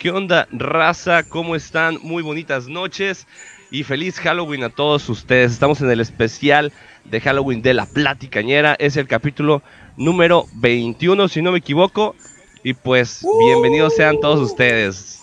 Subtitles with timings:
[0.00, 1.24] ¿Qué onda, raza?
[1.24, 1.98] ¿Cómo están?
[2.02, 3.26] Muy bonitas noches
[3.70, 5.52] y feliz Halloween a todos ustedes.
[5.52, 6.72] Estamos en el especial
[7.04, 8.74] de Halloween de la Platicañera.
[8.78, 9.62] Es el capítulo
[9.98, 12.16] número 21, si no me equivoco.
[12.64, 15.22] Y pues, bienvenidos sean todos ustedes.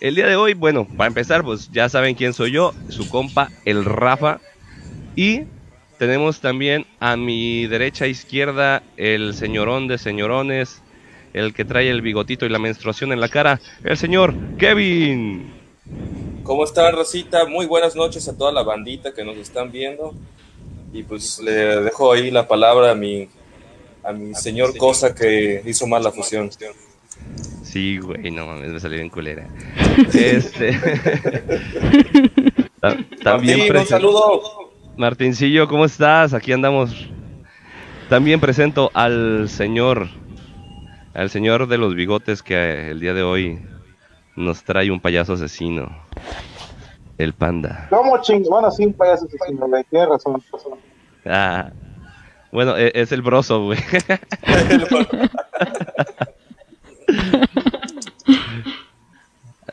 [0.00, 3.48] El día de hoy, bueno, para empezar, pues ya saben quién soy yo, su compa,
[3.64, 4.40] el Rafa.
[5.14, 5.42] Y
[6.00, 10.82] tenemos también a mi derecha e izquierda el señorón de señorones,
[11.38, 15.52] el que trae el bigotito y la menstruación en la cara, el señor Kevin.
[16.42, 17.46] ¿Cómo está, Rosita?
[17.46, 20.14] Muy buenas noches a toda la bandita que nos están viendo.
[20.92, 23.28] Y pues le dejo ahí la palabra a mi,
[24.02, 26.50] a mi señor Cosa que hizo mal la fusión.
[27.62, 29.46] Sí, güey, no mames, me salió en culera.
[30.14, 30.78] este...
[33.22, 34.42] También Martín, un saludo.
[34.96, 36.32] Martincillo, ¿cómo estás?
[36.32, 37.08] Aquí andamos.
[38.08, 40.08] También presento al señor
[41.14, 43.58] al señor de los bigotes que eh, el día de hoy
[44.36, 45.90] nos trae un payaso asesino.
[47.16, 47.86] El panda.
[47.90, 48.44] ¿Cómo ching?
[48.48, 49.82] Bueno, sí, un payaso asesino, güey.
[49.90, 50.40] Tienes razón.
[51.26, 51.72] Ah,
[52.52, 53.78] bueno, e, es, el broso, güey.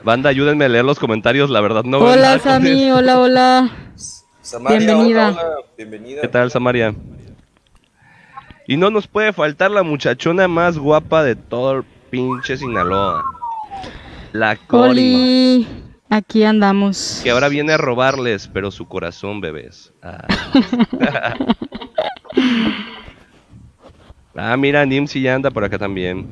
[0.04, 3.70] Banda, ayúdenme a leer los comentarios, la verdad no Hola, Sami, hola, hola.
[4.42, 5.30] Samaria, Bienvenida.
[5.30, 5.58] Hola, hola.
[5.78, 6.22] Bienvenida.
[6.22, 6.94] ¿Qué tal, Samaria?
[8.68, 13.24] Y no nos puede faltar la muchachona más guapa de todo el pinche Sinaloa.
[14.34, 15.68] La Coli.
[16.10, 17.22] Aquí andamos.
[17.24, 19.94] Que ahora viene a robarles, pero su corazón, bebés.
[20.02, 20.26] Ah,
[24.36, 26.28] ah mira, Nimsi ya anda por acá también.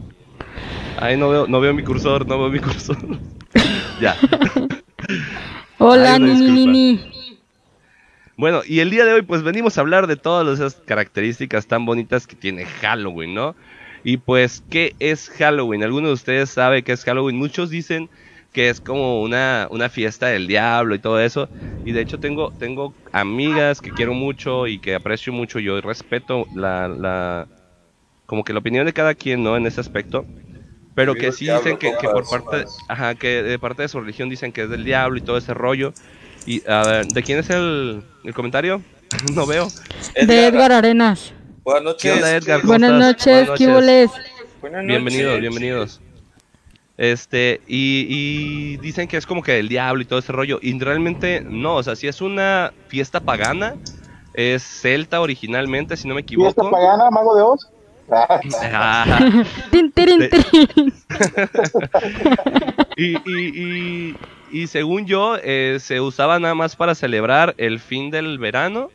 [1.00, 2.98] Ay, no veo, no veo mi cursor, no veo mi cursor.
[4.02, 4.16] ya.
[5.78, 7.14] Hola, Nini, Nini.
[8.36, 11.86] Bueno, y el día de hoy pues venimos a hablar de todas esas características tan
[11.86, 13.56] bonitas que tiene Halloween, ¿no?
[14.04, 15.84] Y pues, ¿qué es Halloween?
[15.84, 17.38] ¿Alguno de ustedes sabe qué es Halloween?
[17.38, 18.10] Muchos dicen
[18.52, 21.52] que es como una, una fiesta del diablo y todo eso.
[21.84, 25.60] Y de hecho tengo, tengo amigas que quiero mucho y que aprecio mucho.
[25.60, 27.50] Yo respeto la, la
[28.26, 29.58] como que la opinión de cada quien, ¿no?
[29.58, 30.28] En ese aspecto.
[30.96, 34.30] Pero que sí dicen que, que por parte, ajá, que de parte de su religión
[34.30, 35.96] dicen que es del diablo y todo ese rollo.
[36.46, 38.82] Y a ver, ¿de quién es el, el comentario?
[39.34, 39.68] no veo.
[40.16, 41.34] De Edgar Arenas.
[41.64, 42.24] Buenas noches.
[42.24, 42.62] Edgar?
[42.64, 46.02] Buenas noches, ¿qué Buenas Bienvenidos, bienvenidos.
[46.98, 50.60] Este, y, y, dicen que es como que el diablo y todo ese rollo.
[50.62, 53.76] Y realmente no, o sea, si es una fiesta pagana,
[54.34, 56.54] es celta originalmente, si no me equivoco.
[56.54, 57.73] ¿Fiesta pagana, mago de Oz?
[58.14, 58.40] Ah.
[62.98, 64.16] y, y,
[64.52, 68.92] y según yo, eh, se usaba nada más para celebrar el fin del verano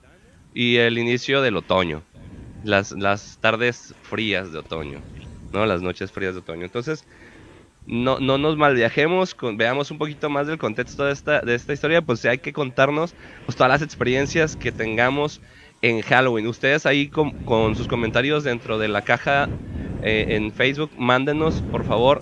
[0.55, 2.03] y el inicio del otoño.
[2.65, 5.01] Las, las tardes frías de otoño,
[5.53, 5.67] ¿no?
[5.67, 6.65] Las noches frías de otoño.
[6.65, 7.05] Entonces,
[7.87, 11.73] no, no nos malviajemos, con, veamos un poquito más del contexto de esta, de esta
[11.73, 13.15] historia, pues hay que contarnos
[13.47, 15.41] pues, todas las experiencias que tengamos
[15.83, 16.47] en Halloween.
[16.47, 19.49] Ustedes ahí con, sus comentarios dentro de la caja
[20.03, 22.21] eh, en Facebook, mándenos por favor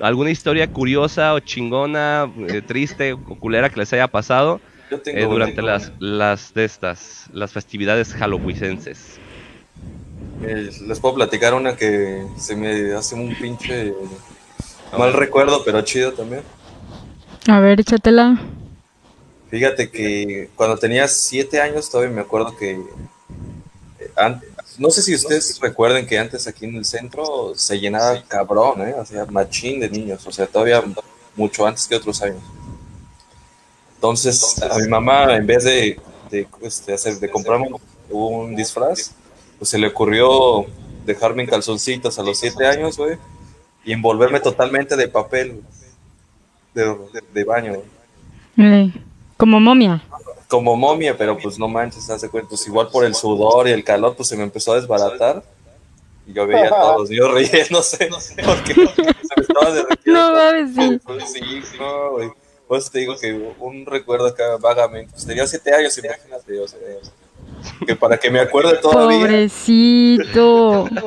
[0.00, 4.60] alguna historia curiosa o chingona, eh, triste o culera que les haya pasado
[4.90, 9.18] eh, durante las, las de estas, las festividades halloweenenses.
[10.40, 13.94] Les puedo platicar una que se me hace un pinche
[14.98, 16.42] mal recuerdo, pero chido también.
[17.46, 18.38] A ver, échatela.
[19.52, 22.82] Fíjate que cuando tenía siete años todavía me acuerdo que
[24.16, 24.48] antes,
[24.78, 28.94] no sé si ustedes recuerden que antes aquí en el centro se llenaba cabrón, ¿eh?
[28.96, 30.82] O sea, machín de niños, o sea, todavía
[31.36, 32.42] mucho antes que otros años.
[33.96, 37.68] Entonces, a mi mamá, en vez de, de, este, hacer, de comprarme
[38.08, 39.10] un disfraz,
[39.58, 40.64] pues se le ocurrió
[41.04, 43.18] dejarme en calzoncitos a los siete años, güey,
[43.84, 45.62] y envolverme totalmente de papel
[46.72, 46.96] de,
[47.34, 47.82] de, baño.
[49.42, 50.00] Como momia
[50.52, 53.82] como momia, pero pues no manches, hace cuenta, pues igual por el sudor y el
[53.82, 55.42] calor, pues se me empezó a desbaratar.
[56.26, 58.10] Y yo veía a todos los niños riéndose,
[58.44, 60.20] porque se me estaba derretiendo.
[60.20, 61.00] No mames, sí.
[61.32, 62.30] Sí, no, güey.
[62.68, 66.78] Pues te digo que un recuerdo acá vagamente, pues tenía siete años, imagínate, o sea,
[67.86, 69.20] que para que me acuerde todavía.
[69.20, 70.88] Pobrecito.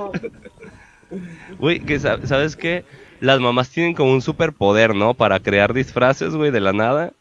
[1.60, 2.84] Güey, que sabes qué,
[3.22, 5.14] las mamás tienen como un superpoder, ¿no?
[5.14, 7.14] Para crear disfraces, güey, de la nada.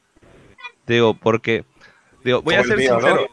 [0.87, 1.65] Digo, porque
[2.25, 3.29] Digo, voy a ser sincero.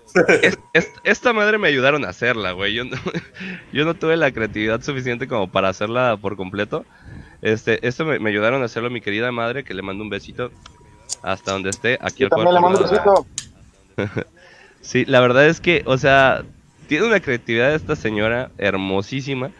[1.05, 2.73] esta madre me ayudaron a hacerla, güey.
[2.73, 2.97] Yo no,
[3.73, 6.85] yo no tuve la creatividad suficiente como para hacerla por completo.
[7.41, 10.51] Este, esto me, ayudaron a hacerlo mi querida madre, que le mando un besito
[11.23, 11.97] hasta donde esté.
[12.01, 12.51] Aquí al cuarto.
[12.51, 13.25] Le mando un besito.
[14.81, 16.43] sí, la verdad es que, o sea,
[16.87, 19.51] tiene una creatividad esta señora hermosísima.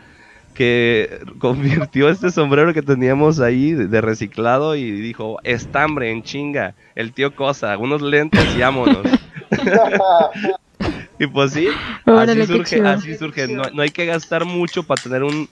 [0.53, 7.13] Que convirtió este sombrero que teníamos ahí de, reciclado y dijo, estambre en chinga, el
[7.13, 9.07] tío Cosa, unos lentes y vámonos.
[11.19, 11.67] y pues sí,
[12.05, 13.47] Órale, así surge, así surge.
[13.47, 15.49] No, no hay que gastar mucho para tener un,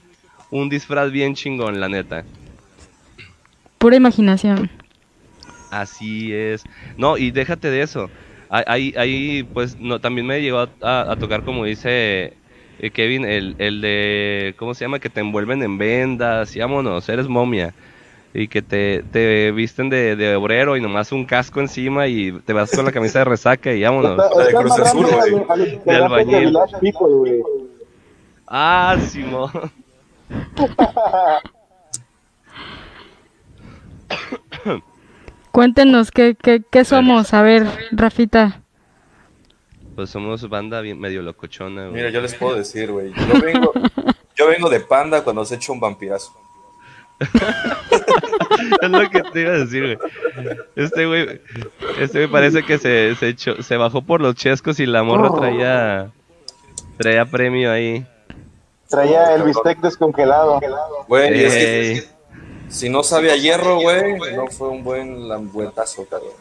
[0.50, 2.24] un disfraz bien chingón, la neta.
[3.78, 4.70] Pura imaginación.
[5.70, 6.64] Así es.
[6.96, 8.10] No, y déjate de eso.
[8.50, 12.34] Ahí, ahí, ahí, pues, no, también me llegó a, a- a tocar, como dice
[12.80, 14.98] eh, Kevin, el, el de, ¿cómo se llama?
[14.98, 17.72] Que te envuelven en vendas, y vámonos, eres momia.
[18.32, 22.52] Y que te, te visten de, de obrero y nomás un casco encima y te
[22.52, 24.22] vas con la camisa de resaca y vámonos.
[24.24, 25.80] Está, de Cruz Azul, güey.
[25.84, 26.56] De albañil.
[26.80, 27.42] People.
[28.46, 29.50] Ah, Simón.
[35.50, 37.34] Cuéntenos qué, qué, qué somos.
[37.34, 38.62] A ver, Rafita.
[40.00, 41.92] Pues somos banda bien, medio locochona, güey.
[41.96, 43.12] Mira, yo les puedo decir, güey.
[43.12, 43.72] Yo vengo,
[44.34, 46.32] yo vengo de panda cuando se echa un vampirazo.
[48.80, 49.98] Es lo que te iba a decir, güey.
[50.74, 51.42] Este güey,
[51.98, 55.38] este güey parece que se, se, echó- se bajó por los chescos y la morra
[55.38, 56.10] traía,
[56.96, 58.06] traía premio ahí.
[58.88, 60.60] Traía el bistec descongelado.
[61.08, 61.92] Güey, y es que, Ey.
[61.98, 62.08] es que
[62.70, 66.32] si no sabe a hierro, güey, no fue un buen lambuetazo, cabrón.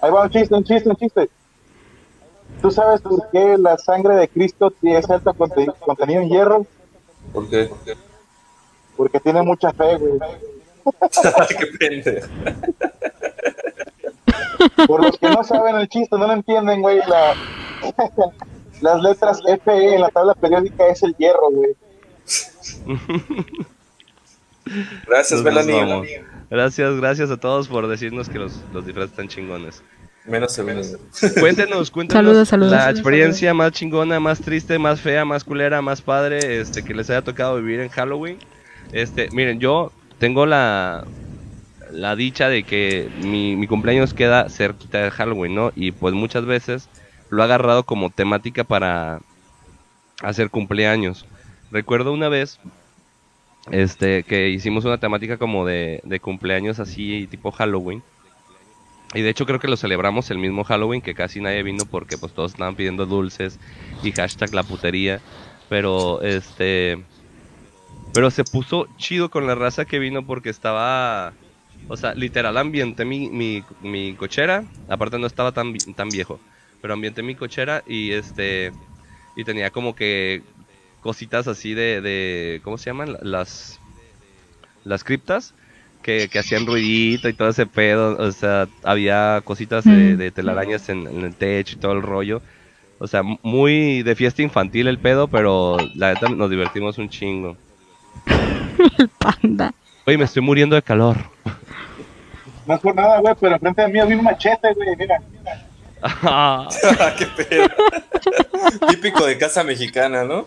[0.00, 1.30] Ahí va un chiste, un chiste, un chiste.
[2.62, 6.66] ¿Tú sabes por qué la sangre de Cristo tiene alto conte- contenido en hierro?
[7.32, 7.68] ¿Por qué?
[8.96, 10.18] Porque tiene mucha fe, güey.
[11.58, 12.28] Qué pendejo.
[14.86, 17.34] Por los que no saben el chiste, no lo entienden, güey, la...
[18.80, 21.76] las letras FE en la tabla periódica es el hierro, güey.
[25.06, 26.24] Gracias, Melanie.
[26.50, 29.82] Gracias, gracias a todos por decirnos que los, los disfraces están chingones.
[30.26, 30.96] Menos el menos.
[31.38, 32.72] Cuéntenos, cuéntenos Saludos, saludos.
[32.72, 37.08] la experiencia más chingona, más triste, más fea, más culera, más padre, este, que les
[37.10, 38.38] haya tocado vivir en Halloween.
[38.92, 41.04] Este, miren, yo tengo la,
[41.92, 45.72] la dicha de que mi, mi cumpleaños queda cerquita de Halloween, ¿no?
[45.76, 46.88] Y pues muchas veces
[47.30, 49.20] lo he agarrado como temática para
[50.22, 51.26] hacer cumpleaños.
[51.70, 52.58] Recuerdo una vez
[53.70, 58.02] este que hicimos una temática como de, de cumpleaños así tipo Halloween.
[59.16, 62.18] Y de hecho creo que lo celebramos el mismo Halloween que casi nadie vino porque
[62.18, 63.58] pues todos estaban pidiendo dulces
[64.02, 65.22] y hashtag la putería.
[65.68, 67.06] Pero este
[68.12, 71.34] pero se puso chido con la raza que vino porque estaba
[71.88, 76.40] o sea, literal ambienté mi, mi, mi cochera, aparte no estaba tan, tan viejo,
[76.82, 78.72] pero ambienté mi cochera y este
[79.36, 80.42] y tenía como que
[81.00, 83.16] cositas así de, de ¿cómo se llaman?
[83.22, 83.80] Las
[84.84, 85.54] las criptas
[86.06, 90.88] que, que hacían ruidito y todo ese pedo, o sea, había cositas de, de telarañas
[90.88, 92.40] en, en el techo y todo el rollo.
[93.00, 97.56] O sea, muy de fiesta infantil el pedo, pero la neta nos divertimos un chingo.
[98.98, 99.74] El panda.
[100.06, 101.16] Oye, me estoy muriendo de calor.
[102.66, 105.20] No es por nada, güey, pero enfrente de mí había un machete, güey, mira.
[107.18, 107.68] Qué pedo.
[108.88, 110.46] Típico de casa mexicana, ¿no?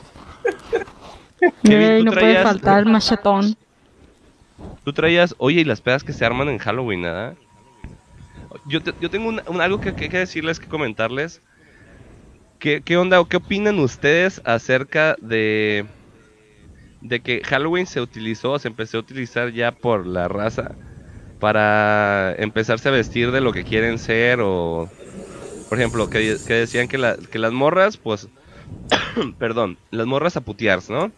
[1.41, 1.71] ¿tú
[2.03, 3.55] no puede faltar el machetón.
[4.83, 7.37] Tú traías, oye, y las pedas que se arman en Halloween, ¿verdad?
[8.63, 11.41] Yo, yo tengo un, algo que, que, decirles, que comentarles.
[12.59, 15.89] ¿Qué, ¿Qué onda o qué opinan ustedes acerca de,
[17.01, 20.77] de que Halloween se utilizó, se empezó a utilizar ya por la raza
[21.39, 24.91] para empezarse a vestir de lo que quieren ser o,
[25.69, 28.29] por ejemplo, que, que decían que, la- que las morras, pues,
[29.39, 31.13] perdón, las morras a putears, ¿no?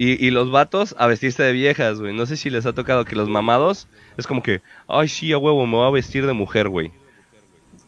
[0.00, 2.14] Y, y los vatos a vestirse de viejas, güey.
[2.14, 5.38] No sé si les ha tocado que los mamados es como que, ay, sí, a
[5.38, 6.92] huevo, me voy a vestir de mujer, güey.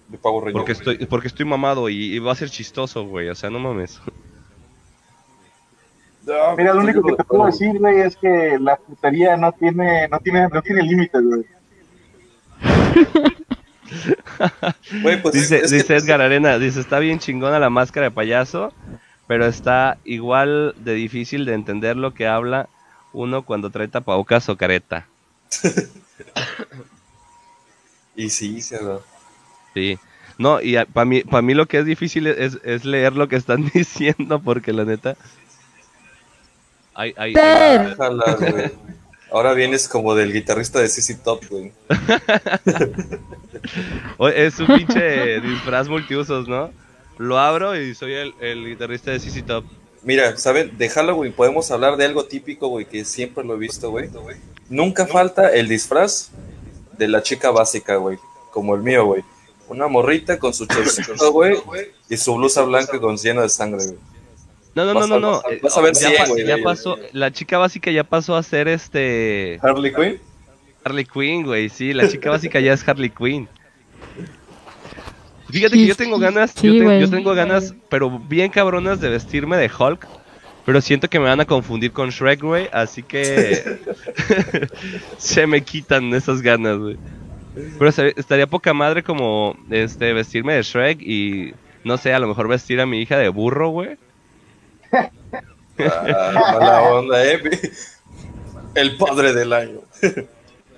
[0.09, 0.55] De pavo reñón.
[0.55, 3.29] Porque estoy, porque estoy mamado y, y va a ser chistoso, güey.
[3.29, 4.01] O sea, no mames.
[6.27, 10.09] No, Mira, lo único que te puedo decir, güey, es que la putería no tiene,
[10.09, 11.45] no tiene, no tiene límites, güey.
[15.03, 18.73] Güey, pues Dice, es dice Edgar Arena, dice, está bien chingona la máscara de payaso,
[19.31, 22.69] pero está igual de difícil de entender lo que habla
[23.13, 25.07] uno cuando trae tapabocas o careta.
[28.17, 28.99] Y sí, se da.
[29.73, 29.99] Sí.
[30.37, 33.37] No, y para mí, para mí lo que es difícil es, es leer lo que
[33.37, 35.17] están diciendo, porque la neta...
[36.93, 38.73] Ojalá, güey.
[39.31, 41.73] Ahora vienes como del guitarrista de CC Top, güey.
[44.35, 46.73] Es un pinche disfraz multiusos, ¿no?
[47.21, 49.65] Lo abro y soy el, el guitarrista de CC Top.
[50.03, 50.79] Mira, ¿saben?
[50.79, 54.09] De Halloween podemos hablar de algo típico, güey, que siempre lo he visto, güey.
[54.71, 56.31] Nunca falta el disfraz
[56.97, 58.17] de la chica básica, güey.
[58.51, 59.23] Como el mío, güey.
[59.69, 61.59] Una morrita con su chorcito, güey,
[62.09, 63.99] y su blusa blanca con llena de sangre, güey.
[64.75, 65.43] No, no, no, no, no.
[65.63, 68.35] vas a- eh, ver ya, 100, pa- güey, ya pasó, la chica básica ya pasó
[68.35, 70.19] a ser este Harley Quinn.
[70.85, 73.47] Harley Quinn, güey, sí, la chica básica ya es Harley Quinn.
[75.53, 77.01] Fíjate que yo tengo ganas, Sí, yo, te- güey.
[77.01, 80.07] yo tengo ganas, pero bien cabronas de vestirme de Hulk,
[80.67, 83.79] pero siento que me van a confundir con Shrek, güey, así que
[85.19, 86.97] se me quitan esas ganas, güey.
[87.79, 91.53] Pero estaría poca madre como este vestirme de Shrek y
[91.83, 93.97] no sé, a lo mejor vestir a mi hija de burro, güey.
[95.79, 97.41] Ah, mala onda, eh.
[98.75, 99.81] El padre del año.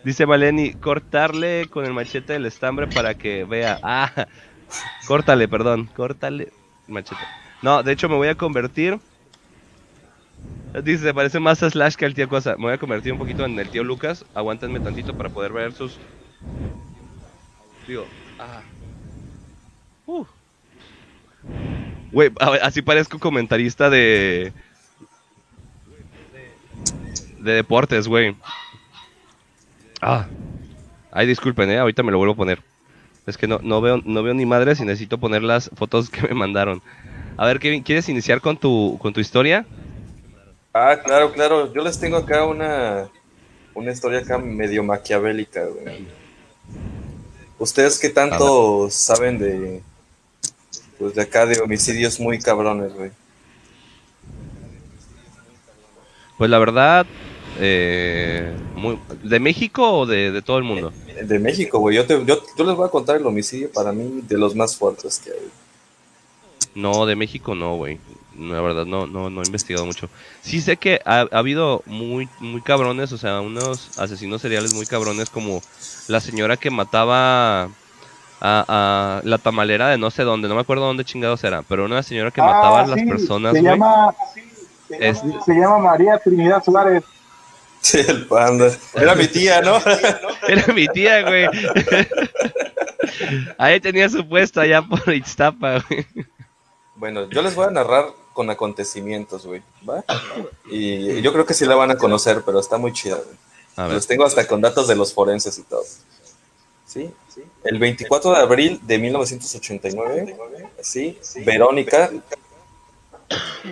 [0.05, 3.79] Dice Maleni, cortarle con el machete del estambre para que vea.
[3.83, 4.27] Ah,
[5.07, 6.53] córtale, perdón, córtale
[6.93, 7.21] machete.
[7.63, 8.99] No, de hecho me voy a convertir.
[10.83, 12.57] Dice, se parece más a Slash que al tío Cosa.
[12.57, 14.25] Me voy a convertir un poquito en el tío Lucas.
[14.35, 15.99] Aguántenme tantito para poder ver sus.
[17.87, 18.07] Digo,
[18.39, 18.63] ah.
[20.07, 20.25] Uh.
[22.11, 22.31] Güey,
[22.63, 24.53] así parezco comentarista de.
[27.39, 28.37] De deportes, güey.
[30.01, 30.27] Ah.
[31.11, 31.79] Ay, disculpen, eh.
[31.79, 32.72] Ahorita me lo vuelvo a poner.
[33.27, 36.23] Es que no, no veo, no veo ni madres y necesito poner las fotos que
[36.23, 36.83] me mandaron.
[37.37, 39.65] A ver, Kevin, ¿quieres iniciar con tu, con tu historia?
[40.75, 41.73] Ah, claro, claro.
[41.73, 43.09] Yo les tengo acá una,
[43.75, 46.07] una historia acá medio maquiavélica, güey.
[47.59, 49.83] ¿Ustedes qué tanto saben de,
[50.99, 53.11] pues de acá de homicidios muy cabrones, güey?
[56.39, 57.07] Pues la verdad,
[57.65, 60.93] eh, muy- ¿de México o de, de todo el mundo?
[61.23, 61.95] De México, güey.
[61.97, 64.77] Yo, te- yo, yo les voy a contar el homicidio para mí de los más
[64.77, 65.51] fuertes que hay.
[66.75, 68.01] No, de México no, güey.
[68.35, 70.09] No, La verdad, no, no, no he investigado mucho.
[70.41, 74.87] Sí sé que ha, ha habido muy, muy cabrones, o sea, unos asesinos seriales muy
[74.87, 75.63] cabrones, como
[76.09, 77.69] la señora que mataba a,
[78.41, 82.03] a la tamalera de no sé dónde, no me acuerdo dónde chingados era, pero una
[82.03, 83.71] señora que mataba Ah, a las sí, personas, Se güey.
[83.73, 84.15] llama,
[84.99, 87.05] Es- se llama María Trinidad Suárez.
[87.83, 88.71] Sí, el panda.
[88.95, 89.79] Era mi tía, ¿no?
[90.49, 91.49] Era mi tía, güey.
[93.59, 96.07] Ahí tenía su puesto allá por Ixtapa, güey.
[96.95, 99.63] Bueno, yo les voy a narrar con acontecimientos, güey.
[99.89, 100.05] ¿Va?
[100.71, 103.91] Y yo creo que sí la van a conocer, pero está muy chida, güey.
[103.93, 105.83] Los tengo hasta con datos de los forenses y todo.
[106.87, 107.11] ¿Sí?
[107.65, 110.37] El 24 de abril de 1989,
[110.83, 112.11] sí, Verónica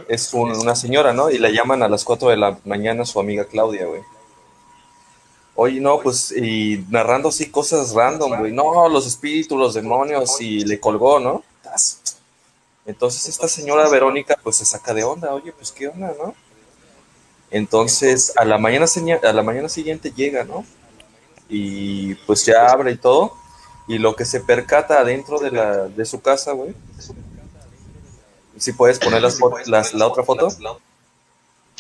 [0.09, 1.31] es un- una señora, ¿no?
[1.31, 4.03] Y la llaman a las 4 de la mañana su amiga Claudia, güey.
[5.55, 8.53] Oye, no, pues, y narrando así cosas random, güey.
[8.53, 11.43] No, los espíritus, los demonios, y le colgó, ¿no?
[12.87, 16.35] Entonces esta señora Verónica, pues se saca de onda, oye, pues, ¿qué onda, no?
[17.51, 18.87] Entonces, a la mañana,
[19.23, 20.65] a la mañana siguiente llega, ¿no?
[21.49, 23.35] Y pues ya abre y todo.
[23.89, 26.75] Y lo que se percata adentro de, la, de su casa, güey.
[28.61, 30.49] Si puedes poner las, las- la otra foto,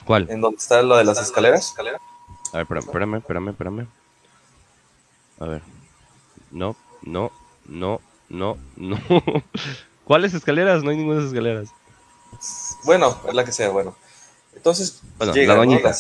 [0.05, 0.29] ¿cuál?
[0.31, 1.73] en donde está lo de las escaleras.
[2.53, 3.87] A ver, espérame, espérame, espérame, espérame.
[5.39, 5.63] A ver.
[6.51, 7.31] No, no,
[7.67, 8.99] no, no, no.
[10.05, 10.83] ¿Cuáles escaleras?
[10.83, 11.69] No hay ninguna escaleras.
[12.85, 13.95] Bueno, es la que sea, bueno.
[14.55, 15.95] Entonces Bueno, llega, la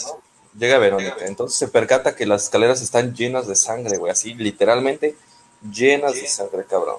[0.58, 1.16] llega Verónica.
[1.26, 4.10] Entonces se percata que las escaleras están llenas de sangre, güey.
[4.10, 5.14] Así, literalmente
[5.70, 6.96] llenas de sangre, cabrón.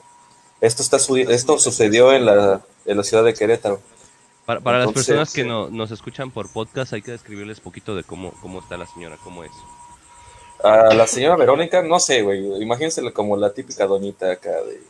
[0.62, 3.82] Esto, está su- esto sucedió en la, en la ciudad de Querétaro.
[4.46, 8.04] Para, para las personas que no, nos escuchan por podcast, hay que describirles poquito de
[8.04, 9.52] cómo, cómo está la señora, cómo es.
[10.64, 12.62] A la señora Verónica, no sé, güey.
[12.62, 14.82] Imagínensela como la típica doñita acá de,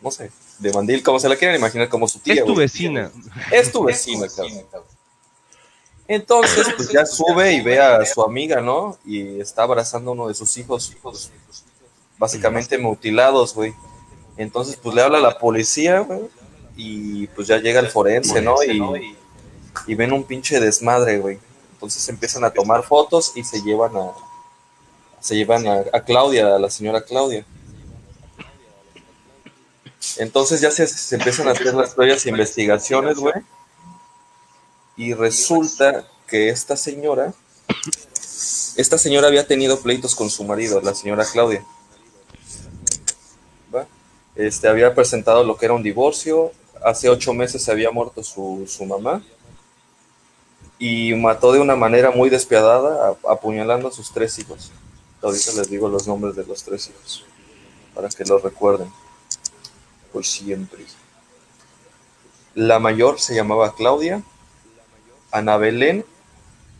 [0.00, 2.34] no sé, de mandil, como se la quieran imaginar, como su tía.
[2.34, 2.58] es tu güey.
[2.58, 3.10] vecina.
[3.52, 4.84] Es tu vecina, cabrón.
[6.06, 8.96] Entonces, pues ya sube y ve a su amiga, ¿no?
[9.04, 11.30] Y está abrazando a uno de sus hijos, pues,
[12.16, 13.74] básicamente mutilados, güey.
[14.38, 16.20] Entonces, pues le habla a la policía, güey.
[16.76, 18.62] Y pues ya llega el forense, ¿no?
[18.62, 19.16] Y,
[19.86, 21.38] y ven un pinche desmadre, güey.
[21.72, 24.12] Entonces empiezan a tomar fotos y se llevan a.
[25.20, 27.44] Se llevan a, a Claudia, a la señora Claudia.
[30.18, 33.34] Entonces ya se, se empiezan a hacer las propias investigaciones, güey.
[34.96, 37.32] Y resulta que esta señora,
[38.76, 41.64] esta señora había tenido pleitos con su marido, la señora Claudia.
[44.38, 46.52] Este, había presentado lo que era un divorcio.
[46.84, 49.20] Hace ocho meses se había muerto su, su mamá.
[50.78, 54.70] Y mató de una manera muy despiadada, apuñalando a sus tres hijos.
[55.20, 57.26] Ahorita les digo los nombres de los tres hijos,
[57.92, 58.88] para que los recuerden.
[60.12, 60.84] Por siempre.
[62.54, 64.22] La mayor se llamaba Claudia,
[65.32, 66.04] Ana Belén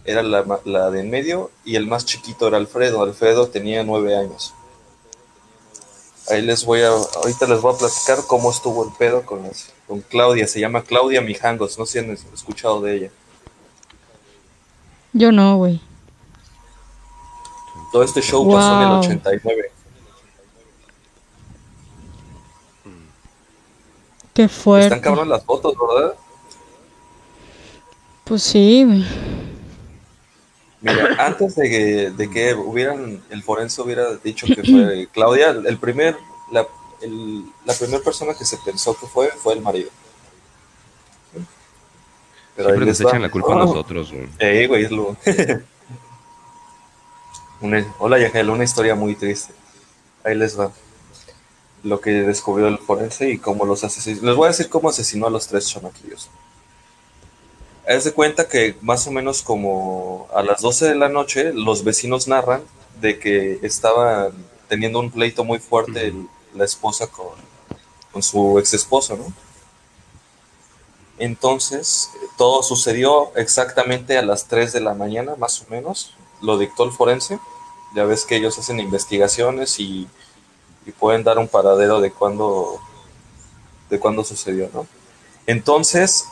[0.05, 3.03] era la, la de en medio y el más chiquito era Alfredo.
[3.03, 4.55] Alfredo tenía nueve años.
[6.31, 9.73] Ahí les voy a, ahorita les voy a platicar cómo estuvo el pedo con, las-
[9.87, 10.47] con Claudia.
[10.47, 13.11] Se llama Claudia Mijangos, no sé si han escuchado de ella.
[15.15, 15.81] Yo no, güey.
[17.93, 18.99] Todo este show pasó en el Wow.
[18.99, 19.73] 89.
[24.35, 25.01] Qué Están fuerte.
[25.01, 26.15] cabrón las fotos, ¿verdad?
[28.25, 29.05] Pues sí, güey.
[30.81, 35.79] Mira, antes de que, de que hubieran, el forense hubiera dicho que fue Claudia, el
[35.79, 36.17] primer,
[36.53, 36.67] la,
[37.03, 39.91] el- la primera persona que se pensó que fue, fue el marido.
[42.57, 43.67] Pero Siempre nos echan la culpa a Oh.
[43.67, 44.29] nosotros, güey.
[44.41, 45.17] Eh, güey, es lo.
[47.61, 49.53] Una- hola, Yagel, una historia muy triste.
[50.25, 50.71] Ahí les va.
[51.85, 54.23] Lo que descubrió el forense y cómo los asesinó.
[54.27, 56.29] Les voy a decir cómo asesinó a los tres chamaquillos.
[57.89, 61.83] Haz de cuenta que más o menos como a las 12 de la noche, los
[61.85, 62.63] vecinos narran
[63.01, 64.33] de que estaban
[64.69, 67.33] teniendo un pleito muy fuerte el- la esposa con,
[68.13, 69.33] con su ex esposo, ¿no?
[71.19, 76.15] Entonces, todo sucedió exactamente a las 3 de la mañana, más o menos.
[76.41, 77.41] Lo dictó el forense.
[77.95, 80.07] Ya ves que ellos hacen investigaciones y,
[80.87, 82.81] y pueden dar un paradero de cuándo,
[83.91, 84.87] de cuándo sucedió, ¿no?
[85.47, 86.27] Entonces,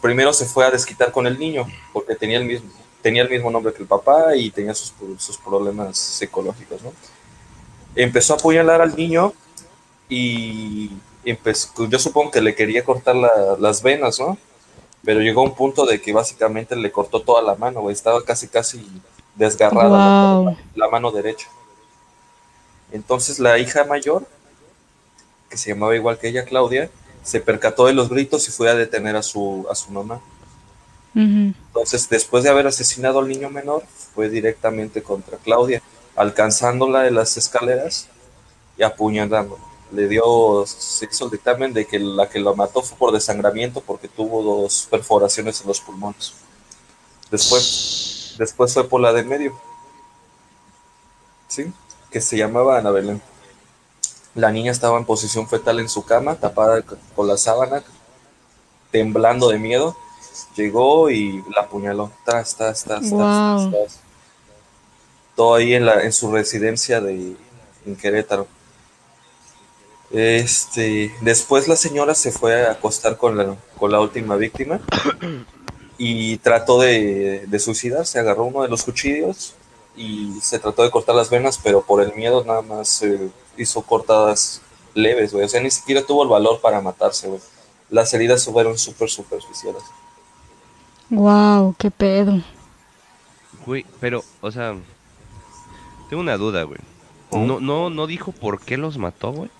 [0.00, 2.70] primero se fue a desquitar con el niño, porque tenía el mismo,
[3.02, 6.92] tenía el mismo nombre que el papá y tenía sus, sus problemas psicológicos, ¿no?
[7.94, 9.32] Empezó a apuñalar al niño
[10.08, 10.90] y
[11.24, 14.38] empezó, yo supongo que le quería cortar la- las venas, ¿no?
[15.04, 17.92] Pero llegó a un punto de que básicamente le cortó toda la mano, güey.
[17.94, 18.84] Estaba casi, casi
[19.36, 21.48] desgarrada la, mano derecha.
[22.90, 24.26] Entonces la hija mayor,
[25.48, 26.90] que se llamaba igual que ella, Claudia,
[27.28, 30.18] se percató de los gritos y fue a detener a su, a su mamá.
[31.14, 33.82] Entonces, después de haber asesinado al niño menor,
[34.14, 35.82] fue directamente contra Claudia,
[36.16, 38.08] alcanzándola de las escaleras
[38.78, 39.62] y apuñalándola.
[39.92, 43.82] Le dio, se hizo el dictamen de que la que lo mató fue por desangramiento
[43.82, 46.32] porque tuvo dos perforaciones en los pulmones.
[47.30, 49.60] Después, después fue por la de medio,
[51.46, 51.70] ¿sí?
[52.10, 53.20] Que se llamaba Ana Belén.
[54.38, 56.84] La niña estaba en posición fetal en su cama, tapada
[57.16, 57.82] con la sábana,
[58.92, 59.96] temblando de miedo.
[60.54, 62.12] Llegó y la apuñaló.
[62.24, 63.20] Tras, tras, tras, tras, Wow.
[63.20, 64.00] tras, tras.
[65.34, 67.34] Todo ahí en, la, en su residencia de
[67.84, 68.46] en Querétaro.
[70.12, 74.78] Este, después la señora se fue a acostar con la, con la última víctima
[75.98, 78.20] y trató de, de suicidarse.
[78.20, 79.54] Agarró uno de los cuchillos
[79.96, 83.82] y se trató de cortar las venas, pero por el miedo nada más eh, hizo
[83.82, 84.62] cortadas
[84.94, 85.44] leves, güey.
[85.44, 87.40] O sea, ni siquiera tuvo el valor para matarse, güey.
[87.90, 89.82] Las heridas fueron súper superficiales.
[91.10, 92.42] Wow, qué pedo.
[93.64, 94.76] Güey, pero, o sea,
[96.08, 96.80] tengo una duda, güey.
[97.30, 99.50] No, no, no dijo por qué los mató, güey.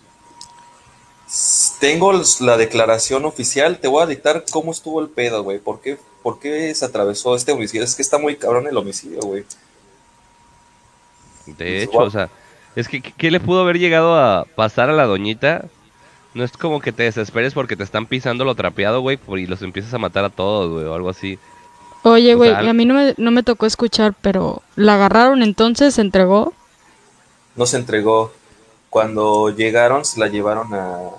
[1.80, 5.58] Tengo la declaración oficial, te voy a dictar cómo estuvo el pedo, güey.
[5.58, 7.84] ¿Por qué, ¿Por qué se atravesó este homicidio?
[7.84, 9.44] Es que está muy cabrón el homicidio, güey.
[11.46, 12.30] De hecho, o sea,
[12.76, 15.66] es que ¿qué le pudo haber llegado a pasar a la doñita?
[16.34, 19.62] No es como que te desesperes porque te están pisando lo trapeado, güey, y los
[19.62, 21.38] empiezas a matar a todos, güey, o algo así.
[22.02, 25.42] Oye, O güey, sea, a mí no me, no me tocó escuchar, pero ¿la agarraron
[25.42, 25.94] entonces?
[25.94, 26.52] ¿Se entregó?
[27.56, 28.32] No se entregó.
[28.90, 31.10] Cuando llegaron, se la llevaron a,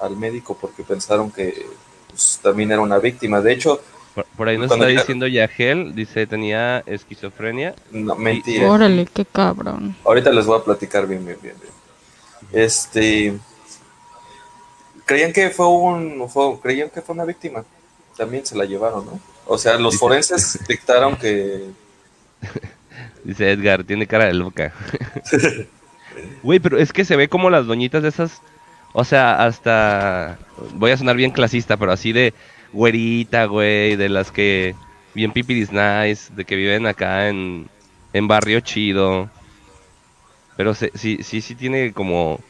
[0.00, 1.66] al médico porque pensaron que
[2.08, 3.40] pues, también era una víctima.
[3.40, 3.80] De hecho,
[4.16, 7.74] Por, por ahí nos está diciendo Yagel, dice tenía esquizofrenia.
[7.92, 8.68] no, mentira.
[8.68, 9.94] Órale, qué cabrón.
[10.04, 11.54] Ahorita les voy a platicar bien, bien, bien.
[11.60, 11.72] bien.
[12.64, 13.36] Este.
[15.04, 16.28] Creían que fue un.
[16.28, 17.64] fue- creían que fue una víctima.
[18.16, 19.20] También se la llevaron, ¿no?
[19.46, 21.66] O sea, los Dice- forenses dictaron que.
[23.22, 24.72] Dice Edgar, tiene cara de loca.
[26.42, 28.40] Güey, pero es que se ve como las doñitas de esas,
[28.94, 30.38] o sea, hasta,
[30.72, 32.32] voy a sonar bien clasista, pero así de
[32.72, 34.76] güerita, güey, de las que,
[35.14, 37.68] bien pipiris nice, de que viven acá en,
[38.12, 39.30] en barrio chido.
[40.56, 42.40] Pero se- sí, sí, sí tiene como,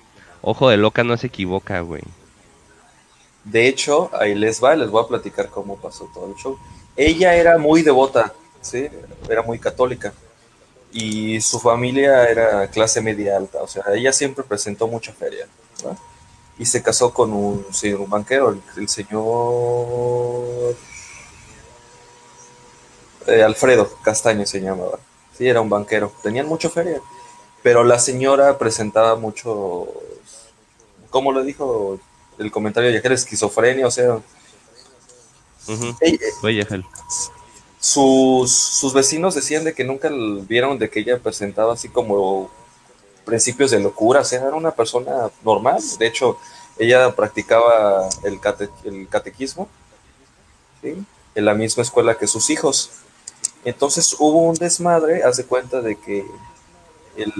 [0.42, 2.02] ojo de loca, no se equivoca, güey.
[3.44, 6.58] De hecho, ahí les va, les voy a platicar cómo pasó todo el show.
[6.96, 8.88] Ella era muy devota, ¿sí?
[9.28, 10.12] Era muy católica.
[10.92, 15.46] Y su familia era clase media alta, o sea, ella siempre presentó mucha feria,
[15.78, 15.98] ¿verdad?
[16.58, 20.74] Y se casó con un, sí, un banquero, el, el señor
[23.26, 24.98] eh, Alfredo Castaño se llamaba.
[25.36, 26.12] Sí, era un banquero.
[26.22, 27.00] Tenían mucha feria.
[27.62, 29.86] Pero la señora presentaba mucho,
[31.10, 31.98] ¿cómo lo dijo
[32.38, 33.12] el comentario de Yajer?
[33.12, 34.20] Esquizofrenia, o sea,
[36.00, 36.84] ella- Güey, Yagel.
[37.80, 42.50] sus, sus vecinos decían de que nunca vieron de que ella presentaba así como
[43.26, 45.82] principios de locura, o sea, era una persona normal.
[45.98, 46.38] De hecho,
[46.78, 49.68] ella practicaba el, cate- el catequismo
[50.82, 51.04] ¿sí?
[51.34, 52.90] en la misma escuela que sus hijos.
[53.64, 56.24] Entonces hubo un desmadre, haz de cuenta de que
[57.16, 57.32] el,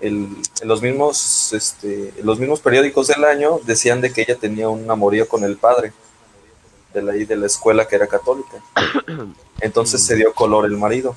[0.00, 4.36] el- en los mismos, este, en los mismos periódicos del año decían de que ella
[4.36, 5.92] tenía un amorío con el padre
[6.92, 8.56] de la, de la escuela que era católica.
[9.60, 11.14] Entonces se dio color el marido.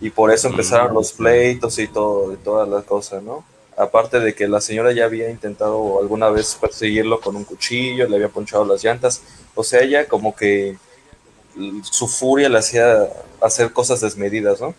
[0.00, 3.44] Y por eso empezaron los pleitos y todo, y todas las cosas, ¿no?
[3.76, 8.16] Aparte de que la señora ya había intentado alguna vez perseguirlo con un cuchillo, le
[8.16, 9.22] había ponchado las llantas.
[9.54, 10.76] O sea, ella como que
[11.82, 13.08] su furia le hacía
[13.40, 14.74] hacer cosas desmedidas, ¿no?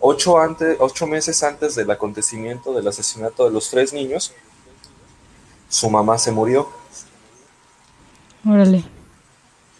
[0.00, 4.32] Ocho, antes, ocho meses antes del acontecimiento del asesinato de los tres niños,
[5.68, 6.68] su mamá se murió.
[8.48, 8.84] Órale.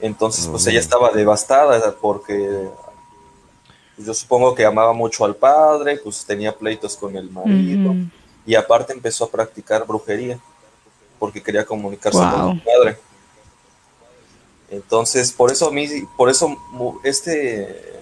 [0.01, 0.71] Entonces, pues Oh.
[0.71, 2.69] ella estaba devastada porque
[3.99, 7.95] yo supongo que amaba mucho al padre, pues tenía pleitos con el marido
[8.47, 10.39] y aparte empezó a practicar brujería
[11.19, 12.99] porque quería comunicarse con el padre.
[14.71, 17.93] Entonces, por eso a mí, por eso mu- este,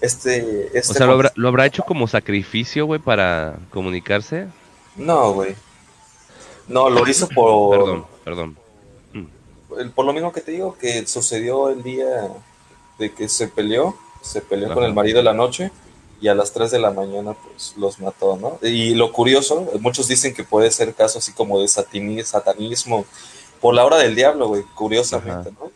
[0.00, 4.46] este, O este, sea, ¿lo habrá, lo habrá hecho como sacrificio, güey, para comunicarse?
[4.96, 5.56] no, güey,
[6.68, 8.56] no, lo hizo por, Perdón, perdón.
[9.78, 12.28] el- por lo mismo que te digo, que sucedió el día
[12.98, 15.70] de que se peleó, se peleó con el marido de la noche
[16.20, 18.58] y a las 3 de la mañana pues los mató, ¿no?
[18.66, 23.04] Y lo curioso, muchos dicen que puede ser caso así como de satini- satanismo
[23.60, 25.70] por la hora del diablo, güey, curiosamente, ¿no?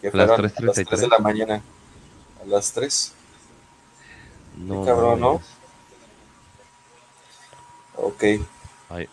[0.00, 0.86] Que las fueron a las 3:33.
[0.88, 1.62] 3 de la mañana,
[2.42, 3.12] a las 3.
[4.58, 5.40] No, cabrón, ¿no?
[7.96, 8.24] Ok.
[8.90, 9.08] Ay,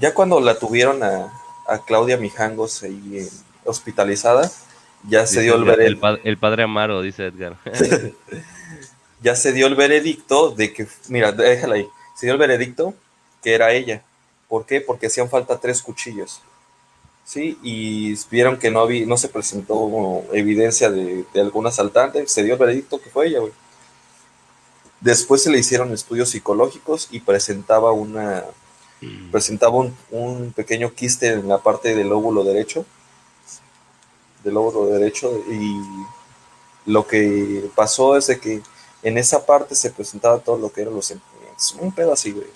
[0.00, 1.32] Ya cuando la tuvieron a,
[1.68, 3.28] a Claudia Mijangos ahí eh,
[3.64, 4.50] hospitalizada,
[5.08, 7.56] ya se dio el, Edgar, vere- el, pa- el padre Amaro, dice Edgar.
[9.22, 11.86] ya se dio el veredicto de que, mira, déjala ahí,
[12.16, 12.94] se dio el veredicto
[13.42, 14.02] que era ella.
[14.48, 14.80] ¿Por qué?
[14.80, 16.40] Porque hacían falta tres cuchillos.
[17.24, 22.42] Sí, y vieron que no había, no se presentó evidencia de, de algún asaltante, se
[22.42, 23.52] dio el veredicto que fue ella, güey.
[25.00, 28.44] Después se le hicieron estudios psicológicos y presentaba una,
[29.30, 32.84] presentaba un, un pequeño quiste en la parte del lóbulo derecho,
[34.44, 35.80] del lóbulo derecho, y
[36.86, 38.62] lo que pasó es de que
[39.02, 42.46] en esa parte se presentaba todo lo que eran los sentimientos, un pedo así, güey.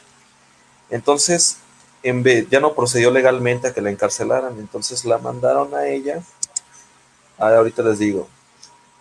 [0.91, 1.59] Entonces,
[2.03, 6.23] en vez, ya no procedió legalmente a que la encarcelaran, entonces la mandaron a ella,
[7.39, 8.29] a- ahorita les digo,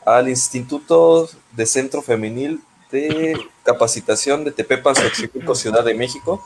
[0.05, 6.43] al Instituto de Centro Femenil de Capacitación de Tepepan, Xochimilco, Ciudad de México.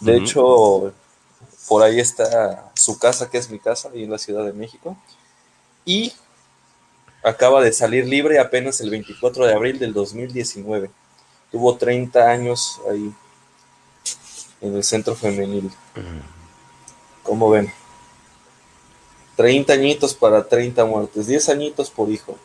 [0.00, 0.92] De hecho,
[1.68, 4.96] por ahí está su casa, que es mi casa, ahí en la Ciudad de México.
[5.84, 6.12] Y
[7.22, 10.90] acaba de salir libre apenas el 24 de abril del 2019.
[11.50, 13.12] Tuvo 30 años ahí
[14.60, 15.70] en el centro femenil.
[17.22, 17.72] ¿Cómo ven?
[19.36, 22.36] 30 añitos para 30 muertes, 10 añitos por hijo.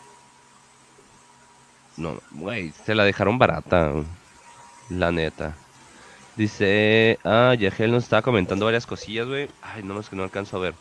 [1.98, 3.94] No, güey, se la dejaron barata,
[4.90, 5.56] la neta.
[6.36, 9.50] Dice, ah, Yagel nos estaba comentando varias cosillas, güey.
[9.62, 10.76] Ay, no, es que no alcanzo a ver.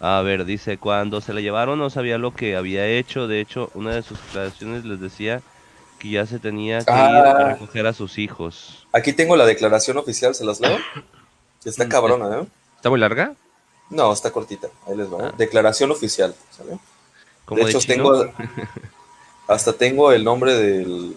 [0.00, 3.26] A ver, dice, cuando se la llevaron no sabía lo que había hecho.
[3.28, 5.42] De hecho, una de sus declaraciones les decía
[5.98, 7.52] que ya se tenía que ir a Ah.
[7.52, 8.86] recoger a sus hijos.
[8.92, 10.78] Aquí tengo la declaración oficial, ¿se las leo?
[11.64, 12.46] Está cabrona, ¿eh?
[12.76, 13.34] ¿Está muy larga?
[13.90, 14.68] No, está cortita.
[14.86, 15.26] Ahí les va.
[15.28, 15.34] Ah.
[15.36, 16.78] Declaración oficial, ¿sale?
[17.50, 18.24] De hecho, tengo
[19.48, 21.14] hasta tengo el nombre del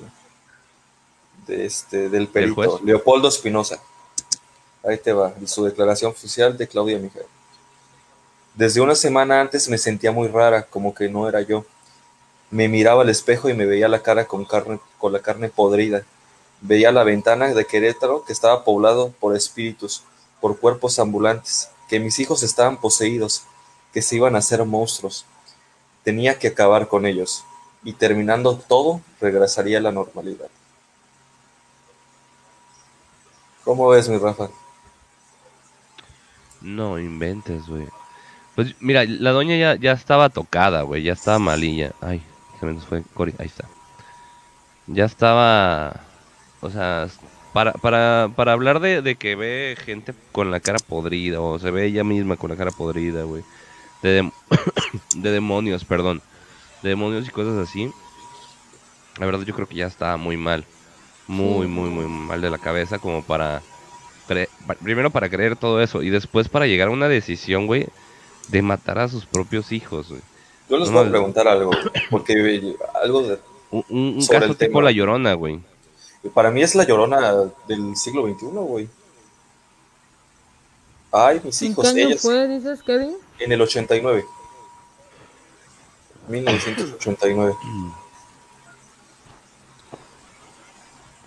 [1.48, 2.82] de este del perito?
[2.84, 3.80] Leopoldo Espinosa.
[4.84, 7.24] Ahí te va, su declaración oficial de Claudia Miguel.
[8.56, 11.66] Desde una semana antes me sentía muy rara, como que no era yo.
[12.52, 16.04] Me miraba al espejo y me veía la cara con carne con la carne podrida.
[16.62, 20.04] Veía la ventana de Querétaro que estaba poblado por espíritus,
[20.40, 23.44] por cuerpos ambulantes, que mis hijos estaban poseídos,
[23.92, 25.26] que se iban a hacer monstruos.
[26.04, 27.44] Tenía que acabar con ellos
[27.84, 30.48] y terminando todo regresaría a la normalidad.
[33.64, 34.50] ¿Cómo ves, mi Rafa?
[36.62, 37.88] No inventes, güey.
[38.56, 41.04] Pues mira, la doña ya, ya estaba tocada, güey.
[41.04, 41.94] Ya estaba malilla.
[42.02, 42.22] Ay,
[42.60, 43.04] se me fue.
[43.40, 43.68] Ahí está.
[44.88, 46.02] Ya estaba.
[46.62, 47.08] O sea,
[47.52, 51.72] para, para, para hablar de, de que ve gente con la cara podrida, o se
[51.72, 53.44] ve ella misma con la cara podrida, güey.
[54.02, 54.32] De, dem-
[55.16, 56.22] de demonios, perdón.
[56.84, 57.90] De demonios y cosas así.
[59.18, 60.66] La verdad, yo creo que ya estaba muy mal.
[61.28, 63.62] Muy, muy, muy mal de la cabeza, como para.
[64.82, 67.88] Primero para creer todo eso, y después para llegar a una decisión, güey,
[68.48, 70.22] de matar a sus propios hijos, güey.
[70.70, 71.72] Yo les No, voy a preguntar algo,
[72.10, 73.40] porque algo de,
[73.72, 74.82] Un, un- un Sobre caso el tipo tema.
[74.84, 75.60] La Llorona, güey.
[76.34, 77.34] para mí es la llorona
[77.68, 78.90] del siglo XXI, güey.
[81.12, 83.16] Ay, mis ¿En hijos, año ellas fue, dices, Kevin?
[83.40, 84.26] en el 89.
[86.30, 87.54] 1989.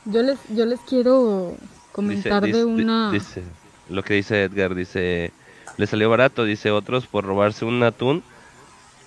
[0.06, 1.54] Yo les, yo les quiero
[1.92, 3.10] comentar dice- de una...
[3.10, 3.42] dice,
[3.88, 5.32] lo que dice Edgar, dice,
[5.76, 8.22] le salió barato, dice, otros por robarse un atún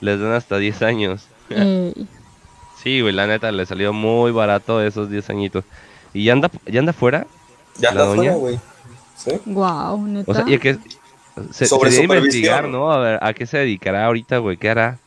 [0.02, 1.28] les dan hasta 10 años.
[2.82, 5.66] Sí, güey, la neta, le salió muy barato esos 10 añitos.
[6.14, 7.28] ¿Y ya anda, ya anda fuera?
[7.76, 8.32] Ya ¿La está doña?
[8.32, 8.60] afuera, güey.
[9.18, 9.32] ¿Sí?
[9.46, 10.32] Guau, neta.
[10.32, 10.78] O sea, y que
[11.52, 12.92] se, Sobre investigar, ¿no?
[12.92, 14.56] A ver, ¿a qué se dedicará ahorita, güey?
[14.56, 14.98] ¿Qué hará?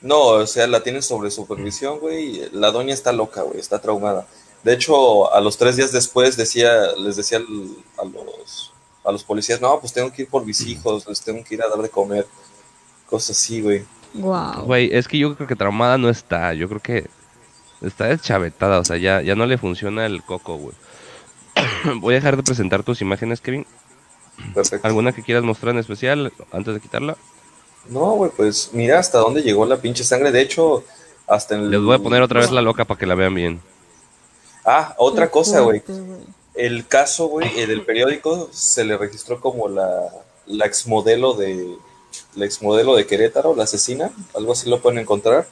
[0.00, 2.48] No, o sea, la tienen sobre supervisión, güey.
[2.52, 4.26] La doña está loca, güey, está traumada.
[4.64, 8.69] De hecho, a los tres días después decía, les decía a los,
[9.10, 11.62] a los policías, no, pues tengo que ir por mis hijos, les tengo que ir
[11.62, 12.26] a dar de comer.
[13.06, 13.84] Cosas así, güey.
[14.14, 14.64] Guau.
[14.64, 16.54] Güey, es que yo creo que traumada no está.
[16.54, 17.10] Yo creo que
[17.82, 18.78] está deschavetada.
[18.78, 20.74] O sea, ya, ya no le funciona el coco, güey.
[22.00, 23.66] Voy a dejar de presentar tus imágenes, Kevin.
[24.54, 24.86] Perfecto.
[24.86, 27.16] ¿Alguna que quieras mostrar en especial antes de quitarla?
[27.88, 30.32] No, güey, pues mira hasta dónde llegó la pinche sangre.
[30.32, 30.84] De hecho,
[31.26, 31.70] hasta en el...
[31.70, 33.60] Les voy a poner otra vez la loca para que la vean bien.
[34.64, 35.82] Ah, otra cosa, güey.
[36.54, 40.08] El caso, güey, eh, del periódico se le registró como la,
[40.46, 41.76] la exmodelo de
[42.34, 45.46] la exmodelo de Querétaro, la asesina, algo así lo pueden encontrar.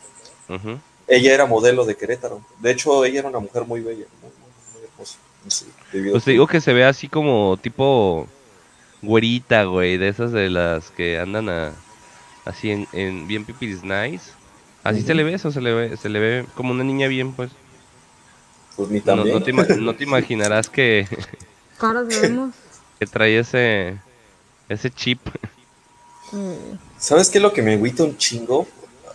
[1.07, 2.41] Ella era modelo de Querétaro.
[2.59, 5.19] De hecho, ella era una mujer muy bella, muy, muy- muy hermosa.
[5.47, 5.67] Sí,
[6.11, 8.27] Pues te digo que se ve así como tipo
[9.03, 11.73] güerita, güey, de esas de las que andan a,
[12.45, 14.33] así en, en bien pipiris nice.
[14.85, 17.33] Así se le ve eso, se le ve, se le ve como una niña bien,
[17.33, 17.51] pues.
[18.79, 19.35] Pues ni No, también.
[19.39, 21.07] no te, ima- no te imaginarás que,
[21.79, 22.55] Caras vemos.
[22.99, 23.99] que trae ese,
[24.71, 25.21] ese chip.
[26.33, 28.67] eh, ¿Sabes qué es lo que me agüita un chingo?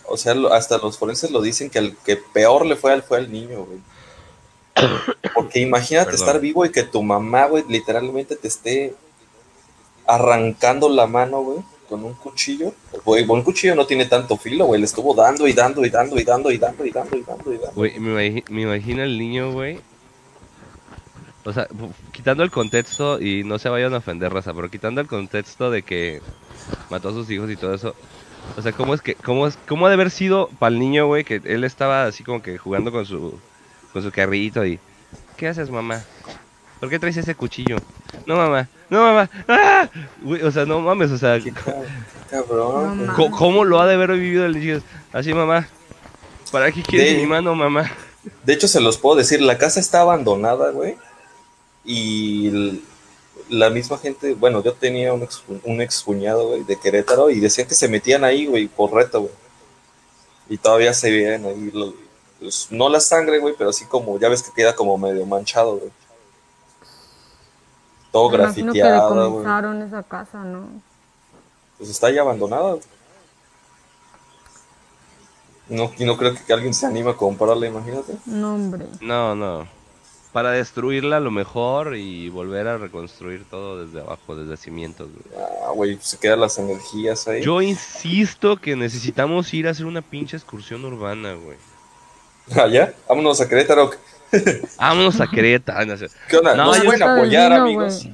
[0.06, 3.02] O sea, lo- hasta los forenses lo dicen que al que peor le fue al
[3.02, 3.78] fue al niño, güey.
[5.34, 6.26] Porque imagínate Perdón.
[6.28, 8.94] estar vivo y que tu mamá, güey, literalmente te esté
[10.06, 11.58] arrancando la mano, güey,
[11.94, 12.74] con un cuchillo.
[13.04, 14.80] Güey, un cuchillo no tiene tanto filo, güey.
[14.80, 17.52] Le estuvo dando y dando y dando y dando y dando y dando y dando
[17.52, 17.80] y dando.
[17.80, 19.78] Me, me imagino el niño, güey.
[21.44, 21.68] O sea,
[22.10, 25.82] quitando el contexto, y no se vayan a ofender, raza, pero quitando el contexto de
[25.82, 26.20] que
[26.90, 27.94] mató a sus hijos y todo eso.
[28.56, 31.06] O sea, ¿cómo es que, cómo es, cómo ha de haber sido para el niño,
[31.06, 33.38] güey, que él estaba así como que jugando con su,
[33.92, 34.80] con su carrito y...
[35.36, 36.02] ¿Qué haces, mamá?
[36.84, 37.78] ¿Por qué traes ese cuchillo?
[38.26, 39.30] No, mamá, no, mamá.
[39.48, 39.88] ¡Ah!
[40.20, 41.40] Güey, o sea, no mames, o sea,
[42.30, 43.06] cabrón.
[43.06, 43.14] No.
[43.14, 44.82] ¿cómo, cómo lo ha de haber vivido el niño?
[45.10, 45.66] Así, mamá.
[46.52, 47.90] ¿Para qué quieres De- mi mano, mamá?
[48.42, 50.96] De hecho, se los puedo decir, la casa está abandonada, güey.
[51.86, 52.82] Y
[53.48, 57.40] la misma gente, bueno, yo tenía un ex, un ex cuñado, güey, de Querétaro, y
[57.40, 59.32] decían que se metían ahí, güey, por reto, güey.
[60.50, 61.72] Y todavía se veían ahí,
[62.40, 65.76] pues, no la sangre, güey, pero así como, ya ves que queda como medio manchado,
[65.78, 65.90] güey.
[68.14, 70.68] Todo me imagino que decomisaron esa casa, ¿no?
[71.76, 72.76] Pues está ahí abandonada.
[75.68, 78.14] No, y no creo que alguien se anime a comprarla, imagínate.
[78.26, 78.86] No, hombre.
[79.00, 79.66] No, no.
[80.32, 85.08] Para destruirla a lo mejor y volver a reconstruir todo desde abajo, desde cimientos.
[85.10, 85.44] güey.
[85.66, 87.42] Ah, güey, se quedan las energías ahí.
[87.42, 91.56] Yo insisto que necesitamos ir a hacer una pinche excursión urbana, güey.
[92.62, 93.90] Allá, vámonos a Querétaro.
[94.78, 95.86] Vámonos a Querétaro.
[95.86, 96.08] no sé.
[96.28, 96.54] ¿Qué onda?
[96.54, 98.08] No, pueden apoyar, vino, amigos.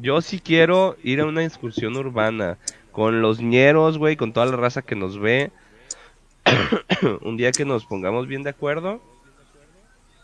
[0.00, 2.58] Yo sí quiero ir a una excursión urbana
[2.90, 5.50] con los ñeros, güey, con toda la raza que nos ve.
[7.22, 9.00] Un día que nos pongamos bien de acuerdo,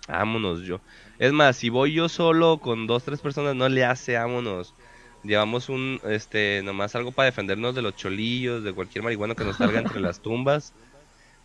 [0.08, 0.80] vámonos yo.
[1.18, 4.74] Es más, si voy yo solo con dos, tres personas, no le hace, vámonos.
[5.24, 9.56] Llevamos un, este, nomás algo para defendernos de los cholillos, de cualquier marihuana que nos
[9.56, 10.72] salga entre las tumbas.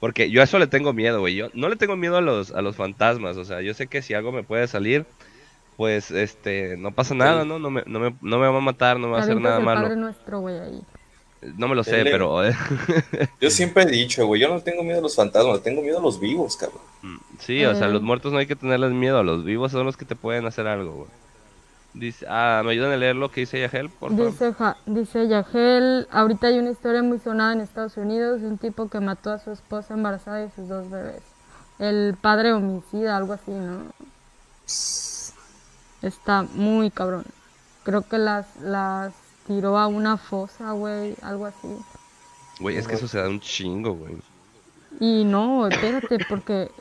[0.03, 1.33] Porque yo a eso le tengo miedo, güey.
[1.33, 3.37] Yo no le tengo miedo a los, a los fantasmas.
[3.37, 5.05] O sea, yo sé que si algo me puede salir,
[5.77, 7.57] pues, este, no pasa nada, ¿no?
[7.57, 9.59] No me, no me, no me va a matar, no me va a hacer nada
[9.59, 9.83] el malo.
[9.83, 10.81] Padre Nuestro, güey, ahí.
[11.55, 12.11] No me lo sé, Dele.
[12.11, 12.41] pero...
[13.39, 16.01] Yo siempre he dicho, güey, yo no tengo miedo a los fantasmas, tengo miedo a
[16.01, 16.81] los vivos, cabrón.
[17.39, 17.91] Sí, o sea, Eh.
[17.91, 20.45] los muertos no hay que tenerles miedo, a los vivos son los que te pueden
[20.45, 21.09] hacer algo, güey.
[21.93, 24.31] Dice, ah, ¿me ayudan a leer lo que dice Yahel, por favor?
[24.31, 28.57] Dice, Ja- dice Yagel, ahorita hay una historia muy sonada en Estados Unidos de un
[28.57, 31.21] tipo que mató a su esposa embarazada y sus dos bebés.
[31.77, 33.83] El padre homicida, algo así, ¿no?
[36.01, 37.25] Está muy cabrón.
[37.83, 39.13] Creo que las, las
[39.47, 41.67] tiró a una fosa, güey, algo así.
[42.59, 44.17] Güey, es que eso se da un chingo, güey.
[44.99, 46.71] Y no, espérate, porque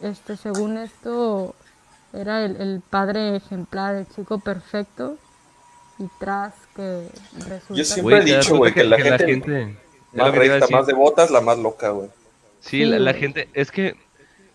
[0.00, 1.54] este, según esto,
[2.12, 5.16] era el, el padre ejemplar, el chico perfecto.
[5.98, 7.06] Y tras que
[7.48, 10.54] resulta Yo siempre he dicho, güey, que la gente- es Más lo que te iba
[10.56, 12.08] a recta, más de botas, la más loca, güey.
[12.60, 13.96] Sí, la, la gente, es que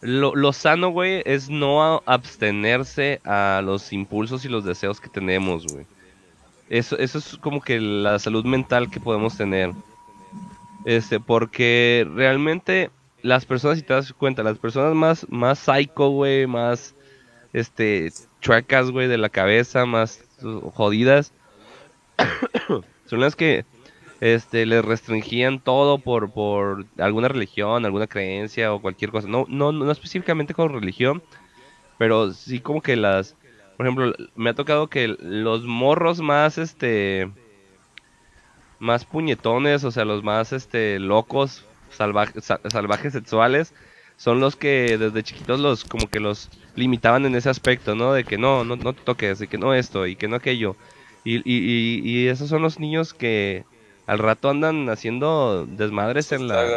[0.01, 5.65] lo, lo sano, güey, es no abstenerse a los impulsos y los deseos que tenemos,
[5.67, 5.85] güey.
[6.69, 9.71] Eso, eso es como que la salud mental que podemos tener.
[10.83, 12.89] Este, porque realmente
[13.21, 16.93] las personas, si te das cuenta, las personas más, más psycho, güey, más,
[17.55, 21.31] este, chuecas, güey, de la cabeza, más uh, jodidas.
[23.05, 23.63] Son las que
[24.19, 29.29] este, les restringían todo por, por alguna religión, alguna creencia o cualquier cosa.
[29.29, 31.23] No, no, no específicamente con religión,
[31.97, 33.37] pero sí como que las,
[33.77, 37.31] por ejemplo, me ha tocado que los morros más, este,
[38.79, 43.73] más puñetones, o sea, los más, este, locos, salvajes, salvajes sexuales,
[44.17, 48.13] son los que desde chiquitos los, como que los limitaban en ese aspecto, ¿no?
[48.13, 50.75] De que no, no, no te toques, y que no esto, y que no aquello.
[51.23, 53.63] Y, y, y, esos son los niños que
[54.05, 56.67] al rato andan haciendo desmadres en la...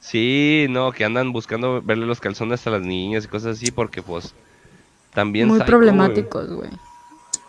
[0.00, 4.02] Sí, no, que andan buscando verle los calzones a las niñas y cosas así, porque
[4.02, 4.34] pues
[5.14, 5.48] también...
[5.48, 6.70] Muy problemáticos, güey.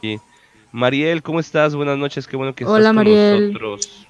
[0.02, 0.20] Sí.
[0.72, 1.76] Mariel, ¿cómo estás?
[1.76, 4.08] Buenas noches, qué bueno que estás con nosotros.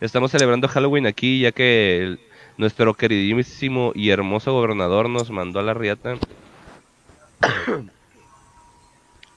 [0.00, 2.18] Estamos celebrando Halloween aquí, ya que
[2.62, 6.14] nuestro queridísimo y hermoso gobernador nos mandó a la riata.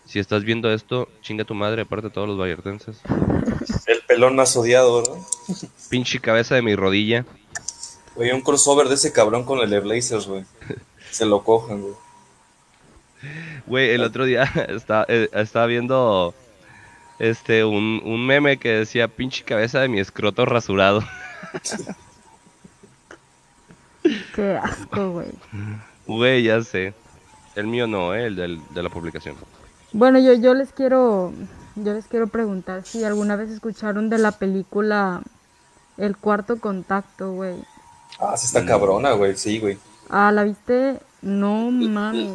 [0.06, 3.02] si estás viendo esto, chinga tu madre, aparte de todos los vallartenses.
[3.88, 5.26] El pelón más odiado, ¿no?
[5.90, 7.26] Pinche cabeza de mi rodilla.
[8.16, 10.46] Oye, un crossover de ese cabrón con el de Blazers, güey.
[11.10, 11.94] Se lo cojan, güey.
[13.66, 16.36] Güey, el otro día estaba, eh, estaba viendo
[17.18, 21.04] este un, un meme que decía pinche cabeza de mi escroto rasurado.
[24.36, 25.32] Qué asco, güey.
[26.08, 26.94] Güey, ya sé.
[27.56, 28.26] El mío no, ¿eh?
[28.26, 29.36] el del, de la publicación.
[29.94, 31.32] Bueno, yo, yo les quiero
[31.76, 35.22] yo les quiero preguntar si alguna vez escucharon de la película
[35.98, 37.56] El Cuarto Contacto, güey.
[38.18, 39.78] Ah, sí está cabrona, güey, sí, güey.
[40.10, 41.00] Ah, ¿la viste?
[41.22, 42.32] No mames.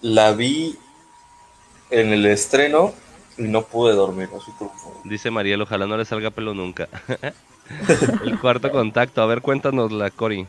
[0.00, 0.78] La vi
[1.90, 2.94] en el estreno
[3.36, 4.50] y no pude dormir, así
[5.04, 6.88] Dice Mariel, ojalá no le salga pelo nunca.
[8.24, 10.46] el cuarto contacto, a ver, cuéntanos la Cori.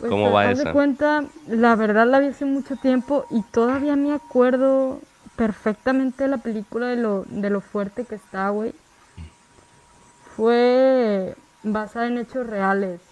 [0.00, 0.64] Pues, ¿Cómo va esa?
[0.64, 4.98] De cuenta, la verdad la vi hace mucho tiempo y todavía me acuerdo
[5.36, 8.74] perfectamente la película de lo, de lo fuerte que está, güey.
[10.36, 13.02] Fue basada en hechos reales.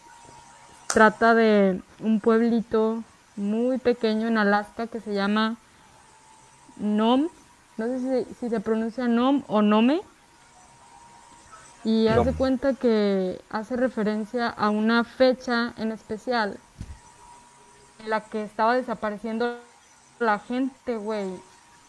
[0.87, 3.03] Trata de un pueblito
[3.37, 5.57] muy pequeño en Alaska que se llama
[6.79, 7.29] Nom.
[7.77, 10.01] No sé si, se pronuncia Nom o Nome.
[11.85, 16.59] Y hace cuenta que hace referencia a una fecha en especial
[18.01, 19.59] en la que estaba desapareciendo
[20.19, 21.29] la gente, güey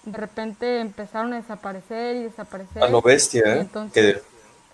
[0.03, 2.83] de repente empezaron a desaparecer y desaparecer.
[2.83, 3.59] A lo bestia, ¿eh?
[3.61, 4.23] Entonces,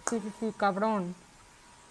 [0.08, 1.16] Sí, sí, sí, cabrón.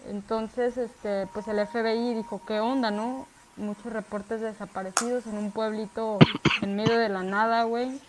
[0.06, 3.26] Entonces, este, pues el FBI dijo, ¿qué onda, no?
[3.56, 6.18] Muchos reportes de desaparecidos en un pueblito
[6.62, 8.00] en medio de la nada, güey.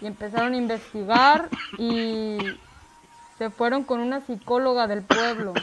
[0.00, 2.38] Y empezaron a investigar y
[3.38, 5.54] se fueron con una psicóloga del pueblo.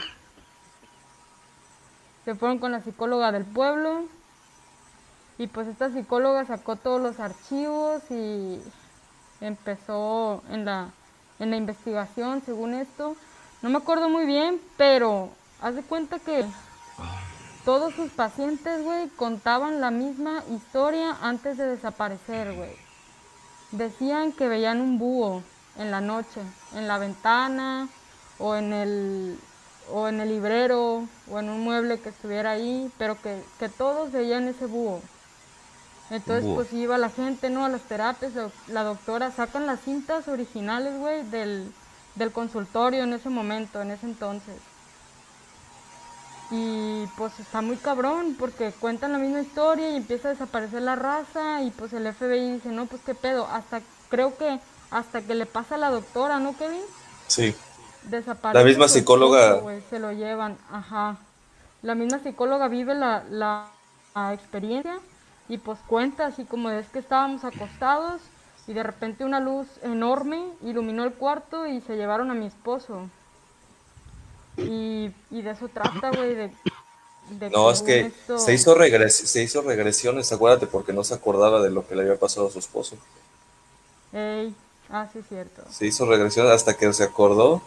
[2.25, 4.05] Se fueron con la psicóloga del pueblo
[5.37, 8.61] y pues esta psicóloga sacó todos los archivos y
[9.41, 10.91] empezó en la,
[11.39, 13.15] en la investigación, según esto.
[13.61, 15.29] No me acuerdo muy bien, pero
[15.61, 16.45] haz de cuenta que
[17.65, 22.75] todos sus pacientes, güey, contaban la misma historia antes de desaparecer, güey.
[23.71, 25.41] Decían que veían un búho
[25.77, 26.41] en la noche,
[26.75, 27.89] en la ventana
[28.39, 29.39] o en el
[29.91, 34.11] o en el librero o en un mueble que estuviera ahí, pero que, que todos
[34.11, 35.01] veían ese búho.
[36.11, 37.65] Entonces, pues iba la gente, ¿no?
[37.65, 38.31] A las terapias,
[38.67, 41.71] la doctora, sacan las cintas originales, güey, del,
[42.13, 44.55] del consultorio en ese momento, en ese entonces.
[46.51, 50.95] Y pues está muy cabrón porque cuentan la misma historia y empieza a desaparecer la
[50.95, 54.59] raza y pues el FBI dice, no, pues qué pedo, hasta creo que
[54.91, 56.83] hasta que le pasa a la doctora, ¿no, Kevin?
[57.25, 57.55] Sí.
[58.03, 58.59] Desaparece.
[58.59, 59.59] La misma psicóloga.
[59.89, 61.17] se lo llevan, ajá.
[61.81, 63.67] La misma psicóloga vive la, la
[64.31, 64.99] experiencia
[65.47, 68.21] y pues cuenta así como es que estábamos acostados
[68.67, 73.09] y de repente una luz enorme iluminó el cuarto y se llevaron a mi esposo.
[74.57, 76.51] Y, de eso trata, güey, de,
[77.51, 78.75] No, es que se, hizo
[79.09, 82.51] se hizo regresiones, acuérdate, porque no se acordaba de lo que le había pasado a
[82.51, 82.95] su esposo.
[84.13, 84.55] Ey,
[84.89, 85.63] ah, sí, cierto.
[85.69, 87.61] Se hizo regresiones hasta que se acordó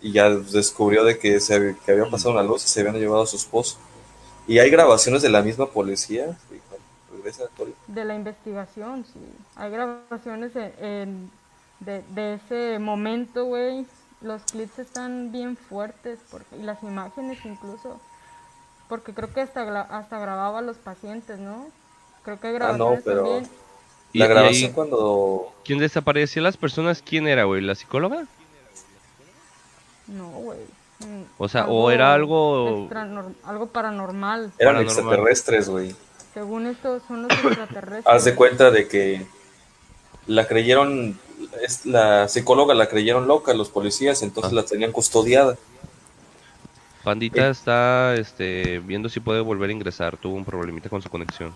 [0.00, 3.22] y ya descubrió de que, se, que había pasado una luz y se habían llevado
[3.22, 3.76] a su esposo.
[4.46, 6.36] ¿Y hay grabaciones de la misma policía?
[7.86, 9.20] De la investigación, sí.
[9.54, 13.86] Hay grabaciones de, ese momento, güey.
[14.20, 18.00] Los clips están bien fuertes porque, y las imágenes incluso.
[18.88, 21.66] Porque creo que hasta, hasta grababa a los pacientes, ¿no?
[22.24, 23.50] Creo que hay grabaciones ah, no, pero también.
[24.12, 25.52] La grabación cuando...
[25.64, 27.02] ¿Quién desaparecía las personas?
[27.02, 27.62] ¿Quién era, güey?
[27.62, 28.26] ¿La psicóloga?
[30.06, 30.60] No, güey.
[31.38, 32.88] O sea, o era algo...
[33.44, 34.52] algo paranormal.
[34.58, 35.94] Eran extraterrestres, güey.
[36.34, 38.06] Según esto son los extraterrestres.
[38.06, 39.26] Haz de cuenta de que
[40.26, 41.18] la creyeron,
[41.62, 44.56] es, la psicóloga la creyeron loca, los policías, entonces Ah.
[44.56, 45.56] la tenían custodiada.
[47.02, 50.16] Pandita está este, viendo si puede volver a ingresar.
[50.16, 51.52] Tuvo un problemita con su conexión.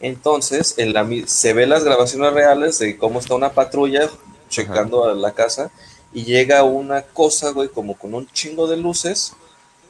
[0.00, 4.08] Entonces, en la, mi- se ve las grabaciones reales de cómo está una patrulla
[4.48, 5.70] checando a la casa
[6.16, 9.34] y llega una cosa, güey, como con un chingo de luces.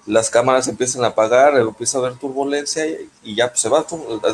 [0.07, 3.87] Las cámaras empiezan a apagar, empieza a haber turbulencia y, y ya pues, se va,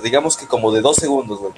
[0.03, 1.53] digamos que como de dos segundos, güey.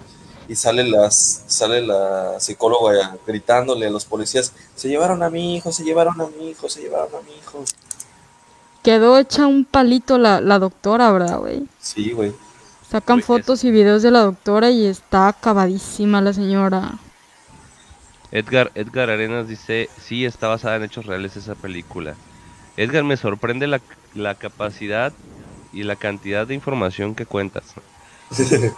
[0.48, 5.70] Y sale, las, sale la psicóloga gritándole a los policías, se llevaron a mi hijo,
[5.70, 7.62] se llevaron a mi hijo, se llevaron a mi hijo.
[8.82, 11.62] Quedó hecha un palito la, la doctora, ¿verdad, güey?
[11.78, 12.34] Sí, güey.
[12.90, 16.98] Sacan fotos y videos de la doctora y está acabadísima la señora.
[18.34, 22.16] Edgar, Edgar Arenas dice, sí, está basada en hechos reales esa película.
[22.76, 23.80] Edgar, me sorprende la,
[24.14, 25.12] la capacidad
[25.72, 27.64] y la cantidad de información que cuentas.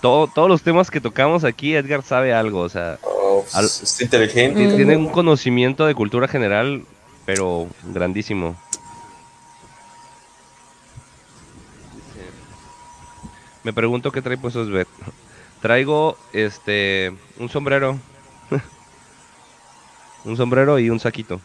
[0.00, 3.64] Todo- todos los temas que tocamos aquí, Edgar sabe algo, o sea, Oh, pues, Al-
[3.64, 4.76] es inteligente.
[4.76, 6.84] Tiene un conocimiento de cultura general,
[7.26, 8.54] pero grandísimo.
[13.62, 14.88] Me pregunto qué trae puestos Bet.
[15.62, 17.98] Traigo este un sombrero.
[20.24, 21.40] Un sombrero y un saquito.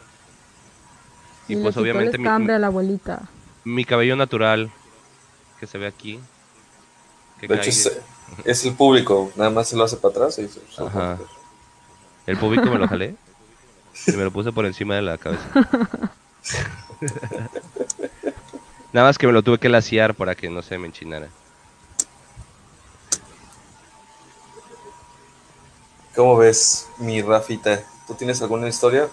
[1.47, 3.23] Y, pues obviamente mi, a la abuelita.
[3.63, 4.71] mi cabello natural
[5.59, 6.19] que se ve aquí.
[7.39, 7.99] que De hecho, cae- es,
[8.45, 11.17] es el público, nada más se lo hace para atrás y se- se- Ajá.
[12.27, 13.15] El público me lo jalé
[14.07, 15.43] y me lo puse por encima de la cabeza.
[18.93, 21.27] Nada más que me lo tuve que laciar para que no se me enchinara.
[26.15, 27.81] ¿Cómo ves, mi Rafita?
[28.09, 29.07] ¿Tú tienes alguna historia?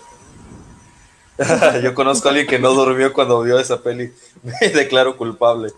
[1.82, 4.10] Yo conozco a alguien que no durmió cuando vio esa peli.
[4.42, 5.70] Me declaro culpable.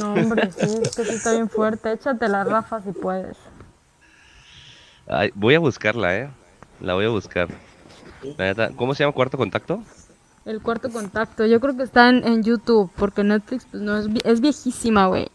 [0.00, 1.92] No, hombre, sí, es que sí está bien fuerte.
[1.92, 3.36] Échate la Rafa si puedes.
[5.06, 6.30] Ay, voy a buscarla, ¿eh?
[6.80, 7.48] La voy a buscar.
[8.76, 9.82] ¿Cómo se llama Cuarto Contacto?
[10.46, 14.06] El cuarto contacto, yo creo que está en, en YouTube, porque Netflix pues no es,
[14.24, 15.28] es viejísima, güey.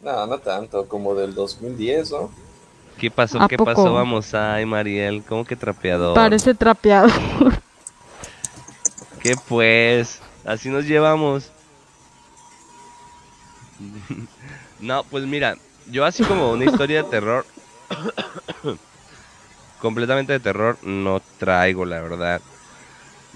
[0.00, 2.30] No, no tanto, como del 2010, ¿no?
[2.98, 3.40] ¿Qué pasó?
[3.40, 3.72] ¿A ¿Qué poco?
[3.72, 3.94] pasó?
[3.94, 6.14] Vamos, ay, Mariel, ¿cómo que trapeador?
[6.14, 7.08] Parece trapeado.
[9.20, 10.20] ¿Qué pues?
[10.44, 11.52] Así nos llevamos.
[14.80, 17.46] no, pues mira, yo así como una historia de terror,
[19.80, 22.40] completamente de terror, no traigo, la verdad.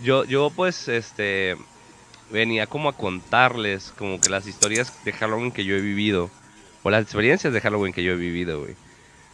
[0.03, 1.57] Yo, yo pues, este,
[2.31, 6.31] venía como a contarles como que las historias de Halloween que yo he vivido,
[6.83, 8.75] o las experiencias de Halloween que yo he vivido, güey.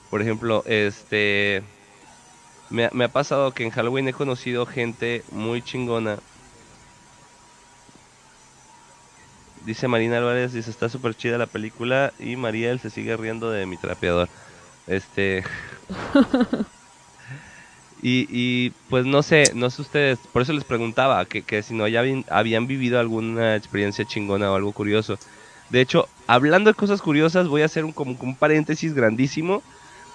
[0.09, 1.63] Por ejemplo, este,
[2.71, 6.23] me, ha- pasado que en Halloween he conocido gente muy chingona.
[9.61, 13.67] Dice Marina Álvarez, dice, está súper chida la película y Mariel se sigue riendo de
[13.67, 14.31] mi trapeador.
[14.87, 15.45] Este...
[17.91, 21.75] y, y pues no sé, no sé ustedes, por eso les preguntaba que, que si
[21.75, 25.19] no ya habían, habían vivido alguna experiencia chingona o algo curioso.
[25.69, 29.65] De hecho, hablando de cosas curiosas, voy a hacer un, como un paréntesis grandísimo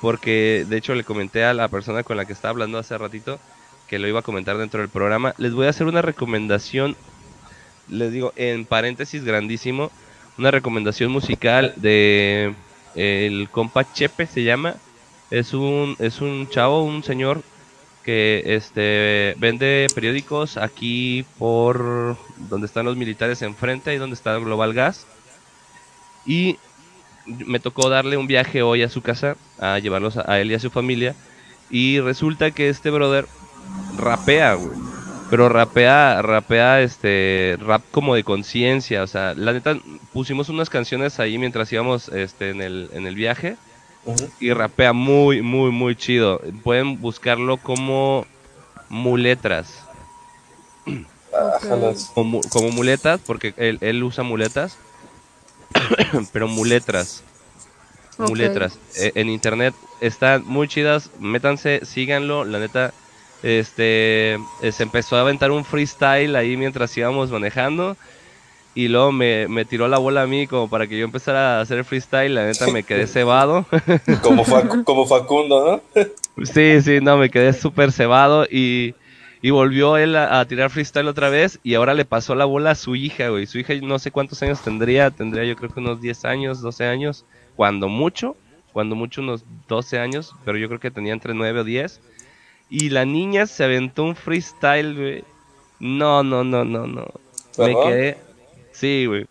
[0.04, 3.40] porque de hecho le comenté a la persona con la que estaba hablando hace ratito
[3.88, 5.34] que lo iba a comentar dentro del programa.
[5.38, 6.98] Les voy a hacer una recomendación,
[7.88, 9.94] les digo en paréntesis grandísimo,
[10.38, 12.54] una recomendación musical de
[12.96, 14.76] el compa Chepe se llama.
[15.32, 17.42] Es un es un chavo, un señor
[18.04, 22.18] que este vende periódicos aquí por
[22.50, 25.08] donde están los militares enfrente y donde está Global Gas.
[26.26, 26.58] Y
[27.26, 30.56] me tocó darle un viaje hoy a su casa, a llevarlos a, a él y
[30.56, 31.16] a su familia.
[31.70, 33.28] Y resulta que este brother
[33.98, 34.78] rapea, güey.
[35.30, 39.02] Pero rapea, rapea este rap como de conciencia.
[39.02, 39.78] O sea, la neta,
[40.12, 43.56] pusimos unas canciones ahí mientras íbamos este, en, el, en el viaje.
[44.40, 46.42] Y rapea muy, muy, muy chido.
[46.64, 48.28] Pueden buscarlo como
[48.90, 49.86] muletras.
[52.14, 54.78] Como, mu- como muletas, porque él, él usa muletas.
[56.34, 57.24] pero muletras.
[58.18, 58.78] Muletras.
[58.98, 61.10] Eh, en internet están muy chidas.
[61.20, 62.46] Métanse, síganlo.
[62.46, 62.94] La neta,
[63.42, 64.38] este
[64.72, 67.98] se empezó a aventar un freestyle ahí mientras íbamos manejando.
[68.76, 71.62] Y luego me, me tiró la bola a mí como para que yo empezara a
[71.62, 72.34] hacer freestyle.
[72.34, 73.66] La neta me quedé cebado.
[74.22, 76.04] Como, Facu- como Facundo, ¿no?
[76.46, 78.96] Sí, sí, no, me quedé súper cebado y,
[79.44, 82.72] y volvió él a, a tirar freestyle otra vez y ahora le pasó la bola
[82.72, 83.46] a su hija, güey.
[83.46, 86.86] Su hija no sé cuántos años tendría, tendría yo creo que unos 10 años, 12
[86.86, 87.26] años,
[87.58, 88.36] cuando mucho,
[88.72, 92.00] cuando mucho unos 12 años, pero yo creo que tenía entre 9 o 10.
[92.70, 95.24] Y la niña se aventó un freestyle, güey.
[95.80, 97.06] No, no, no, no, no.
[97.58, 98.18] Me quedé...
[98.72, 99.26] Sí, güey.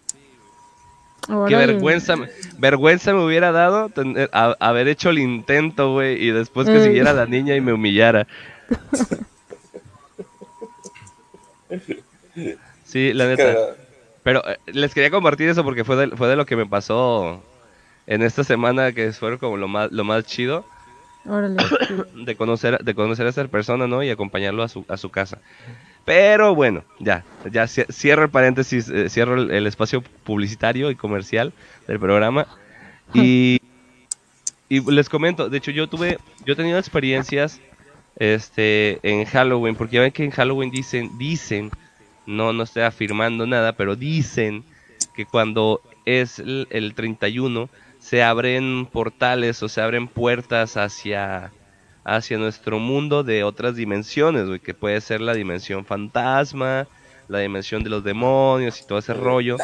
[1.48, 2.16] Qué vergüenza,
[2.58, 6.82] vergüenza me hubiera dado tener- a- haber hecho el intento, güey, y después que Ey.
[6.84, 8.26] siguiera la niña y me humillara.
[12.84, 13.54] Sí, la neta.
[14.22, 17.42] Pero eh, les quería compartir eso porque fue de, fue de lo que me pasó
[18.06, 20.64] en esta semana, que fue como lo más, lo más chido
[21.26, 21.56] Órale.
[21.88, 21.94] sí.
[22.24, 24.02] de conocer, de conocer a esa persona, ¿no?
[24.02, 25.38] Y acompañarlo a su, a su casa.
[26.04, 30.96] Pero bueno, ya, ya cie- cierro el paréntesis, eh, cierro el, el espacio publicitario y
[30.96, 31.52] comercial
[31.86, 32.46] del programa.
[33.14, 33.60] Y,
[34.68, 37.60] y les comento, de hecho yo tuve, yo he tenido experiencias
[38.16, 41.70] este, en Halloween, porque ya ven que en Halloween dicen, dicen,
[42.26, 44.64] no, no estoy afirmando nada, pero dicen
[45.14, 51.52] que cuando es el, el 31 se abren portales o se abren puertas hacia,
[52.04, 56.88] hacia nuestro mundo de otras dimensiones, güey, que puede ser la dimensión fantasma,
[57.28, 59.56] la dimensión de los demonios y todo ese rollo.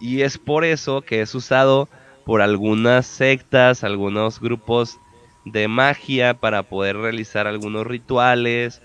[0.00, 1.88] Y es por eso que es usado
[2.24, 4.98] por algunas sectas, algunos grupos
[5.44, 8.82] de magia para poder realizar algunos rituales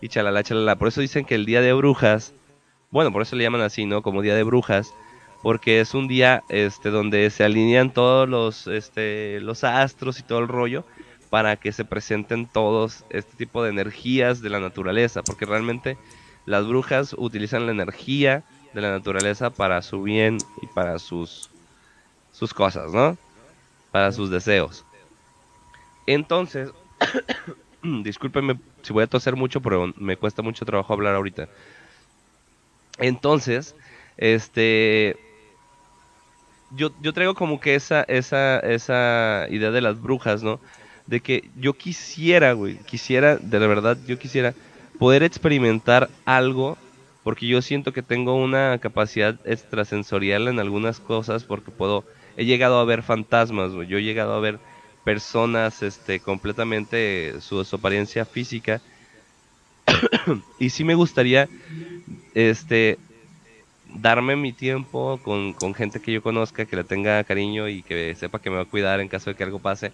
[0.00, 0.76] y chalala, chalala.
[0.76, 2.34] Por eso dicen que el día de brujas,
[2.90, 4.02] bueno, por eso le llaman así, ¿no?
[4.02, 4.92] Como día de brujas,
[5.42, 10.38] porque es un día este donde se alinean todos los este los astros y todo
[10.38, 10.84] el rollo
[11.30, 15.98] para que se presenten todos este tipo de energías de la naturaleza, porque realmente
[16.46, 21.50] las brujas utilizan la energía de la naturaleza para su bien y para sus
[22.32, 23.16] sus cosas, ¿no?
[23.90, 24.84] Para sus deseos.
[26.06, 26.70] Entonces,
[27.82, 31.48] discúlpenme si voy a toser mucho, pero me cuesta mucho trabajo hablar ahorita.
[32.98, 33.74] Entonces,
[34.16, 35.16] este
[36.76, 40.60] yo, yo traigo como que esa, esa, esa idea de las brujas, ¿no?
[41.06, 44.54] De que yo quisiera, güey, quisiera, de la verdad, yo quisiera
[44.98, 46.76] poder experimentar algo,
[47.22, 52.04] porque yo siento que tengo una capacidad extrasensorial en algunas cosas, porque puedo,
[52.36, 54.58] he llegado a ver fantasmas, güey, yo he llegado a ver
[55.04, 58.80] personas, este, completamente su, su apariencia física,
[60.58, 61.48] y sí me gustaría,
[62.34, 62.98] este,
[63.86, 68.14] darme mi tiempo con, con gente que yo conozca, que le tenga cariño y que
[68.14, 69.92] sepa que me va a cuidar en caso de que algo pase.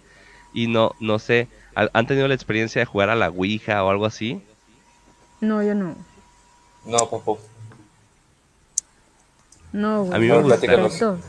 [0.53, 3.89] Y no, no sé, ¿ha- ¿han tenido la experiencia de jugar a la Ouija o
[3.89, 4.41] algo así?
[5.39, 5.95] No, yo no.
[6.85, 7.39] No, papo.
[9.73, 10.15] No, güey.
[10.15, 10.59] A mí me Bueno, gusta.
[10.59, 10.91] platícanos.
[10.93, 11.19] Respeto.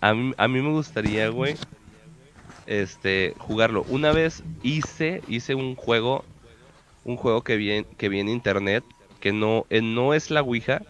[0.00, 1.56] A mí, a mí me gustaría, güey,
[2.66, 3.84] este, jugarlo.
[3.88, 6.24] Una vez hice, hice un juego,
[7.04, 8.84] un juego que vi en, que vi en internet,
[9.20, 10.82] que no, eh, no es la Ouija,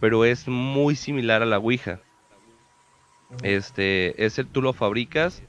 [0.00, 2.00] pero es muy similar a la Ouija.
[3.42, 5.42] Este, ese tú lo fabricas.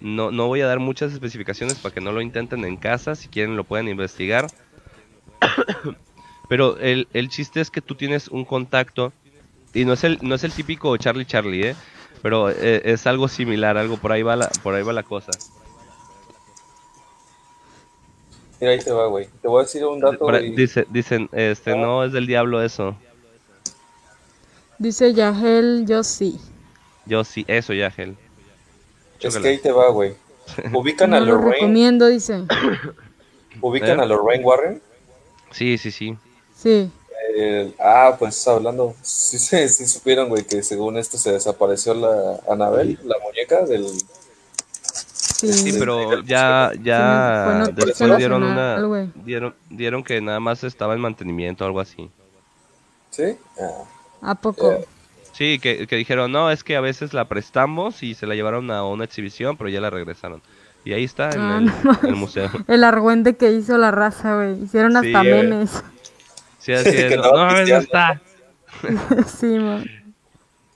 [0.00, 3.14] No, no voy a dar muchas especificaciones para que no lo intenten en casa.
[3.14, 4.50] Si quieren lo pueden investigar.
[6.48, 9.12] Pero el, el chiste es que tú tienes un contacto.
[9.72, 11.76] Y no es el, no es el típico Charlie Charlie, ¿eh?
[12.22, 15.32] Pero eh, es algo similar, algo por ahí va la, por ahí va la cosa.
[18.60, 19.26] Mira, ahí te va, güey.
[19.40, 22.94] Te voy a decir un dato, dice, dicen, este, no es del diablo eso.
[24.78, 26.38] Dice Yahel, yo sí.
[27.06, 28.16] Yo sí, eso, Yagel.
[29.18, 29.42] Es Chócala.
[29.42, 30.14] que ahí te va, güey.
[30.74, 31.52] Ubican No a lo Lorraine.
[31.54, 32.44] recomiendo, dice.
[33.62, 34.02] Ubican ¿Eh?
[34.02, 34.82] a Lorraine Warren.
[35.50, 36.16] Sí, sí, sí.
[36.54, 36.90] Sí.
[37.42, 42.40] Eh, ah, pues hablando, sí, sí, sí supieron, güey, que según esto se desapareció la
[42.50, 43.86] Anabel, la muñeca del...
[43.86, 50.38] Sí, Sí, Sí, pero ya, ya Fue noticia después dieron una, dieron, dieron que nada
[50.38, 52.10] más estaba en mantenimiento o algo así.
[53.08, 53.38] ¿Sí?
[53.58, 54.72] Ah, ¿A poco?
[54.72, 54.84] Eh,
[55.32, 58.70] Sí, que, que dijeron, no, es que a veces la prestamos y se la llevaron
[58.70, 60.42] a una exhibición, pero ya la regresaron.
[60.84, 62.50] Y ahí está en, Ah, el, no el museo.
[62.68, 64.62] El argüente que hizo la raza, güey.
[64.62, 65.66] Hicieron Sí, hasta eh.
[66.60, 68.22] Sí, así es, no, no, no está.
[69.40, 69.84] sí, man.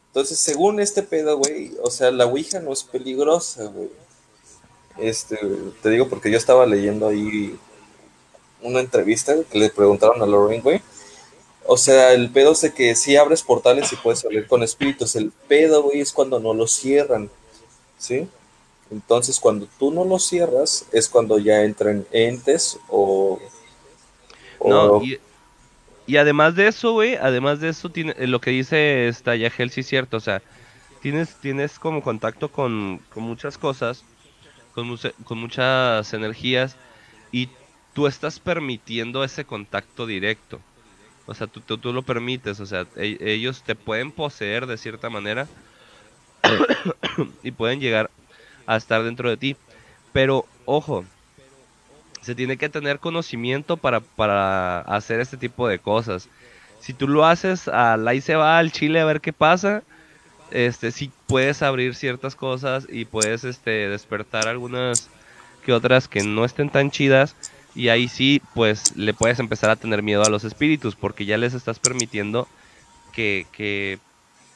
[0.09, 3.91] Entonces, según este pedo, güey, o sea, la Ouija no es peligrosa, güey.
[4.99, 5.37] Este,
[5.83, 7.59] te digo porque yo estaba leyendo ahí
[8.63, 10.81] una entrevista que le preguntaron a Lorraine, güey.
[11.67, 15.17] O sea, el pedo es de que sí abres portales y puedes hablar con espíritus.
[15.17, 17.29] El pedo, güey, es cuando no los cierran,
[17.99, 18.29] ¿sí?
[18.91, 23.41] Entonces, cuando tú no los cierras, es cuando ya entran entes o...
[24.61, 25.19] o- No, y,
[26.07, 29.71] y además de eso, güey, además de eso, tiene, eh, lo que dice esta Yagel
[29.71, 30.43] sí es cierto, o sea,
[31.01, 34.05] tienes, tienes como contacto con, con muchas cosas,
[34.73, 34.87] con,
[35.39, 36.77] muchas energías,
[37.33, 37.49] y
[37.93, 40.61] tú estás permitiendo ese contacto directo.
[41.27, 45.49] O sea, tú lo permites, o sea, e- ellos te pueden poseer de cierta manera
[47.43, 48.11] y pueden llegar
[48.67, 49.57] a estar dentro de ti.
[50.13, 51.05] Pero, ojo,
[52.25, 56.29] se tiene que tener conocimiento para, para hacer este tipo de cosas.
[56.81, 59.83] Si tú lo haces al ahí se va al chile a ver qué pasa,
[60.51, 65.09] este sí puedes abrir ciertas cosas y puedes este despertar algunas
[65.65, 67.35] que otras que no estén tan chidas
[67.75, 71.39] y ahí sí pues le puedes empezar a tener miedo a los espíritus porque ya
[71.39, 72.47] les estás permitiendo
[73.13, 73.99] que, que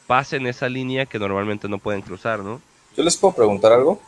[0.07, 2.61] pasen esa línea que normalmente no pueden cruzar, ¿no?
[2.95, 4.01] Yo les puedo preguntar algo.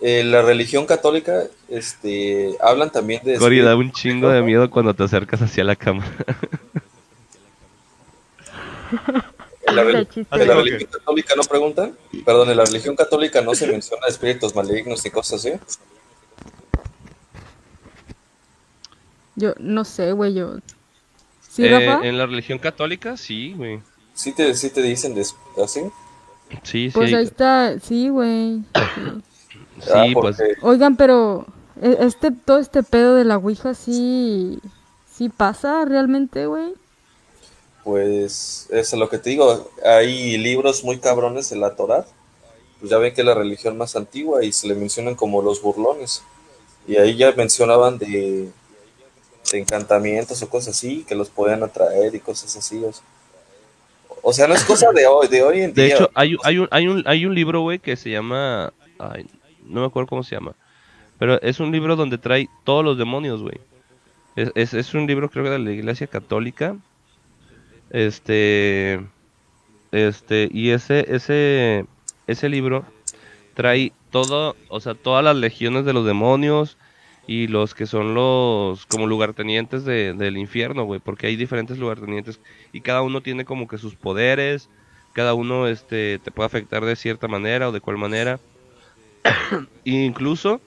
[0.00, 3.38] Eh, la religión católica, este, hablan también de...
[3.38, 6.10] Gori, da un chingo de miedo cuando te acercas hacia la cámara.
[9.66, 11.96] En la, en la religión católica no preguntan.
[12.24, 15.58] Perdón, en la religión católica no se menciona espíritus malignos ni cosas así.
[19.36, 20.58] Yo no sé, güey, yo...
[21.48, 23.80] ¿Sí, Eh, en la religión católica, sí, güey.
[24.12, 25.80] Sí te, sí te dicen de, así.
[26.62, 26.90] Sí, sí.
[26.92, 28.62] Pues ahí está, sí, güey.
[29.80, 31.46] sí, pues Oigan, pero
[31.80, 34.60] e- este todo este pedo de la Ouija sí
[35.12, 36.74] sí pasa realmente, güey.
[37.84, 39.70] Pues es lo que te digo.
[39.84, 42.06] Hay libros muy cabrones de la Torá.
[42.80, 45.60] Pues ya ven que es la religión más antigua y se le mencionan como los
[45.60, 46.22] burlones.
[46.86, 48.50] Y ahí ya mencionaban de,
[49.52, 52.82] de encantamientos o cosas así, que los podían atraer y cosas así.
[52.84, 53.04] O sea,
[54.22, 55.94] o sea, no es cosa de hoy, de hoy en De día.
[55.94, 58.72] hecho, hay, hay, un, hay, un, hay un libro, güey, que se llama...
[58.98, 59.26] ay,
[59.64, 60.54] no me acuerdo cómo se llama.
[61.18, 63.60] Pero es un libro donde trae todos los demonios, güey.
[64.36, 66.76] Es, es, un libro, creo que de la Iglesia Católica.
[67.90, 69.00] Este...
[69.92, 70.48] Este...
[70.52, 71.86] Y ese, ese,
[72.26, 72.84] ese libro
[73.54, 76.76] trae todo, o sea, todas las legiones de los demonios
[77.26, 82.40] y los que son los como lugartenientes de, del infierno, güey, porque hay diferentes lugartenientes
[82.72, 84.68] y cada uno tiene como que sus poderes,
[85.12, 88.40] cada uno este te puede afectar de cierta manera o de cuál manera.
[89.84, 90.60] Incluso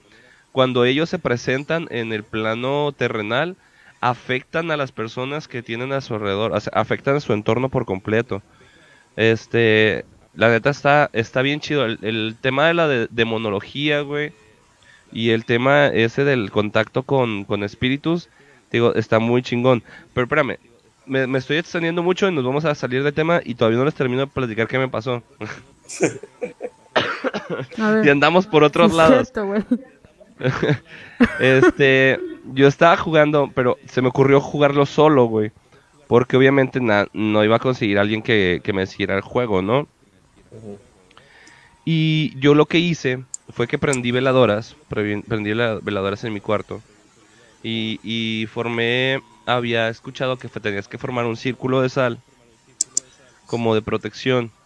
[0.52, 3.56] cuando ellos se presentan en el plano terrenal,
[4.00, 7.68] afectan a las personas que tienen a su alrededor, o sea, afectan a su entorno
[7.68, 8.42] por completo.
[9.16, 10.04] Este,
[10.34, 11.84] la neta está, está bien chido.
[11.86, 14.32] El, tema de la de- demonología, güey,
[15.12, 18.28] y el tema ese del contacto con, con espíritus,
[18.70, 19.82] digo, está muy chingón.
[20.14, 20.58] Pero espérame,
[21.06, 23.84] me, me estoy extendiendo mucho y nos vamos a salir del tema y todavía no
[23.84, 25.22] les termino de platicar qué me pasó.
[28.04, 29.28] Y andamos por otros lados.
[29.28, 29.62] cierto, güey.
[31.40, 32.20] Este,
[32.54, 35.50] yo estaba jugando, pero se me ocurrió jugarlo solo, güey.
[36.06, 39.62] Porque obviamente na- no iba a conseguir a alguien que, que me siguiera el juego,
[39.62, 39.88] ¿no?
[41.84, 46.80] Y yo lo que hice fue que prendí veladoras, prendí la- veladoras en mi cuarto.
[47.62, 52.20] Y, y formé, había escuchado que tenías que formar un círculo de sal,
[53.46, 54.50] como de protección.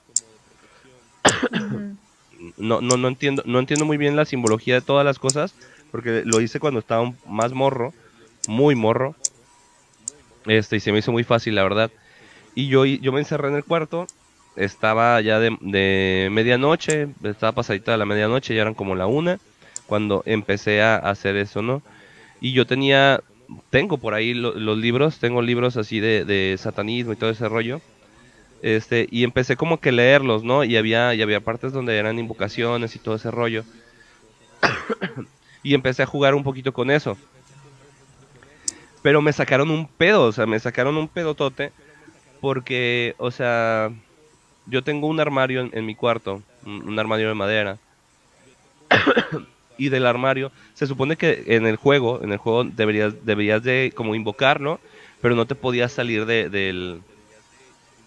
[2.56, 5.56] no, no, no entiendo, no entiendo muy bien la simbología de todas las cosas,
[5.90, 7.94] porque lo hice cuando estaba más morro,
[8.46, 9.16] muy morro.
[10.46, 11.92] Este, y se me hizo muy fácil, la verdad.
[12.54, 14.10] Y yo, yo me encerré en el cuarto,
[14.56, 19.40] estaba ya de, de medianoche, estaba pasadita la medianoche, ya eran como la una,
[19.86, 21.84] cuando empecé a hacer eso, ¿no?
[22.40, 23.22] Y yo tenía,
[23.70, 27.48] tengo por ahí lo- los libros, tengo libros así de, de satanismo y todo ese
[27.48, 27.82] rollo.
[28.62, 30.62] Este, y empecé como que leerlos, ¿no?
[30.62, 33.64] Y había, y había partes donde eran invocaciones y todo ese rollo.
[35.64, 37.18] y empecé a jugar un poquito con eso.
[39.02, 41.72] Pero me sacaron un pedo, o sea, me sacaron un pedotote.
[42.40, 43.90] Porque, o sea,
[44.66, 47.78] yo tengo un armario en, mi cuarto, un, armario de madera.
[49.78, 53.92] y del armario, se supone que en el juego, en el juego deberías, deberías de
[53.94, 54.80] como invocarlo,
[55.20, 57.00] pero no te podías salir de, del,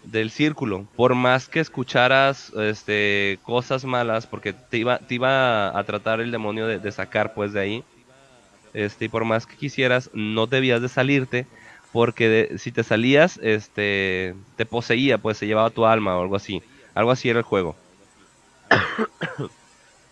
[0.05, 0.85] del círculo.
[0.95, 6.31] Por más que escucharas este, cosas malas, porque te iba, te iba a tratar el
[6.31, 7.83] demonio de, sacar pues de ahí.
[8.73, 11.47] Este, y por más que quisieras, no debías de salirte,
[11.91, 16.35] porque de- si te salías, este, te poseía, pues se llevaba tu alma o algo
[16.35, 16.61] así.
[16.93, 17.75] Algo así era el juego.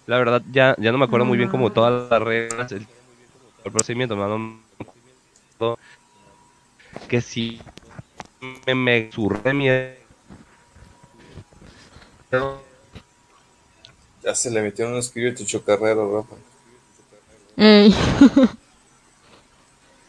[0.05, 2.85] La verdad, ya, ya no me acuerdo muy bien como todas las reglas, el,
[3.71, 4.23] procedimiento, me
[7.07, 7.61] que sí
[8.65, 9.93] me, me surré miedo.
[14.23, 16.35] Ya se le metió un espíritu chocarrero, Rafa.
[17.57, 17.93] Ey,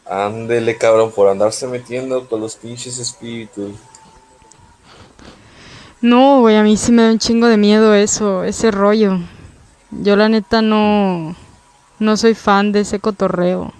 [0.05, 3.75] Ándele, cabrón, por andarse metiendo con los pinches espíritus.
[6.01, 9.19] no, güey, a mí sí me da un chingo de miedo eso, ese rollo.
[9.91, 11.35] Yo la neta no
[11.99, 13.73] no soy fan de ese cotorreo.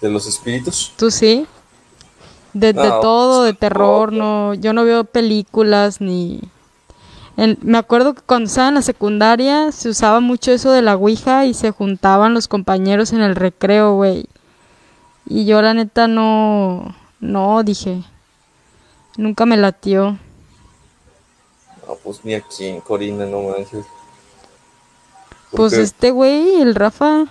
[0.00, 0.92] ¿De los espíritus?
[0.96, 1.46] ¿Tú sí?
[2.52, 4.48] De, de No, todo, de terror, no.
[4.48, 6.40] no, yo no veo películas ni...
[7.38, 10.96] En- me acuerdo que cuando estaba en la secundaria se usaba mucho eso de la
[10.96, 14.26] Ouija y se juntaban los compañeros en el recreo, güey.
[15.26, 18.02] Y yo la neta no, no, dije,
[19.16, 20.18] nunca me latió.
[21.88, 23.86] No, pues ni aquí en Corina, no manches.
[25.52, 27.24] Pues este güey, el Rafa.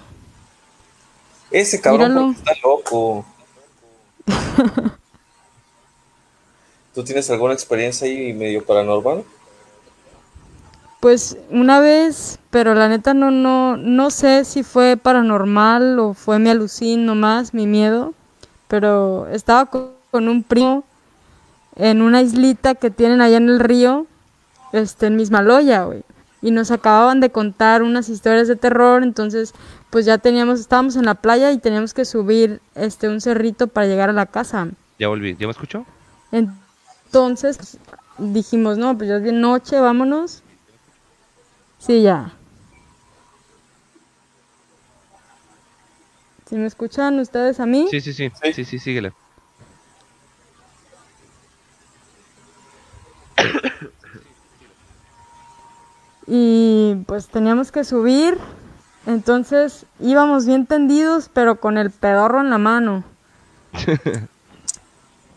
[1.52, 3.26] ese cabrón está loco.
[6.94, 9.24] ¿Tú tienes alguna experiencia ahí medio paranormal?
[11.00, 16.38] Pues una vez, pero la neta no, no, no sé si fue paranormal o fue
[16.38, 18.14] mi alucin nomás, mi miedo.
[18.68, 20.84] Pero estaba co- con un primo
[21.76, 24.06] en una islita que tienen allá en el río,
[24.74, 26.04] este, en Mismaloya, güey.
[26.44, 29.54] Y nos acababan de contar unas historias de terror, entonces
[29.90, 33.88] pues ya teníamos, estábamos en la playa y teníamos que subir este un cerrito para
[33.88, 34.68] llegar a la casa.
[35.00, 35.36] Ya volví.
[35.40, 35.86] ¿Ya me escuchó?
[36.32, 36.61] Entonces
[37.12, 37.78] pues,
[38.18, 40.44] dijimos, no, pues ya es de noche, vámonos.
[41.80, 42.34] Sí, ya.
[46.48, 47.88] ¿Sí me escuchan ustedes a mí?
[47.90, 48.30] Sí, sí, sí.
[48.44, 48.54] Sí.
[48.54, 49.14] Sí, sí, síguele.
[56.28, 58.38] Y pues teníamos que subir.
[59.08, 63.04] Entonces íbamos bien tendidos, pero con el pedorro en la mano.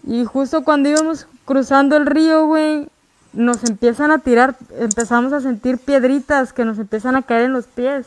[0.06, 2.88] y justo cuando íbamos cruzando el río, güey,
[3.32, 7.66] nos empiezan a tirar, empezamos a sentir piedritas que nos empiezan a caer en los
[7.66, 8.06] pies.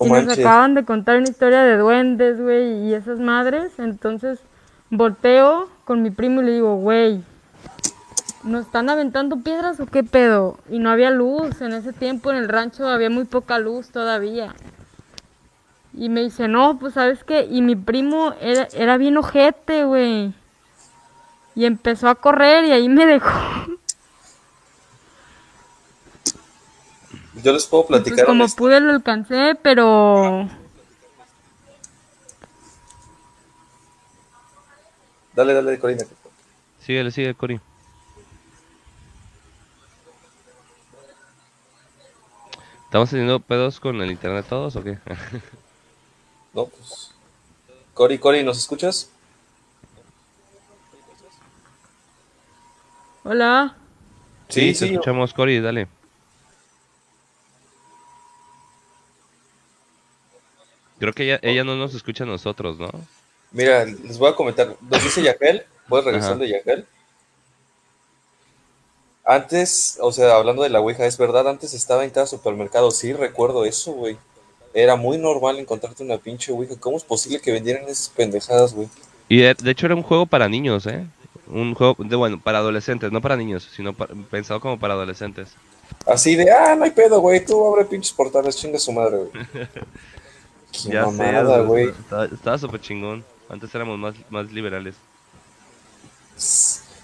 [0.00, 0.44] No y nos manches.
[0.44, 3.72] acaban de contar una historia de duendes, güey, y esas madres.
[3.78, 4.40] Entonces
[4.90, 7.22] volteo con mi primo y le digo, güey,
[8.42, 10.58] ¿nos están aventando piedras o qué pedo?
[10.70, 11.60] Y no había luz.
[11.60, 14.54] En ese tiempo en el rancho había muy poca luz todavía.
[15.94, 17.46] Y me dice, no, pues sabes qué.
[17.50, 20.34] Y mi primo era, era bien ojete, güey.
[21.54, 23.30] Y empezó a correr y ahí me dejó.
[27.42, 30.48] Yo les puedo Pues platicar como pude lo alcancé, pero
[35.34, 36.04] Dale, dale, Corina.
[36.80, 37.60] Síguele, sigue, Cori.
[42.84, 44.98] ¿Estamos teniendo pedos con el internet todos o qué?
[46.54, 47.12] No, pues.
[47.94, 49.10] Cori, Cori, ¿nos escuchas?
[53.24, 53.76] Hola.
[54.48, 54.84] Sí, te sí.
[54.90, 55.88] escuchamos, Cori, dale.
[60.98, 62.90] Creo que ella, ella no nos escucha a nosotros, ¿no?
[63.50, 64.76] Mira, les voy a comentar.
[64.80, 65.64] Nos dice Yaquel.
[65.88, 66.40] ¿Puedes regresar Ajá.
[66.40, 66.86] de Yaquel?
[69.24, 72.90] Antes, o sea, hablando de la Ouija, es verdad, antes estaba en cada supermercado.
[72.90, 74.16] Sí, recuerdo eso, güey.
[74.74, 76.74] Era muy normal encontrarte una pinche Ouija.
[76.78, 78.88] ¿Cómo es posible que vendieran esas pendejadas, güey?
[79.28, 81.04] Y de, de hecho era un juego para niños, ¿eh?
[81.48, 85.48] Un juego, de, bueno, para adolescentes, no para niños, sino pa- pensado como para adolescentes.
[86.06, 87.44] Así de, ah, no hay pedo, güey.
[87.44, 89.30] Tú abre pinches portales, chinga su madre, güey.
[90.72, 91.88] Qué Ya mamada, güey.
[91.90, 93.24] Estaba, estaba súper chingón.
[93.48, 94.94] Antes éramos más, más liberales.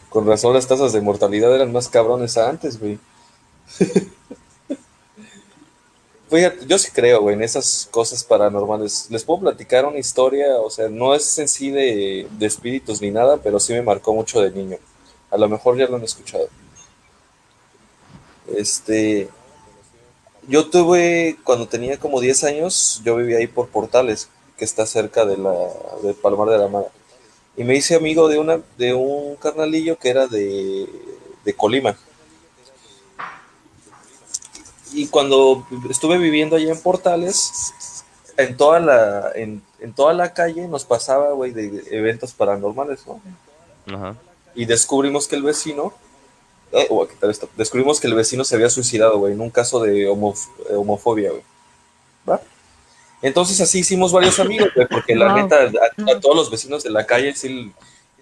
[0.08, 2.98] Con razón las tasas de mortalidad eran más cabrones antes, güey.
[6.30, 9.06] Fíjate, yo sí creo, güey, en esas cosas paranormales.
[9.10, 13.10] Les puedo platicar una historia, o sea, no es en sí de, de espíritus ni
[13.10, 14.76] nada, pero sí me marcó mucho de niño.
[15.30, 16.48] A lo mejor ya lo han escuchado.
[18.56, 19.28] Este,
[20.46, 25.24] yo tuve, cuando tenía como 10 años, yo vivía ahí por Portales, que está cerca
[25.24, 25.54] de la,
[26.02, 26.88] del Palmar de la Mara.
[27.56, 30.86] Y me hice amigo de, una, de un carnalillo que era de,
[31.44, 31.98] de Colima.
[34.92, 37.72] Y cuando estuve viviendo allá en Portales,
[38.36, 43.20] en toda la, en, en toda la calle nos pasaba, güey, de eventos paranormales, ¿no?
[43.94, 44.16] Ajá.
[44.54, 45.92] Y descubrimos que el vecino,
[46.72, 46.88] eh,
[47.22, 50.74] esto, descubrimos que el vecino se había suicidado, güey, en un caso de homof- eh,
[50.74, 51.42] homofobia, güey.
[52.28, 52.40] ¿Va?
[53.22, 55.42] Entonces así hicimos varios amigos, güey, porque la Wow.
[55.42, 57.72] neta, a, a todos los vecinos de la calle sí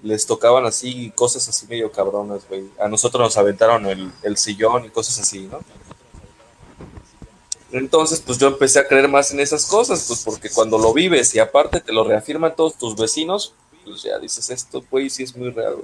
[0.03, 2.65] les tocaban así cosas así medio cabronas, güey.
[2.79, 5.61] A nosotros nos aventaron el, el sillón y cosas así, ¿no?
[7.73, 11.35] Entonces, pues yo empecé a creer más en esas cosas, pues porque cuando lo vives
[11.35, 13.55] y aparte te lo reafirman todos tus vecinos,
[13.85, 15.77] pues ya dices, esto, güey, sí es muy real.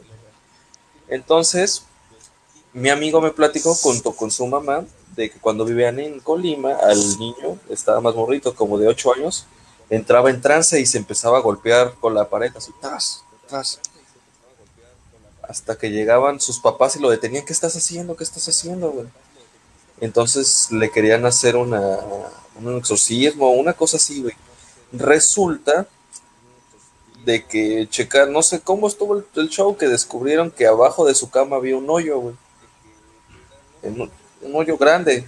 [1.09, 1.83] Entonces,
[2.73, 4.85] mi amigo me platicó junto con su mamá
[5.17, 9.47] de que cuando vivían en Colima, al niño, estaba más morrito, como de 8 años,
[9.91, 13.81] entraba en trance y se empezaba a golpear con la pared, así, tras, tras.
[15.43, 18.17] Hasta que llegaban sus papás y lo detenían, ¿qué estás haciendo?
[18.17, 19.07] ¿Qué estás haciendo, güey?
[20.01, 21.99] Entonces le querían hacer una,
[22.61, 24.35] un exorcismo, una cosa así, güey.
[24.93, 25.87] Resulta
[27.25, 31.31] de que checar, no sé cómo estuvo el, show, que descubrieron que abajo de su
[31.31, 32.35] cama había un hoyo, güey.
[33.83, 34.11] Un,
[34.43, 35.27] un hoyo grande.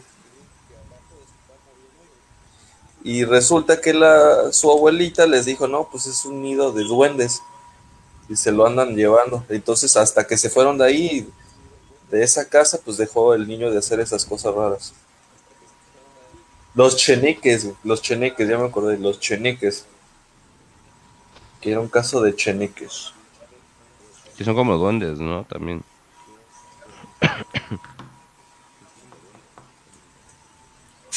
[3.05, 7.43] Y resulta que la, su abuelita les dijo, no, pues es un nido de duendes.
[8.31, 9.45] Y se lo andan llevando.
[9.51, 11.29] Entonces, hasta que se fueron de ahí,
[12.15, 14.95] de esa casa, pues dejó el niño de hacer esas cosas raras.
[16.77, 19.85] Los cheniques, los cheniques, ya me acordé, los cheniques.
[21.61, 23.13] Que era un caso de cheniques.
[24.37, 25.45] Que son como duendes, ¿no?
[25.45, 25.83] También.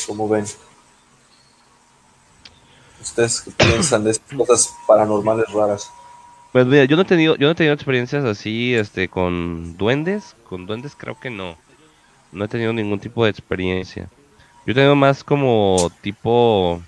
[0.08, 0.46] ¿Cómo ven?
[3.00, 5.92] ¿Ustedes qué piensan de estas cosas paranormales raras?
[6.52, 10.36] Pues mira, yo no he tenido, yo no he tenido experiencias así, este, con duendes.
[10.46, 11.58] Con duendes creo que no.
[12.32, 14.10] No he tenido ningún tipo de experiencia.
[14.66, 16.82] Yo he tenido más como tipo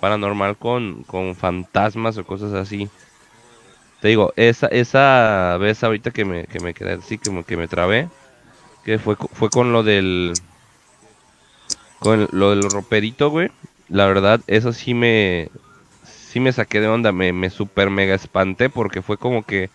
[0.00, 2.88] paranormal con, con fantasmas o cosas así.
[4.00, 7.68] Te digo, esa, esa vez ahorita que me, que me quedé así, me, que me
[7.68, 8.08] trabé,
[8.84, 10.34] que fue, fue con lo del,
[12.00, 13.50] con lo del roperito, güey.
[13.88, 15.48] La verdad, eso sí me,
[16.34, 19.70] sí me saqué de onda, me, me super mega espanté porque fue como que,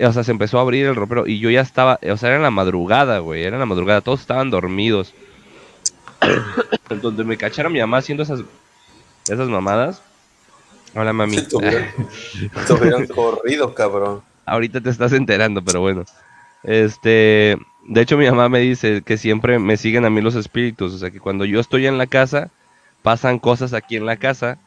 [0.00, 2.36] o sea, se empezó a abrir el ropero y yo ya estaba, o sea, era
[2.36, 5.12] en la madrugada, güey, era en la madrugada, todos estaban dormidos.
[7.02, 8.40] Donde me cacharon mi mamá haciendo esas,
[9.28, 10.00] esas mamadas.
[10.94, 11.36] Hola, mami.
[11.46, 14.22] Te hubieran corrido, cabrón.
[14.46, 16.06] Ahorita te estás enterando, pero bueno.
[16.62, 20.94] Este, de hecho mi mamá me dice que siempre me siguen a mí los espíritus,
[20.94, 22.48] o sea que cuando yo estoy en la casa,
[23.02, 24.58] pasan cosas aquí en la casa.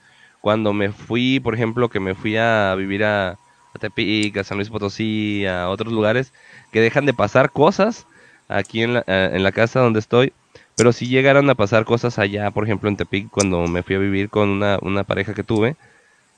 [0.41, 3.37] Cuando me fui, por ejemplo, que me fui a vivir a,
[3.79, 6.33] Tepic, a San Luis Potosí, a otros lugares,
[6.71, 8.05] que dejan de pasar cosas
[8.47, 10.33] aquí en la, la casa donde estoy.
[10.75, 13.99] Pero si llegaron a pasar cosas allá, por ejemplo en Tepic, cuando me fui a
[13.99, 15.75] vivir con una, una pareja que tuve,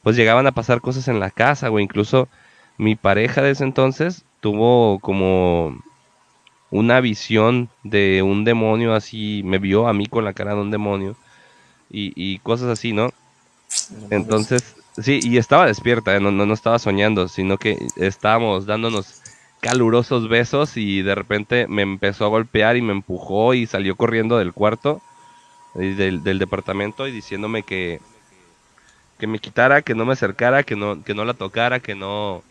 [0.01, 1.83] pues llegaban a pasar cosas en la casa, güey.
[1.85, 2.27] Incluso
[2.77, 5.81] mi pareja de ese entonces tuvo como
[6.71, 10.71] una visión de un demonio así, me vio a mí con la cara de un
[10.71, 11.15] demonio
[11.89, 13.13] y, y cosas así, ¿no?
[14.09, 16.19] Entonces, sí, y estaba despierta, ¿eh?
[16.19, 19.15] no, no, no estaba soñando, sino que estábamos dándonos
[19.61, 24.37] calurosos besos y de repente me empezó a golpear y me empujó y salió corriendo
[24.37, 25.01] del cuarto
[25.73, 27.99] del, del departamento y diciéndome que,
[29.17, 32.43] que me quitara, que no me acercara, que no, que no la tocara, que no,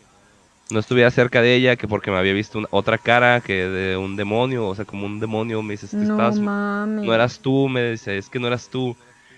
[0.71, 3.95] no estuviera cerca de ella, que porque me había visto una- otra cara, que de
[3.95, 7.05] un demonio, o sea, como un demonio, me dice, "Es que No estabas- mames.
[7.05, 8.95] no eras tú, me dice, es que no eras tú.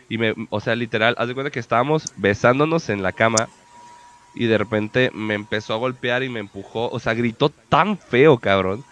[0.10, 3.50] Y me, o sea, literal, haz de cuenta que estábamos besándonos en la cama
[4.36, 8.38] y de repente me empezó a golpear y me empujó, o sea, gritó tan feo,
[8.38, 8.84] cabrón.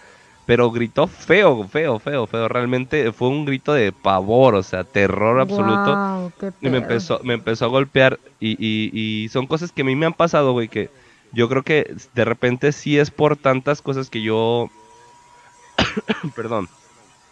[0.45, 2.47] Pero gritó feo, feo, feo, feo.
[2.49, 6.21] Realmente fue un grito de pavor, o sea, terror absoluto.
[6.61, 9.95] Y me empezó, me empezó a golpear y, y, y son cosas que a mí
[9.95, 10.89] me han pasado, güey, que
[11.31, 14.69] yo creo que de repente sí es por tantas cosas que yo,
[16.35, 16.69] perdón,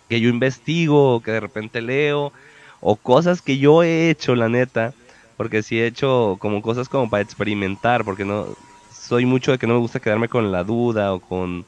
[0.08, 2.34] que yo investigo, que de repente leo,
[2.82, 4.94] o cosas que yo he hecho, la neta,
[5.38, 8.48] porque sí he hecho como cosas como para experimentar, porque no,
[8.92, 11.66] soy mucho de que no me gusta quedarme con la duda o con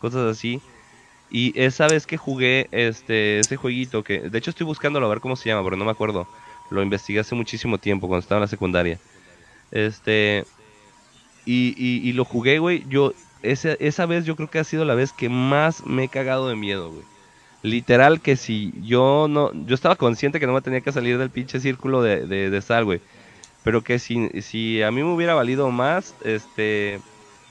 [0.00, 0.60] cosas así.
[1.30, 5.20] Y esa vez que jugué este ese jueguito, que de hecho estoy buscándolo a ver
[5.20, 6.26] cómo se llama, pero no me acuerdo.
[6.70, 8.98] Lo investigué hace muchísimo tiempo, cuando estaba en la secundaria.
[9.70, 10.44] Este.
[11.44, 12.84] Y, y, y lo jugué, güey.
[12.88, 13.12] Yo,
[13.42, 16.48] esa, esa vez yo creo que ha sido la vez que más me he cagado
[16.48, 17.04] de miedo, güey.
[17.66, 19.50] Literal que si yo no.
[19.66, 22.62] Yo estaba consciente que no me tenía que salir del pinche círculo de, de, de
[22.62, 23.00] sal, güey.
[23.64, 27.00] Pero que si, si a mí me hubiera valido más, este.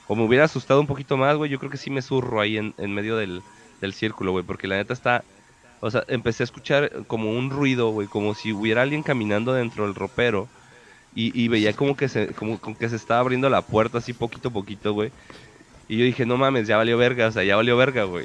[0.08, 1.50] O me hubiera asustado un poquito más, güey.
[1.50, 3.42] Yo creo que sí me zurro ahí en, en medio del,
[3.82, 4.42] del círculo, güey.
[4.42, 5.22] Porque la neta está.
[5.80, 8.08] O sea, empecé a escuchar como un ruido, güey.
[8.08, 10.48] Como si hubiera alguien caminando dentro del ropero.
[11.14, 14.14] Y, y veía como que se como, como que se estaba abriendo la puerta así
[14.14, 15.12] poquito a poquito, güey.
[15.88, 18.24] Y yo dije, no mames, ya valió verga, o sea, ya valió verga, güey.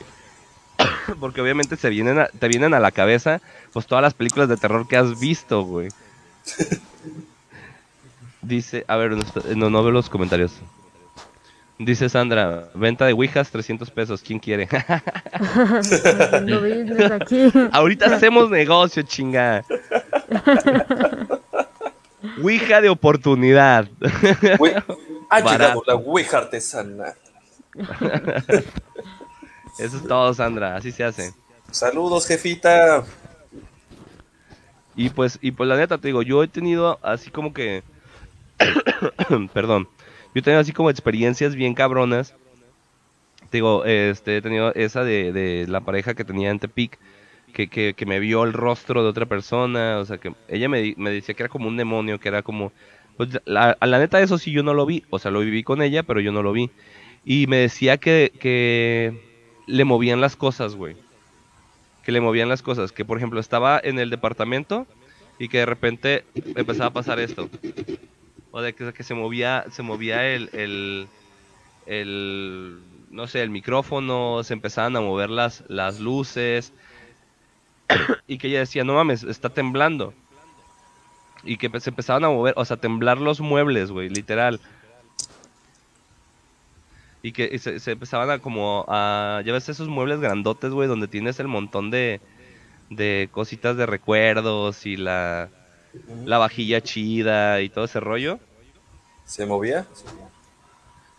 [1.19, 3.41] Porque obviamente se vienen a- te vienen a la cabeza
[3.73, 5.89] pues todas las películas de terror que has visto, güey.
[8.41, 9.23] Dice, a ver, no,
[9.55, 10.53] no, no veo los comentarios.
[11.77, 14.67] Dice Sandra, venta de Ouijas, 300 pesos, ¿quién quiere?
[17.13, 17.51] Aquí.
[17.71, 19.63] Ahorita hacemos negocio, chinga.
[22.43, 23.88] Ouija de oportunidad.
[24.59, 24.73] Güey,
[25.29, 25.51] ha Barato.
[25.51, 27.15] llegado la Ouija artesana.
[29.78, 31.34] Eso es todo, Sandra, así se hace.
[31.72, 33.03] Saludos, jefita.
[34.95, 37.84] Y pues, y pues la neta te digo, yo he tenido así como que,
[39.53, 39.88] perdón,
[40.34, 42.36] yo he tenido así como experiencias bien cabronas.
[43.49, 46.99] Te digo, este, he tenido esa de, de la pareja que tenía en Tepic,
[47.53, 50.93] que, que, que me vio el rostro de otra persona, o sea, que ella me,
[50.97, 52.72] me decía que era como un demonio, que era como,
[53.17, 55.82] pues la, la neta eso sí yo no lo vi, o sea, lo viví con
[55.82, 56.69] ella, pero yo no lo vi.
[57.26, 59.30] Y me decía que, que
[59.68, 60.95] le movían las cosas, güey
[62.03, 62.91] que le movían las cosas.
[62.91, 64.88] Que por ejemplo estaba en el departamento
[65.39, 67.49] y que de repente empezaba a pasar esto.
[68.51, 71.07] O de que, se movía, se movía el, el,
[71.86, 76.74] el, no sé, el micrófono, se empezaban a mover las, las luces.
[78.28, 80.14] y que ella decía, no mames, está temblando.
[81.43, 84.59] Y que se empezaban a mover, o sea, temblar los muebles, güey, literal.
[87.24, 89.41] Y que se, se empezaban a como a...
[89.45, 92.19] Ya ves esos muebles grandotes, güey, donde tienes el montón de,
[92.89, 95.49] de cositas de recuerdos y la,
[96.26, 98.39] la vajilla chida y todo ese rollo.
[99.26, 99.86] ¿Se movía?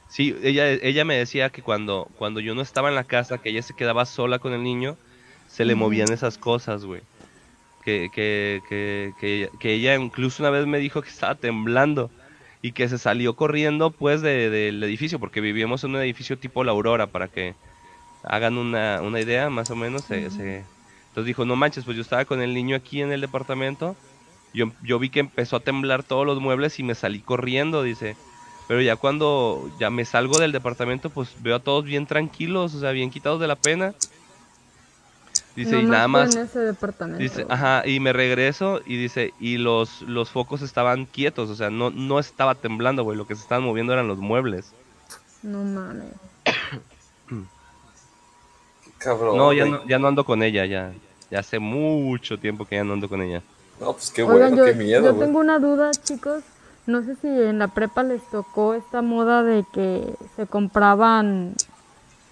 [0.08, 3.48] Sí, ella, ella me decía que cuando, cuando yo no estaba en la casa, que
[3.48, 4.96] ella se quedaba sola con el niño,
[5.48, 7.00] se le movían esas cosas, güey.
[7.84, 12.10] Que, que, que, que, que ella incluso una vez me dijo que estaba temblando
[12.62, 16.64] y que se salió corriendo pues de- del edificio, porque vivíamos en un edificio tipo
[16.64, 17.56] La Aurora, para que
[18.22, 20.04] hagan una, una idea más o menos.
[20.06, 20.70] se- se-
[21.08, 23.96] Entonces dijo, no manches, pues yo estaba con el niño aquí en el departamento,
[24.52, 28.16] yo, yo vi que empezó a temblar todos los muebles y me salí corriendo, dice.
[28.66, 32.80] Pero ya cuando ya me salgo del departamento, pues veo a todos bien tranquilos, o
[32.80, 33.96] sea, bien quitados de la pena.
[35.54, 37.22] Dice, y nada más, En ese departamento.
[37.22, 41.68] Dice, ajá, y me regreso y dice, y los, los focos estaban quietos, o sea,
[41.68, 44.72] no, no estaba temblando, güey, lo que se estaban moviendo eran los muebles.
[45.42, 46.08] No mames.
[48.98, 49.36] Cabrón.
[49.36, 50.92] no, ya no, ya no ando con ella, ya,
[51.30, 53.42] ya hace mucho tiempo que ya no ando con ella.
[53.80, 55.26] No, pues qué Oigan, bueno, yo, qué miedo, yo güey.
[55.26, 56.44] tengo una duda, chicos.
[56.86, 61.54] No sé si en la prepa les tocó esta moda de que se compraban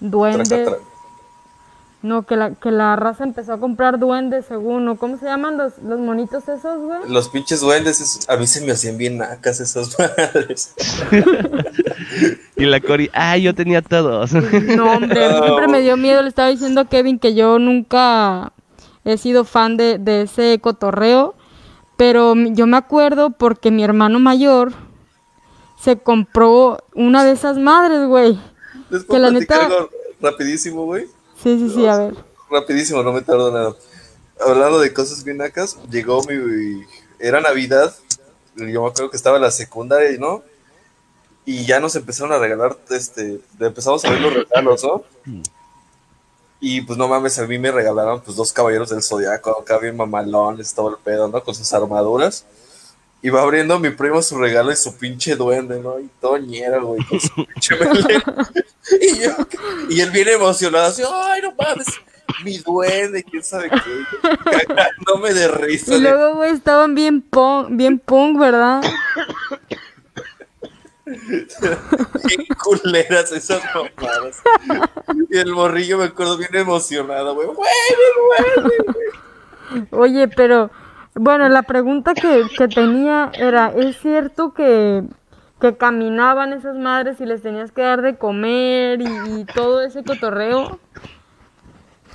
[0.00, 0.48] duendes.
[0.48, 0.78] Traca, tra-
[2.02, 5.58] No, que la, que la raza empezó a comprar duendes según, ¿o cómo se llaman
[5.58, 7.00] los, los monitos esos, güey?
[7.08, 10.74] Los pinches duendes, es- a mí se me hacían bien nacas esas madres.
[12.56, 14.32] Y la Cori, ah, yo tenía todos.
[14.76, 16.22] No, hombre, siempre me dio miedo.
[16.22, 18.52] Le estaba diciendo a Kevin que yo nunca
[19.04, 21.34] he sido fan de, de ese cotorreo.
[21.96, 24.72] Pero yo me acuerdo porque mi hermano mayor
[25.78, 28.38] se compró una de esas madres, güey.
[28.88, 29.90] Les Que puedo la platicar neta- algo
[30.22, 31.06] rapidísimo, güey.
[31.42, 32.14] Sí, sí, sí, a ver.
[32.50, 33.74] Rapidísimo, no me tardo nada.
[34.40, 36.84] Hablando de cosas bien nacas, llegó mi...
[37.18, 37.94] Era Navidad,
[38.56, 40.42] yo acuerdo que estaba en la secundaria, ¿no?
[41.44, 45.04] Y ya nos empezaron a regalar, este, empezamos a ver los regalos, ¿no?
[46.60, 49.96] Y pues no mames, a mí me regalaron pues dos caballeros del zodiaco, acá bien
[49.96, 51.42] mamalones, todo el pedo, ¿no?
[51.42, 52.44] Con sus armaduras.
[53.22, 56.00] Y va abriendo mi primo su regalo y su pinche duende, ¿no?
[56.00, 57.76] Y todo ñero, güey, con su pinche
[59.00, 59.30] y, yo,
[59.90, 61.86] y él viene emocionado, así, ay, no mames,
[62.44, 64.28] mi duende, quién sabe qué.
[64.66, 65.94] Cagándome de risa.
[65.94, 68.80] Y de- luego, güey, estaban bien punk, bien punk, ¿verdad?
[71.04, 74.40] Bien culeras esas mamadas.
[75.30, 77.48] Y el morrillo me acuerdo bien emocionado, güey.
[77.48, 77.68] ¡Güey,
[79.72, 79.86] güey!
[79.90, 80.70] Oye, pero
[81.14, 85.02] bueno, la pregunta que, que tenía era, ¿es cierto que,
[85.60, 90.04] que caminaban esas madres y les tenías que dar de comer y, y todo ese
[90.04, 90.78] cotorreo?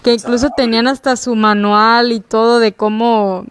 [0.02, 3.46] Que incluso tenían hasta su manual y todo de cómo,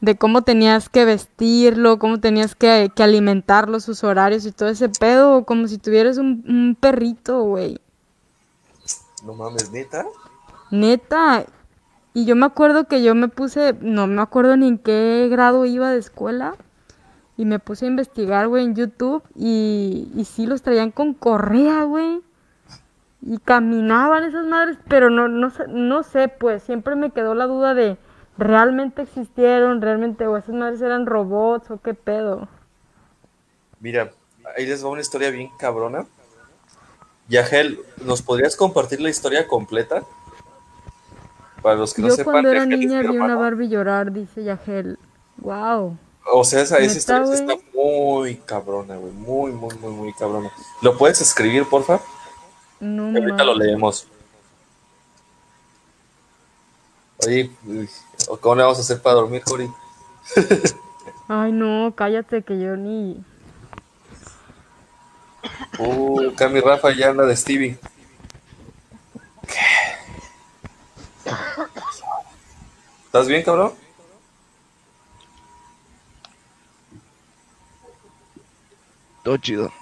[0.00, 4.88] de cómo tenías que vestirlo, cómo tenías que, que alimentarlo, sus horarios y todo ese
[4.88, 7.80] pedo, como si tuvieras un, un perrito, güey.
[9.24, 10.04] No mames, neta.
[10.70, 11.44] Neta.
[12.14, 15.64] Y yo me acuerdo que yo me puse, no me acuerdo ni en qué grado
[15.64, 16.56] iba de escuela.
[17.36, 19.22] Y me puse a investigar, güey, en YouTube.
[19.34, 22.20] Y, y sí los traían con correa, güey.
[23.22, 27.46] Y caminaban esas madres, pero no, no, sé, no sé, pues siempre me quedó la
[27.46, 27.96] duda de,
[28.36, 29.80] ¿realmente existieron?
[29.80, 30.26] ¿Realmente?
[30.26, 32.48] ¿O esas madres eran robots o qué pedo?
[33.80, 34.10] Mira,
[34.56, 36.04] ahí les va una historia bien cabrona.
[37.28, 40.02] Yagel, ¿nos podrías compartir la historia completa?
[41.62, 43.36] Para los que no Yo sepan, cuando era niña vi una.
[43.36, 44.98] Barbie llorar, dice Yagel.
[45.38, 45.96] Wow.
[46.32, 49.12] O sea, esa, esa ¿Neta, historia está muy cabrona, güey.
[49.12, 50.50] Muy, muy, muy, muy cabrona.
[50.80, 52.00] ¿Lo puedes escribir, porfa?
[52.80, 53.66] No Ahorita lo mames.
[53.66, 54.06] leemos.
[57.26, 57.50] Oye,
[58.40, 59.70] ¿cómo le vamos a hacer para dormir, Cory?
[61.28, 63.24] Ay, no, cállate que yo ni...
[65.78, 67.78] Uh, acá mi Rafa ya anda de Stevie.
[73.22, 73.72] ¿Estás bien, cabrón?
[79.22, 79.72] Todo chido.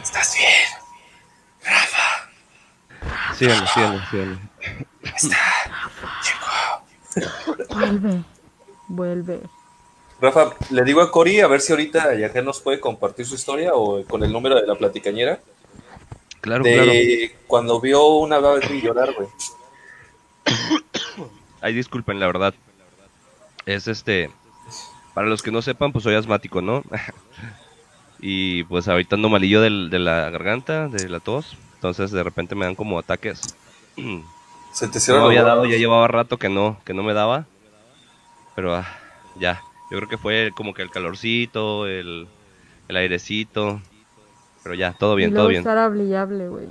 [0.00, 0.68] ¿Estás bien?
[3.36, 4.38] Síganle, síganle, síganle.
[7.74, 8.22] Vuelve,
[8.86, 9.40] vuelve.
[10.20, 13.74] Rafa, le digo a Cory a ver si ahorita Yagel nos puede compartir su historia
[13.74, 15.40] o con el número de la platicañera
[16.40, 16.74] Claro, de
[17.32, 17.42] claro.
[17.48, 19.26] cuando vio una Barbie llorar, güey.
[21.60, 22.54] Ay, disculpen, la verdad.
[23.66, 24.34] Es este.
[25.14, 26.82] Para los que no sepan, pues soy asmático, ¿no?
[28.18, 31.56] y pues ahorita ando malillo del- de la garganta, de la tos.
[31.74, 33.54] Entonces de repente me dan como ataques.
[34.72, 37.46] Se te No me había dado, ya llevaba rato que no, que no me daba.
[38.54, 38.86] Pero ah,
[39.36, 42.28] ya, yo creo que fue como que el calorcito, el,
[42.88, 43.80] el airecito.
[44.62, 45.62] Pero ya, todo bien, y todo luego bien.
[45.62, 46.68] estar hablable, güey.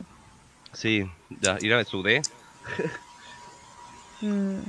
[0.74, 1.04] Sí,
[1.42, 2.22] ya, ir a sudé.
[4.22, 4.62] Mm.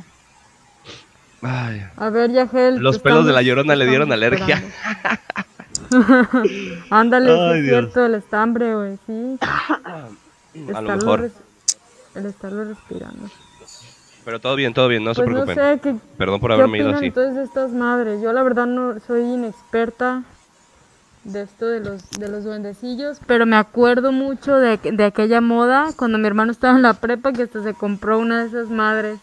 [1.42, 2.78] Ay, A ver, Yagel.
[2.80, 4.62] Los pelos de la llorona le dieron alergia.
[6.90, 7.78] Ándale, sí Ay, es Dios.
[7.80, 9.38] cierto, el estambre, güey, sí.
[10.74, 11.30] a lo mejor.
[12.14, 13.28] El estarlo respirando.
[14.24, 15.78] Pero todo bien, todo bien, no se pues no preocupen.
[15.78, 17.06] sé, ¿qué, Perdón por ¿qué haberme ido así.
[17.06, 18.20] entonces estas madres?
[18.20, 20.24] Yo la verdad no soy inexperta
[21.24, 25.90] de esto de los, de los duendecillos, pero me acuerdo mucho de, de aquella moda
[25.96, 29.18] cuando mi hermano estaba en la prepa que hasta se compró una de esas madres.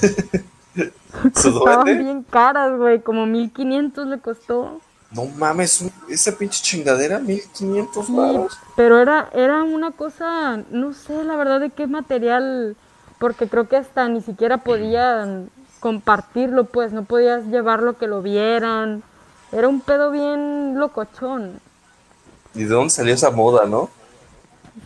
[1.34, 2.02] ¿Su Estaban duende?
[2.02, 4.80] bien caras, güey, como 1500 le costó.
[5.10, 8.56] No mames, un- esa pinche chingadera, 1500 Sí, baros.
[8.76, 12.76] pero era, era una cosa, no sé la verdad de qué material,
[13.18, 15.50] porque creo que hasta ni siquiera podían
[15.80, 19.02] compartirlo, pues, no podías llevarlo que lo vieran.
[19.50, 21.58] Era un pedo bien locochón.
[22.54, 23.90] ¿Y de dónde salió esa moda, no?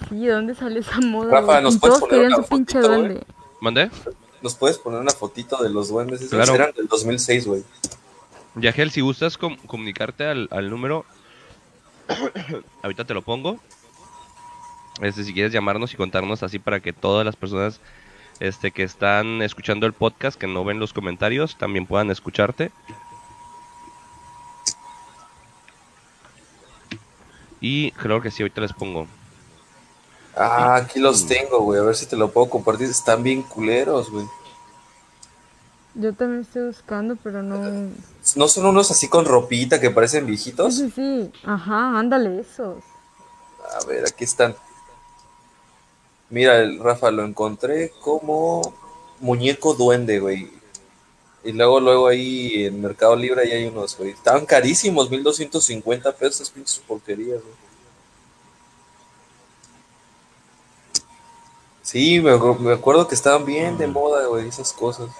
[0.09, 1.41] Sí, ¿de dónde salió esa moda?
[1.41, 1.61] Rafa?
[1.61, 3.22] ¿nos Y puedes poner una su pinche duende.
[3.61, 3.91] ¿Mandé?
[4.45, 6.20] ¿Nos puedes poner una fotito de los duendes?
[6.20, 6.55] Esos Claro.
[6.55, 7.64] eran del 2006, güey.
[8.57, 11.07] Yagel, si gustas com- comunicarte al, al número,
[12.82, 13.59] ahorita te lo pongo.
[15.01, 17.80] Este, si quieres llamarnos y contarnos así para que todas las personas
[18.38, 22.70] este, que están escuchando el podcast, que no ven los comentarios, también puedan escucharte.
[27.62, 29.07] Y creo que sí, ahorita les pongo.
[30.37, 31.80] Ah, aquí los tengo, güey.
[31.80, 32.89] A ver si te lo puedo compartir.
[32.89, 34.26] Están bien culeros, güey.
[35.97, 37.91] Yo también estoy buscando, pero no...
[38.35, 40.74] ¿No son unos así con ropita que parecen Sí, viejitos?
[40.76, 41.30] sí, sí.
[41.45, 42.82] Ajá, ándale, esos.
[43.80, 44.57] A ver, aquí están.
[46.30, 48.74] Mira, el- Rafa, lo encontré como
[49.20, 50.51] muñeco duende, güey.
[51.45, 54.11] Y luego, luego ahí en Mercado Libre ahí hay unos, güey.
[54.11, 57.55] Estaban carísimos, 1250 pesos, pinches porquerías, güey.
[61.85, 65.11] Sí, me, acu- me acuerdo que estaban bien de moda, güey, esas cosas.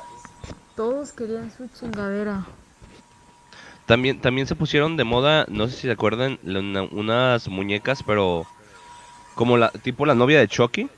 [0.75, 2.45] Todos querían su chingadera.
[3.87, 8.47] También, también se pusieron de moda, no sé si se acuerdan, una- unas muñecas, pero
[9.35, 10.89] como la tipo la novia de Chucky.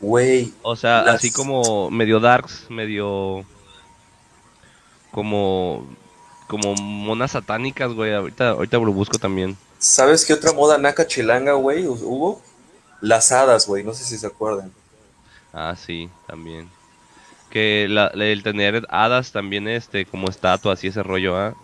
[0.00, 3.44] Güey, O sea, Las- así como medio darks, medio
[5.10, 5.86] como
[6.48, 8.12] como monas satánicas, güey.
[8.14, 9.56] Ahorita ahorita lo busco también.
[9.78, 12.42] ¿sabes qué otra moda naca chilanga, güey, hu- hubo?
[13.00, 14.72] Las hadas, güey, no sé si se acuerdan.
[15.52, 16.68] Ah, sí, también.
[17.50, 21.54] Que la- el tener hadas también este como estatuas y ese rollo, ¿ah?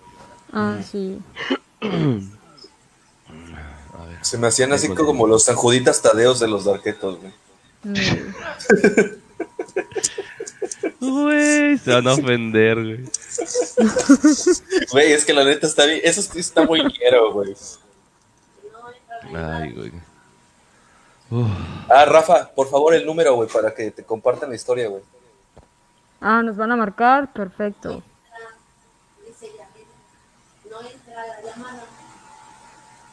[0.53, 1.21] Ah, sí.
[4.23, 7.33] Se me hacían así como los sanjuditas tadeos de los darquetos, güey.
[7.85, 7.95] Mm.
[10.99, 13.05] Güey, se van a ofender, güey.
[14.91, 16.01] Güey, es que la neta está bien.
[16.03, 17.55] Eso sí está muy quiero, güey.
[19.35, 19.93] Ay, güey.
[21.31, 21.49] Uf.
[21.89, 25.03] Ah, Rafa, por favor, el número, güey, para que te compartan la historia, güey.
[26.21, 28.03] Ah, nos van a marcar, perfecto.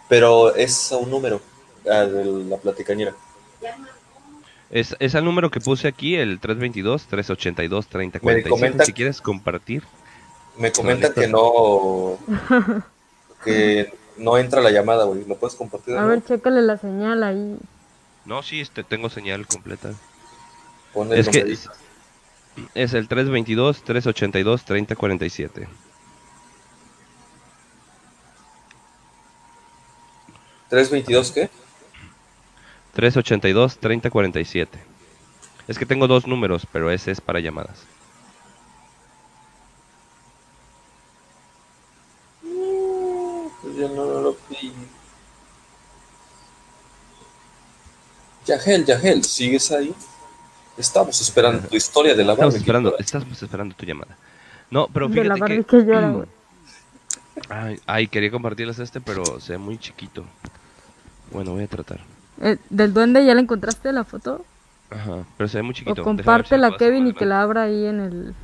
[0.09, 1.41] Pero es un número,
[1.89, 3.13] ah, de la platicañera.
[4.69, 8.21] Es, es el número que puse aquí, el 322-382-3047.
[8.23, 9.83] Me comenta- Si quieres compartir.
[10.57, 11.21] Me comentan Ahorita.
[11.21, 12.17] que no.
[13.43, 15.25] que no entra la llamada, güey.
[15.25, 15.95] ¿Lo puedes compartir?
[15.97, 17.57] A ver, chécale la señal ahí.
[18.25, 19.93] No, sí, este, tengo señal completa.
[20.93, 21.71] Pon el Es que numerito.
[22.75, 25.67] es, es el 322-382-3047.
[30.69, 31.49] ¿322 qué?
[32.95, 34.67] 382-3047.
[35.67, 37.85] Es que tengo dos números, pero ese es para llamadas.
[43.61, 44.73] Pues yo no lo vi.
[48.45, 49.93] Yagel, Yagel, ¿sigues ahí?
[50.77, 52.59] Estamos esperando tu historia de la Estamos Barbie.
[52.59, 54.17] esperando, estamos esperando tu llamada.
[54.71, 55.77] No, pero De la fíjate Barbie que...
[55.77, 56.27] que llora, güey.
[57.49, 60.23] Ay, ay, quería compartirles este, pero se ve muy chiquito.
[61.31, 61.99] Bueno, voy a tratar.
[62.41, 64.43] Eh, ¿Del duende ya le encontraste la foto?
[64.89, 65.95] Ajá, pero se ve muy O chiquito.
[65.95, 68.35] Si compártela hacer Kevin y que la abra ahí en el...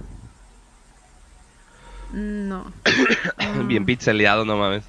[2.14, 2.72] Mm, No.
[3.68, 4.84] Bien pixeleado, no mames.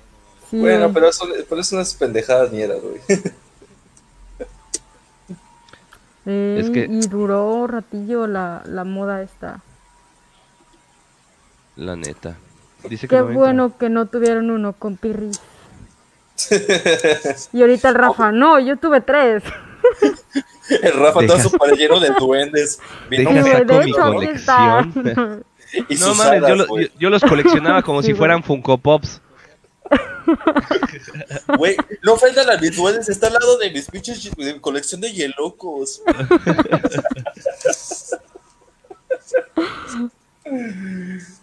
[0.50, 3.00] Sí, Bueno, pero eso, pero eso unas pendejadas ni era, güey.
[6.26, 9.60] Ey, es que- Y duró ratillo la, la moda esta.
[11.76, 12.36] La neta.
[12.88, 13.38] Dice que Qué no entra.
[13.38, 15.30] bueno que no tuvieron uno con Pirri.
[17.52, 19.42] y ahorita el Rafa, no, yo tuve tres.
[20.82, 22.78] El Rafa todo Dejas- su lleno de duendes.
[23.10, 24.22] Saco de mi colección.
[24.36, 24.86] está.
[25.88, 29.20] y No mames, yo, lo- yo- yo los coleccionaba como Sí, si fueran Funko Pops.
[31.58, 35.12] Güey, no ofendan a mis duendes, está al lado de mis pinches de colección de
[35.12, 36.02] hielocos.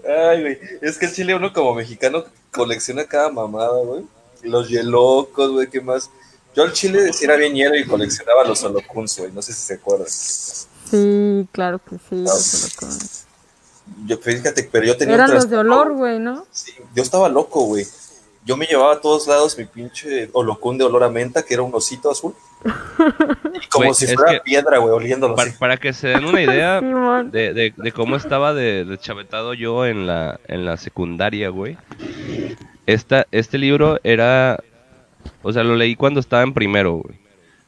[0.07, 4.05] Ay, güey, es que el chile uno como mexicano colecciona cada mamada, güey.
[4.43, 6.09] Los hielocos, güey, ¿qué más?
[6.55, 9.61] Yo al chile sí era bien hielo y coleccionaba los holocuns, güey, no sé si
[9.61, 10.07] se acuerdan.
[10.09, 12.15] Sí, claro que sí.
[12.15, 13.25] los.
[14.05, 16.45] Yo, fíjate, pero yo tenía Eran los de olor, güey, ¿no?
[16.51, 17.85] Sí, yo estaba loco, güey.
[18.47, 21.63] Yo me llevaba a todos lados mi pinche holocún de olor a menta, que era
[21.63, 22.33] un osito azul.
[23.61, 25.57] Y como si fuera que- piedra, güey, oliéndolo Para, así.
[25.59, 26.79] para que se den una idea
[27.25, 31.77] de, de- de cómo estaba de, de chavetado yo en la, en la secundaria, güey.
[32.85, 34.57] Esta, este libro era...
[35.43, 37.19] O sea, lo leí cuando estaba en primero, güey.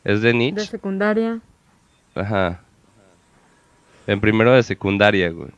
[0.06, 0.66] Es de De Nietzsche.
[0.66, 1.40] secundaria.
[2.16, 2.62] Ajá.
[4.08, 5.50] En primero de secundaria, güey.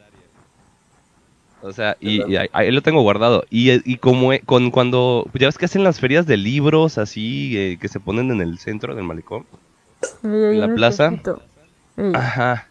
[1.64, 3.44] O sea, y, y ahí, ahí lo tengo guardado.
[3.50, 7.78] Y, y como con cuando, ya ves que hacen las ferias de libros así, eh,
[7.80, 9.46] que se ponen en el centro del malecón.
[10.24, 11.10] Hay la plaza?
[12.16, 12.68] Ajá.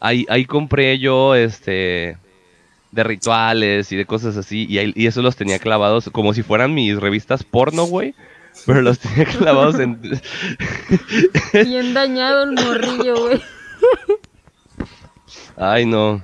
[0.00, 2.16] Ahí, ahí compré yo, este,
[2.92, 4.66] de rituales y de cosas así.
[4.68, 8.14] Y, ahí- y eso los tenía clavados como si fueran mis revistas porno, güey.
[8.66, 10.00] Pero los tenía clavados en...
[11.64, 13.42] Bien dañado el morrillo, güey.
[15.56, 16.22] Ay, no.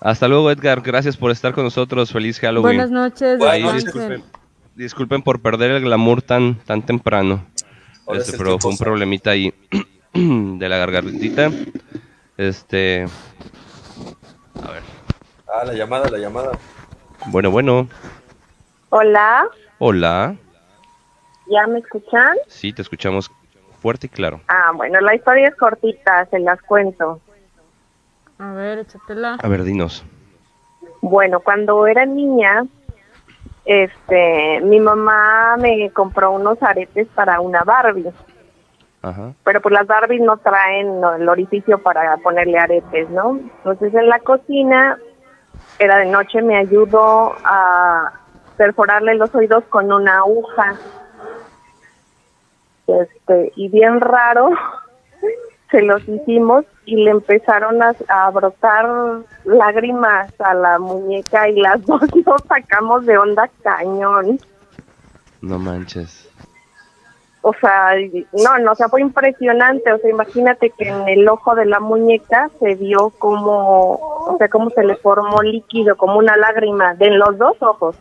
[0.00, 0.80] Hasta luego, Edgar.
[0.80, 2.10] Gracias por estar con nosotros.
[2.10, 2.62] Feliz Halloween.
[2.62, 3.38] Buenas noches,
[3.74, 4.24] disculpen,
[4.74, 7.44] disculpen por perder el glamour tan, tan temprano.
[8.08, 9.52] Este, pero fue un problemita ahí
[10.14, 11.50] de la gargantita.
[12.36, 13.04] Este.
[14.64, 14.82] A ver.
[15.46, 16.52] Ah, la llamada, la llamada.
[17.26, 17.88] Bueno, bueno.
[18.88, 19.46] Hola,
[19.78, 20.34] Hola.
[21.46, 22.36] ¿ya me escuchan?
[22.48, 23.30] Sí, te escuchamos
[23.80, 24.40] fuerte y claro.
[24.48, 27.20] Ah, bueno, la historia es cortita, se las cuento.
[28.40, 29.36] A ver, échatela.
[29.42, 30.02] A ver, dinos.
[31.02, 32.64] Bueno, cuando era niña,
[33.66, 38.10] este, mi mamá me compró unos aretes para una Barbie,
[39.02, 39.34] Ajá.
[39.44, 43.38] pero pues las Barbies no traen el orificio para ponerle aretes, ¿no?
[43.38, 44.98] Entonces en la cocina,
[45.78, 48.12] era de noche, me ayudó a
[48.56, 50.76] perforarle los oídos con una aguja.
[52.86, 54.50] Este, y bien raro,
[55.70, 58.86] se los hicimos y le empezaron a, a brotar
[59.44, 64.38] lágrimas a la muñeca y las dos nos sacamos de onda cañón.
[65.40, 66.30] No manches.
[67.42, 67.92] O sea,
[68.32, 69.92] no, no, o sea, fue impresionante.
[69.92, 74.48] O sea, imagínate que en el ojo de la muñeca se vio como, o sea,
[74.48, 77.96] como se le formó líquido, como una lágrima, de en los dos ojos.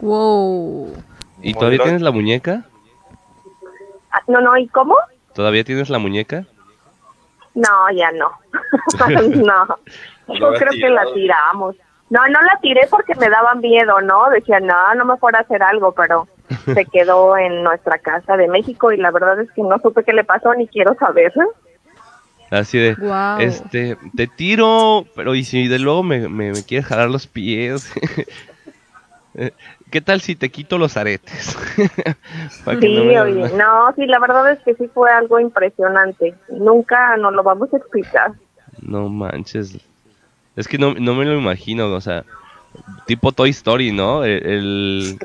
[0.00, 0.92] Wow.
[1.42, 2.64] ¿Y todavía tienes la muñeca?
[4.12, 4.94] Ah, No, no, ¿y cómo?
[5.34, 6.46] ¿Todavía tienes la muñeca?
[7.54, 8.30] No, ya no.
[9.44, 9.78] no.
[10.28, 11.76] Yo creo que la tiramos.
[12.10, 14.30] No, no la tiré porque me daban miedo, ¿no?
[14.30, 16.28] Decía, no, no me fuera a hacer algo, pero
[16.64, 20.12] se quedó en nuestra casa de México y la verdad es que no supe qué
[20.12, 21.32] le pasó ni quiero saber.
[22.50, 23.40] Así de, Guau.
[23.40, 27.92] este, te tiro, pero y si de luego me, me, me quieres jalar los pies.
[29.94, 31.56] ¿Qué tal si te quito los aretes?
[32.64, 35.38] Para que Sí, no me- oye, no, sí, la verdad es que sí fue algo
[35.38, 36.34] impresionante.
[36.48, 38.32] Nunca nos lo vamos a explicar.
[38.82, 39.78] No manches.
[40.56, 42.24] Es que no, no me lo imagino, o sea,
[43.06, 44.24] tipo Toy Story, ¿no?
[44.24, 45.18] El, el-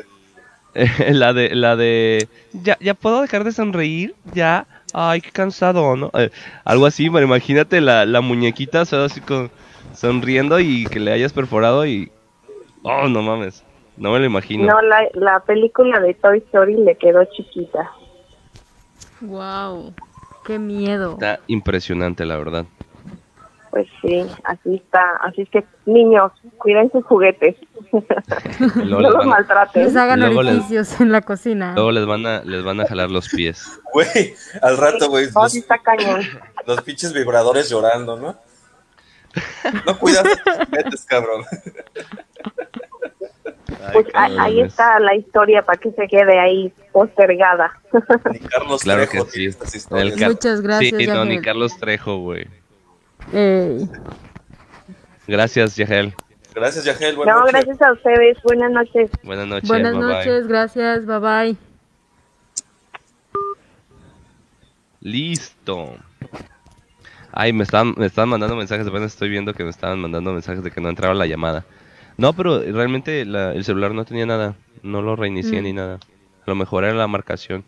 [1.19, 2.29] la de, la de,
[2.63, 6.11] ya, ya puedo dejar de sonreír, ya, ay, qué cansado, ¿no?
[6.13, 6.29] Eh,
[6.63, 9.49] algo así, pero imagínate la, la muñequita, o sea, así con,
[9.93, 12.11] sonriendo y que le hayas perforado y,
[12.83, 13.63] oh, no mames,
[13.99, 14.65] no me lo imagino.
[14.65, 17.91] No, la, la película de Toy Story le quedó chiquita.
[19.21, 19.93] Wow.
[20.45, 21.13] Qué miedo.
[21.13, 22.65] Está impresionante, la verdad.
[23.69, 25.03] Pues sí, así está.
[25.21, 27.55] Así es que, niños, cuiden sus juguetes.
[28.75, 29.83] No les los van, maltraten.
[29.83, 31.73] Les hagan les- orificios en la cocina.
[31.75, 33.79] luego les van a, les van a jalar los pies.
[33.93, 36.21] Güey, al rato, güey, No, los, está cañón.
[36.65, 38.35] los pinches vibradores llorando, ¿no?
[39.85, 41.43] No cuidas tus juguetes, cabrón.
[43.85, 47.71] Ay, Pues a- ahí está la historia para que se quede ahí postergada.
[48.31, 49.45] Ni Carlos Claro Trejo que sí.
[49.45, 50.17] estas historias.
[50.17, 51.41] Car- Muchas gracias, Sí, no, ni.
[51.41, 52.47] Carlos Trejo, güey.
[53.33, 53.89] Ey.
[55.27, 56.13] Gracias, Yagel.
[56.55, 57.15] Gracias, Yagel.
[57.15, 57.53] Buenas No, noches.
[57.53, 58.37] gracias a ustedes.
[58.43, 59.11] Buenas noches.
[59.23, 59.69] Buenas noches.
[59.69, 60.13] Buenas bye bye.
[60.15, 61.57] noches, gracias, bye bye.
[65.01, 65.95] Listo.
[67.31, 70.63] Ay, me estaban, me estaban mandando mensajes, apenas estoy viendo que me estaban mandando mensajes
[70.63, 71.63] de que no entraba la llamada.
[72.19, 74.55] No, pero realmente la- el celular no tenía nada.
[74.83, 75.63] No lo reinicié Mm.
[75.63, 75.95] ni nada.
[76.45, 77.63] A lo mejor era la marcación.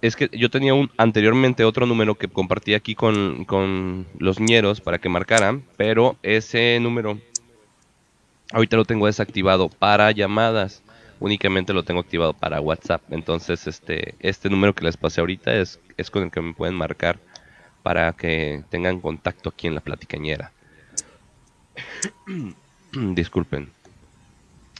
[0.00, 4.80] Es que yo tenía un, anteriormente otro número que compartí aquí con, con los ñeros
[4.80, 7.18] para que marcaran, pero ese número
[8.52, 10.82] ahorita lo tengo desactivado para llamadas.
[11.20, 13.02] Únicamente lo tengo activado para WhatsApp.
[13.10, 16.74] Entonces, este, este número que les pasé ahorita es, es con el que me pueden
[16.74, 17.18] marcar
[17.82, 20.52] para que tengan contacto aquí en la platicañera.
[22.92, 23.70] Disculpen.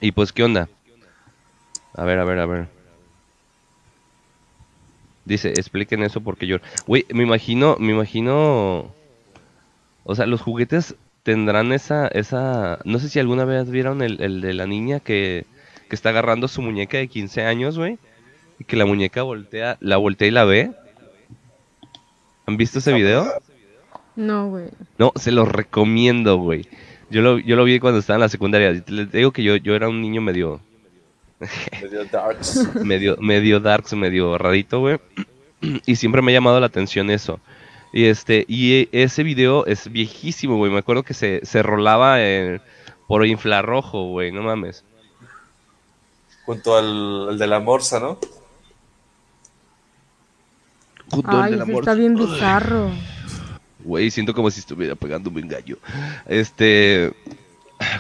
[0.01, 0.69] Y pues, ¿qué onda?
[1.95, 2.69] A ver, a ver, a ver.
[5.25, 6.59] Dice, expliquen eso porque yo...
[6.87, 8.93] Güey, me imagino, me imagino...
[10.05, 12.79] O sea, los juguetes tendrán esa, esa...
[12.85, 15.47] No sé si alguna vez vieron el, el de la niña que,
[15.89, 17.99] que está agarrando su muñeca de 15 años, güey.
[18.59, 20.73] Y que la muñeca voltea, la voltea y la ve.
[22.47, 23.31] ¿Han visto ese video?
[24.17, 24.67] No, güey.
[24.99, 26.67] No, se los recomiendo, güey.
[27.11, 28.83] Yo lo, yo lo vi cuando estaba en la secundaria.
[28.87, 30.61] Les digo que yo, yo era un niño medio,
[31.83, 32.69] Medio darks.
[32.85, 34.99] medio, medio darks, medio rarito, güey.
[35.87, 37.41] Y siempre me ha llamado la atención eso.
[37.93, 40.71] Y este, y ese video es viejísimo, güey.
[40.71, 42.61] Me acuerdo que se, se rolaba en-
[43.09, 44.85] por infrarrojo, güey, no mames.
[46.45, 48.19] Junto al, al de la morsa, ¿no?
[51.11, 51.91] Junto al Ay, de la morsa.
[51.91, 52.91] está bien bizarro.
[53.85, 55.79] Güey, siento como si estuviera pegándome un gallo.
[56.27, 57.13] Este,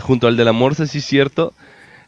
[0.01, 1.52] junto al de la morsa, sí es cierto.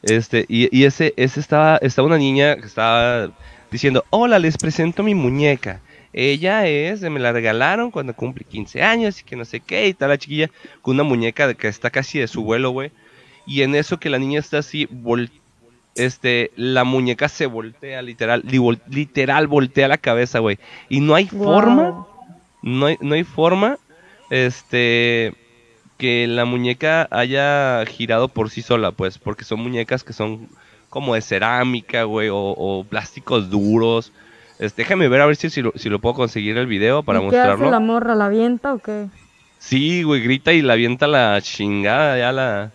[0.02, 3.30] Este, y, y ese, ese estaba, estaba una niña que estaba
[3.70, 5.80] diciendo, hola, les presento mi muñeca.
[6.12, 9.94] Ella es, me la regalaron cuando cumple 15 años y que no sé qué, y
[9.94, 10.50] tal la chiquilla
[10.82, 12.90] con una muñeca que está casi de su vuelo, güey.
[13.46, 14.88] Y en eso que la niña está así,
[15.94, 18.44] este, la muñeca se voltea, literal,
[18.88, 20.58] literal voltea la cabeza, güey.
[20.88, 22.06] Y no hay forma.
[22.62, 23.78] No hay, no hay forma
[24.30, 25.34] este
[25.98, 30.48] que la muñeca haya girado por sí sola, pues, porque son muñecas que son
[30.88, 34.12] como de cerámica, güey, o, o plásticos duros.
[34.58, 37.18] Este, déjame ver a ver si, si, lo, si lo puedo conseguir el video para
[37.20, 37.70] ¿Y qué hace mostrarlo.
[37.70, 38.14] la morra?
[38.14, 39.06] ¿La avienta o qué?
[39.58, 42.72] Sí, güey, grita y la avienta la chingada ya a la,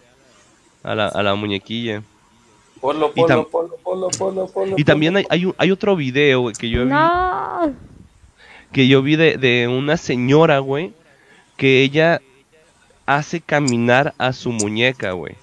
[0.84, 2.02] a la, a la muñequilla.
[2.80, 4.76] Ponlo, Y tam- ponlo, ponlo, ponlo, ponlo, ponlo.
[4.78, 6.92] Y también hay, hay, un- hay otro video, güey, que yo vi.
[6.92, 7.74] No.
[8.72, 10.94] Que yo vi de, de una señora, güey,
[11.56, 12.22] que ella
[13.06, 15.36] hace caminar a su muñeca, güey.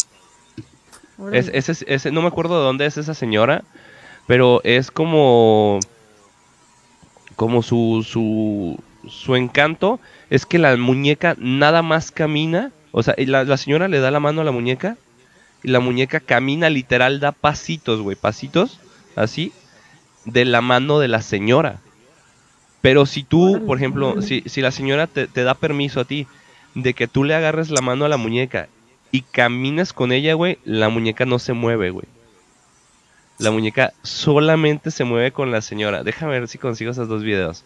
[1.32, 3.62] Es, no me acuerdo de dónde es esa señora,
[4.26, 5.78] pero es como,
[7.36, 8.78] como su, su,
[9.08, 13.88] su encanto es que la muñeca nada más camina, o sea, y la, la señora
[13.88, 14.96] le da la mano a la muñeca
[15.62, 18.80] y la muñeca camina literal, da pasitos, güey, pasitos,
[19.16, 19.52] así,
[20.24, 21.80] de la mano de la señora.
[22.84, 26.26] Pero si tú, por ejemplo, si, si la señora te, te da permiso a ti
[26.74, 28.68] de que tú le agarres la mano a la muñeca
[29.10, 32.04] y camines con ella, güey, la muñeca no se mueve, güey.
[33.38, 36.04] La muñeca solamente se mueve con la señora.
[36.04, 37.64] Déjame ver si consigo esos dos videos.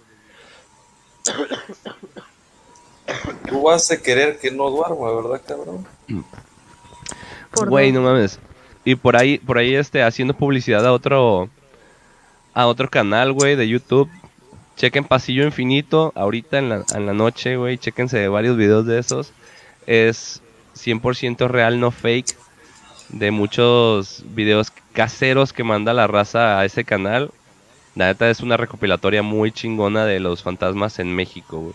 [3.49, 5.85] Tú vas a querer que no duerma, ¿verdad, cabrón?
[7.66, 8.39] Güey, no mames.
[8.85, 11.51] Y por ahí, por ahí, este, haciendo publicidad a otro,
[12.55, 14.09] a otro canal, güey, de YouTube.
[14.79, 19.33] Chequen Pasillo Infinito, ahorita en la, en la noche, güey, chequense varios videos de esos.
[19.87, 20.41] Es
[20.77, 22.37] 100% real, no fake.
[23.09, 27.33] De muchos videos caseros que manda la raza a ese canal.
[27.97, 31.75] La neta es una recopilatoria muy chingona de los fantasmas en México, güey.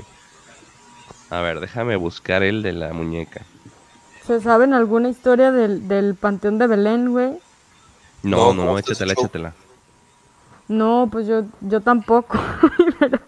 [1.29, 3.41] A ver, déjame buscar el de la muñeca.
[4.25, 7.31] ¿Se saben alguna historia del, del Panteón de Belén, güey?
[8.21, 9.53] No, No, no, ¿cómo está échatela, échatela.
[10.67, 12.39] No, pues yo, yo tampoco.
[12.99, 13.19] Pero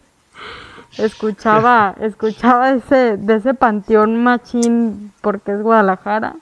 [0.98, 6.36] escuchaba, escuchaba ese, de ese panteón machín porque es Guadalajara.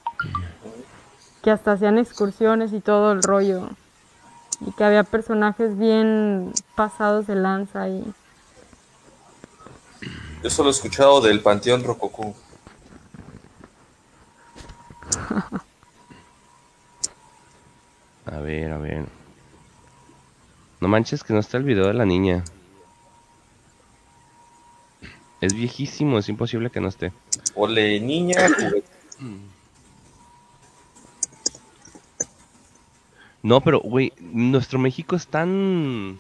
[1.42, 3.70] Que hasta hacían excursiones y todo el rollo.
[4.62, 8.14] Y que había personajes bien pasados de lanza y
[10.42, 12.34] Yo solo he escuchado del Panteón Rococó.
[18.26, 19.23] A ver, a ver.
[20.84, 22.44] No manches que no está el video de la niña.
[25.40, 27.14] Es viejísimo, es imposible que no esté.
[27.56, 28.36] Ole, niña.
[33.42, 36.20] No, pero, güey, nuestro México es tan...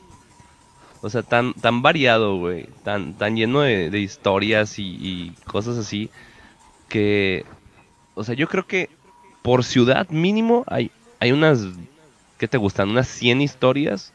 [1.02, 2.69] O sea, tan, tan variado, güey.
[2.85, 6.10] Tan, tan lleno de, de historias y, y cosas así.
[6.88, 7.44] Que...
[8.15, 8.90] O sea, yo creo que
[9.41, 11.65] por ciudad mínimo hay, hay unas...
[12.38, 12.91] ¿Qué te gustan?
[12.91, 14.14] Unas 100 historias.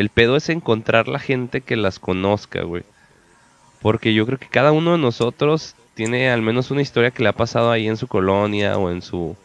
[0.00, 2.84] El pedo es encontrar la gente que las conozca, güey.
[3.82, 7.28] Porque yo creo que cada uno de nosotros tiene al menos una historia que le
[7.28, 9.36] ha pasado ahí en su colonia o en su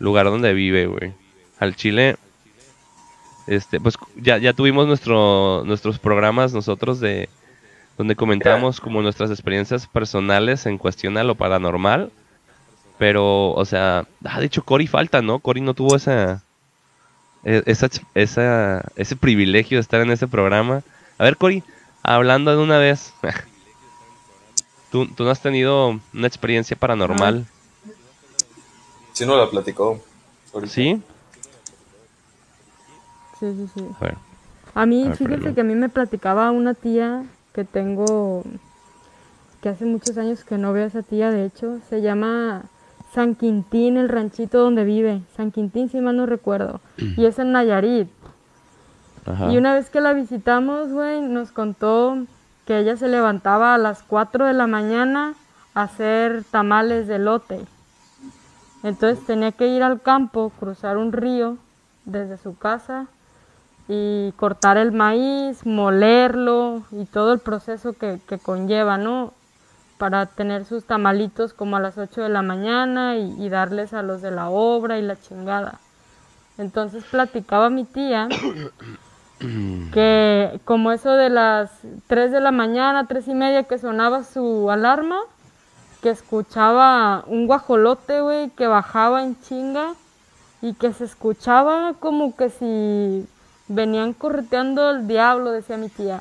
[0.00, 1.12] lugar donde vive, güey.
[1.60, 2.16] Al chile,
[3.46, 7.28] este, pues ya, ya tuvimos nuestro, nuestros programas nosotros de
[7.96, 12.10] donde comentamos como nuestras experiencias personales en cuestión a lo paranormal.
[12.98, 15.38] Pero, o sea, ah, de hecho Cory falta, ¿no?
[15.38, 16.42] Cory no tuvo esa,
[17.44, 20.82] esa, esa, ese privilegio de estar en ese programa.
[21.18, 21.62] A ver, Cory,
[22.02, 23.12] hablando de una vez,
[24.92, 27.46] ¿tú, ¿tú, no has tenido una experiencia paranormal?
[29.12, 30.00] Sí, no la platicó.
[30.66, 31.02] ¿Sí?
[33.38, 33.84] Sí, sí, sí.
[34.74, 38.44] A, mí, fíjese que a mí me platicaba una tía que tengo,
[39.60, 42.64] que hace muchos años que no veo a esa tía, de hecho, se llama
[43.12, 45.22] San Quintín, el ranchito donde vive.
[45.36, 46.80] San Quintín, si mal no recuerdo.
[46.96, 48.08] Y es en Nayarit.
[49.50, 52.16] Y una vez que la visitamos, güey, nos contó
[52.66, 55.34] que ella se levantaba a las 4 de la mañana
[55.74, 57.60] a hacer tamales de lote.
[58.82, 61.58] Entonces tenía que ir al campo, cruzar un río
[62.04, 63.06] desde su casa
[63.88, 69.32] y cortar el maíz, molerlo y todo el proceso que, que conlleva, ¿no?
[69.98, 74.22] Para tener sus tamalitos como a las 8 de la mañana y, darles a los
[74.22, 75.80] de la obra y la chingada.
[76.56, 78.28] Entonces platicaba mi tía
[79.92, 81.70] que como eso de las
[82.06, 85.18] 3 de la mañana, 3 y media que sonaba su alarma,
[86.02, 89.94] que escuchaba un guajolote, güey, que bajaba en chinga
[90.62, 93.26] y que se escuchaba como que si
[93.66, 96.20] venían correteando el diablo, decía mi tía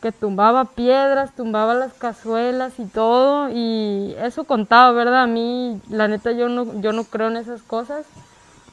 [0.00, 5.22] que tumbaba piedras, tumbaba las cazuelas y todo, y eso contaba, ¿verdad?
[5.22, 8.06] A mí, la neta, yo no, yo no creo en esas cosas,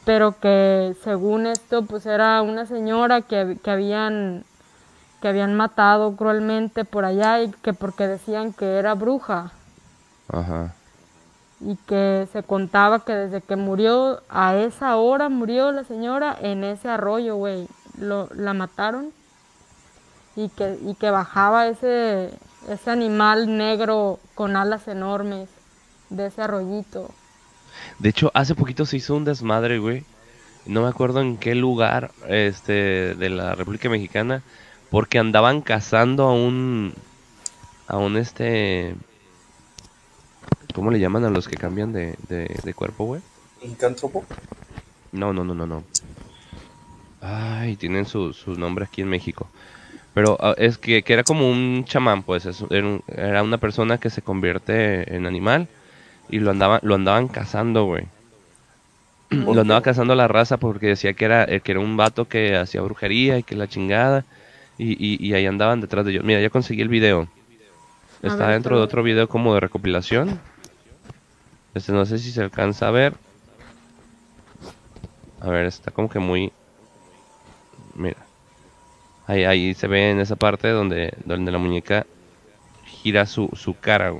[0.06, 4.44] pero que según esto, pues era una señora que, que habían
[5.22, 9.52] que habían matado cruelmente por allá y que porque decían que era bruja.
[10.28, 10.76] Ajá.
[11.60, 16.64] Y que se contaba que desde que murió, a esa hora murió la señora en
[16.64, 17.68] ese arroyo, güey.
[17.98, 19.14] Lo, la mataron
[20.36, 22.32] y que, y que bajaba ese,
[22.70, 25.50] ese animal negro con alas enormes
[26.10, 27.12] de ese arroyito.
[28.00, 30.04] De hecho, hace poquito se hizo un desmadre, güey.
[30.66, 34.42] No me acuerdo en qué lugar este, de la República Mexicana,
[34.90, 36.94] porque andaban cazando a un,
[37.88, 38.96] a un este,
[40.74, 43.22] ¿cómo le llaman a los que cambian de, de, cuerpo, güey?
[43.62, 44.26] ¿Incántropo?
[45.12, 45.84] No, no, no, no, no.
[47.22, 49.48] Ay, tienen su, su nombre aquí en México.
[50.16, 55.14] Pero ah, es que, era como un chamán, pues era, una persona que se convierte
[55.14, 55.68] en animal
[56.30, 58.06] y lo andaban, lo andaban cazando, güey.
[59.30, 62.56] Lo andaba cazando la raza porque decía que era, eh, que era un vato que
[62.56, 64.24] hacía brujería y que la chingada.
[64.78, 66.24] Y, ahí andaban detrás de ellos.
[66.24, 67.28] Mira, ya conseguí el video.
[68.22, 70.40] Está dentro de otro video como de recopilación.
[71.74, 73.16] Este no sé si se alcanza a ver.
[75.42, 76.54] A ver, está como que muy...
[77.96, 78.25] Mira.
[79.28, 82.06] Ahí, ahí se ve en esa parte donde, donde la muñeca
[82.86, 84.14] gira su, su cara,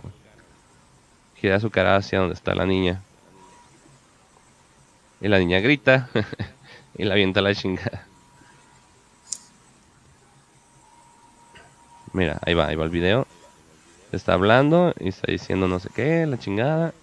[1.36, 3.02] Gira su cara hacia donde está la niña.
[5.22, 6.10] Y la niña grita
[6.98, 8.08] y la avienta la chingada.
[12.14, 13.28] Mira, ahí va, ahí va el video.
[14.12, 16.94] Está hablando y está diciendo no sé qué, la chingada.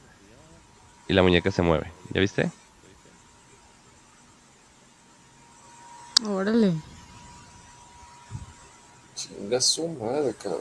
[1.09, 1.93] Y la muñeca se mueve.
[2.11, 2.51] ¿Ya viste?
[6.27, 6.73] Órale.
[9.43, 10.61] Chinga su madre, cabrón.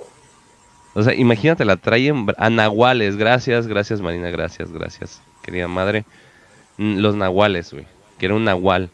[0.93, 3.15] O sea, imagínate, la traen a nahuales.
[3.15, 6.03] Gracias, gracias, Marina, gracias, gracias, querida madre.
[6.77, 7.85] Mm, los nahuales, güey.
[8.17, 8.89] Que era un nahual.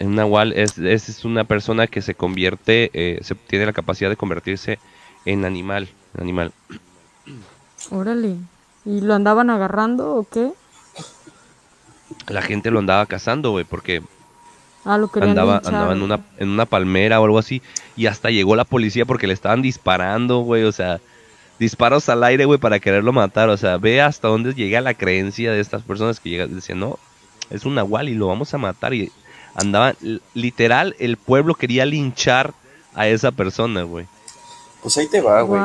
[0.00, 4.16] Un nahual es, es, una persona que se convierte, eh, se tiene la capacidad de
[4.16, 4.78] convertirse
[5.24, 5.88] en animal.
[6.18, 6.52] animal.
[7.90, 8.36] Órale.
[8.84, 10.52] ¿Y lo andaban agarrando o qué?
[12.28, 14.02] La gente lo andaba cazando, güey, porque
[14.84, 17.62] Ah, andaba, andaba en una, en una palmera o algo así.
[17.96, 20.64] Y hasta llegó la policía porque le estaban disparando, güey.
[20.64, 21.00] O sea,
[21.58, 23.50] disparos al aire, güey, para quererlo matar.
[23.50, 26.98] O sea, ve hasta dónde llega la creencia de estas personas que llegan, decían, no,
[27.50, 28.94] es un nahual y lo vamos a matar.
[28.94, 29.12] Y
[29.54, 29.96] andaban,
[30.34, 32.54] literal, el pueblo quería linchar
[32.94, 34.06] a esa persona, güey.
[34.82, 35.60] Pues ahí te va, güey.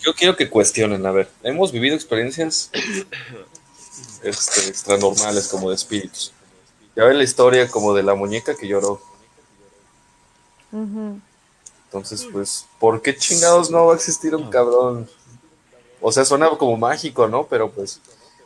[0.00, 2.70] Yo quiero que cuestionen, a ver, hemos vivido experiencias
[4.22, 6.32] este, extranormales como de espíritus.
[6.96, 9.00] Ya ven la historia como de la muñeca que lloró.
[11.84, 15.08] Entonces, pues, ¿por qué chingados no va a existir un cabrón?
[16.00, 17.46] O sea, suena como mágico, ¿no?
[17.46, 18.00] Pero pues,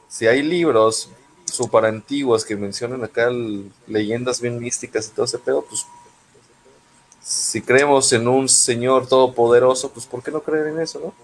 [0.09, 1.09] si hay libros
[1.45, 3.31] super antiguos que mencionan acá
[3.87, 5.87] leyendas bien místicas y todo ese pedo, pues,
[7.23, 11.15] si creemos en un Señor todopoderoso, pues, ¿por qué no creer en eso, no?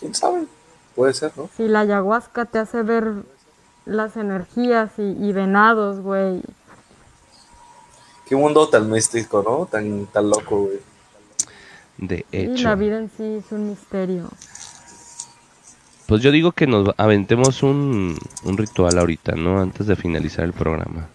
[0.00, 0.46] ¿Quién sabe?
[0.94, 1.50] Puede ser, ¿no?
[1.56, 3.24] Si la ayahuasca te hace ver
[3.84, 6.40] las energías y, venados, güey.
[8.26, 9.66] Qué mundo tan místico, ¿no?
[9.66, 10.80] Tan, tan loco, güey.
[11.98, 12.64] De Y hecho.
[12.64, 14.28] la vida en sí es un misterio.
[16.06, 19.60] Pues yo digo que nos aventemos un, un ritual ahorita, ¿no?
[19.60, 21.08] Antes de finalizar el programa.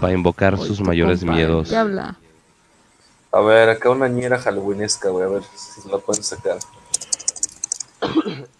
[0.00, 1.68] Para invocar sus mayores miedos.
[1.68, 2.16] ¿Qué habla?
[3.32, 6.58] A ver, acá una ñera halloweenesca, güey, a ver si la pueden sacar.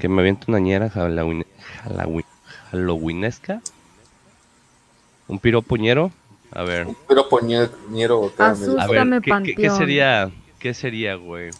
[0.00, 1.44] Que me aviente una ñera halloween,
[1.84, 2.24] halloween-
[2.70, 3.60] halloweenesca.
[5.26, 6.10] Un piropuñero.
[6.52, 6.86] A ver.
[7.06, 8.68] Pero poñero, ñero acá, Azul.
[8.76, 10.30] medio- A ver, ¿qué, qué- sería?
[10.58, 11.50] ¿Qué sería, güey?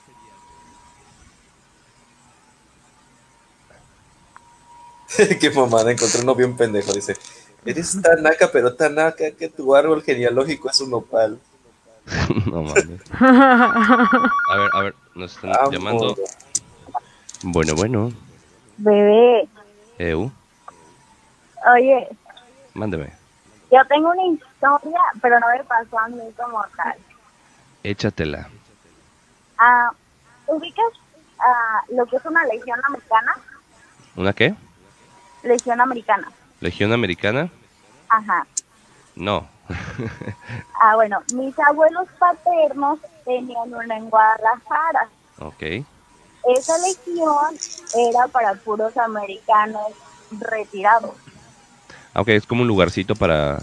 [5.41, 7.17] Qué mamada, encontré uno bien pendejo, dice.
[7.65, 11.39] Eres tan naca, pero tan naca que tu árbol genealógico es un nopal.
[12.47, 13.01] no mames.
[13.21, 16.17] A ver, a ver, nos están llamando.
[17.43, 18.13] Bueno, bueno.
[18.79, 19.49] Bebé,
[19.99, 20.31] Eu,
[21.75, 22.09] oye,
[22.75, 23.13] mándeme.
[23.73, 26.95] yo tengo una historia, pero no me pasó a mí como tal.
[27.83, 28.49] Échatela.
[29.59, 29.91] Ah,
[30.47, 30.93] ¿Ubicas
[31.41, 33.33] ah, lo que es una legión americana?
[34.17, 34.55] ¿Una qué?
[35.43, 36.31] Legión americana.
[36.61, 37.49] ¿Legión Americana?
[38.09, 38.47] Ajá.
[39.17, 39.47] No.
[40.81, 45.09] Ah, bueno, mis abuelos paternos tenían una en Guadalajara.
[45.41, 45.85] ok.
[46.45, 47.59] Esa legión
[47.95, 49.89] era para puros americanos
[50.31, 51.15] retirados.
[52.15, 53.59] Ah, Ok, es como un lugarcito para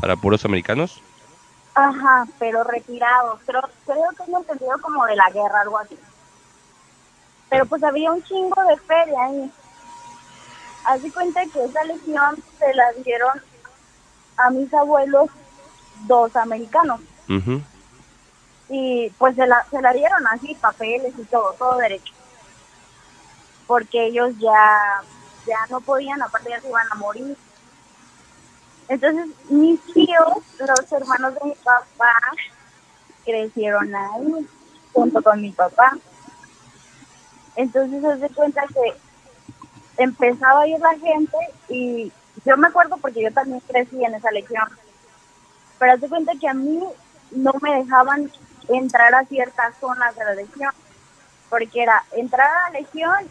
[0.00, 1.00] para puros americanos.
[1.74, 3.40] Ajá, pero retirados.
[3.46, 5.98] Creo, creo que es entendido como de la guerra, algo así.
[7.48, 9.50] Pero pues había un chingo de feria ahí.
[10.84, 13.40] Haz de cuenta que esa legión se la dieron
[14.36, 15.30] a mis abuelos
[16.06, 17.00] dos americanos.
[17.28, 17.62] Ujú.
[18.68, 22.12] Y pues se la, se la dieron así, papeles y todo, todo derecho.
[23.66, 25.02] Porque ellos ya,
[25.46, 27.36] ya no podían, aparte ya se iban a morir.
[28.88, 32.14] Entonces mis tíos, los hermanos de mi papá,
[33.24, 34.46] crecieron ahí,
[34.92, 35.96] junto con mi papá.
[37.56, 41.36] Entonces se de cuenta que empezaba a ir la gente
[41.68, 42.12] y
[42.44, 44.68] yo me acuerdo porque yo también crecí en esa legión.
[45.78, 46.82] Pero de cuenta que a mí
[47.30, 48.30] no me dejaban
[48.68, 50.72] entrar a ciertas zonas de la legión.
[51.48, 53.28] Porque era entrar a la legión,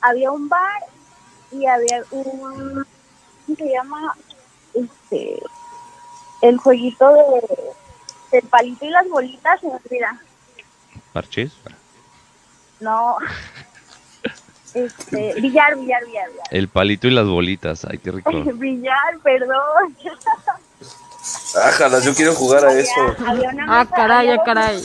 [0.00, 0.82] había un bar
[1.52, 2.86] y había un.
[3.46, 4.14] ¿Cómo se llama?
[4.74, 5.40] Este.
[6.42, 7.56] El jueguito de.
[8.32, 10.20] del palito y las bolitas, se me olvida.
[11.12, 11.52] Parchís.
[12.80, 13.16] No.
[14.74, 15.40] Este.
[15.40, 16.48] Billar, billar, billar, billar.
[16.50, 17.86] El palito y las bolitas.
[17.86, 18.30] Ay, qué rico.
[18.44, 19.96] Billar, perdón.
[21.62, 22.92] Ájalas, yo quiero jugar a eso.
[23.68, 24.84] Ah, caray, ah, caray.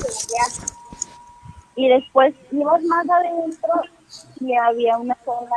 [1.75, 3.81] Y después ibas más adentro
[4.39, 5.55] y había una zona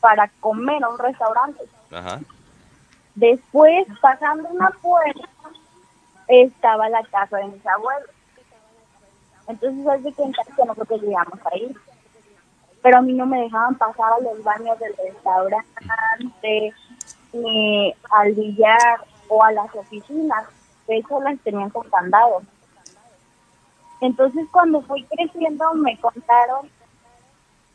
[0.00, 1.62] para comer, un restaurante.
[1.90, 2.20] Ajá.
[3.14, 5.28] Después, pasando una puerta,
[6.28, 8.10] estaba la casa de mis abuelos.
[9.46, 11.74] Entonces, haz de cuenta que nosotros llegamos ahí.
[12.82, 16.72] Pero a mí no me dejaban pasar a los baños del restaurante,
[17.32, 20.44] ni al billar o a las oficinas.
[20.86, 22.42] De hecho, las tenían con candado.
[24.02, 26.68] Entonces, cuando fui creciendo, me contaron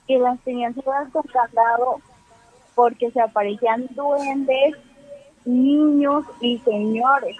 [0.07, 2.01] que las tenían cerradas con candado
[2.75, 4.75] porque se aparecían duendes,
[5.45, 7.37] niños y señores.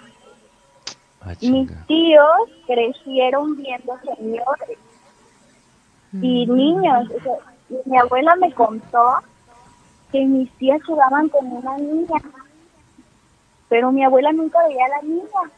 [1.20, 4.78] Ah, Mis tíos crecieron viendo señores
[6.12, 7.10] y niños.
[7.10, 7.36] O sea,
[7.68, 9.18] y mi abuela me contó
[10.12, 12.20] que mis tías jugaban con una niña,
[13.68, 15.50] pero mi abuela nunca veía a la niña.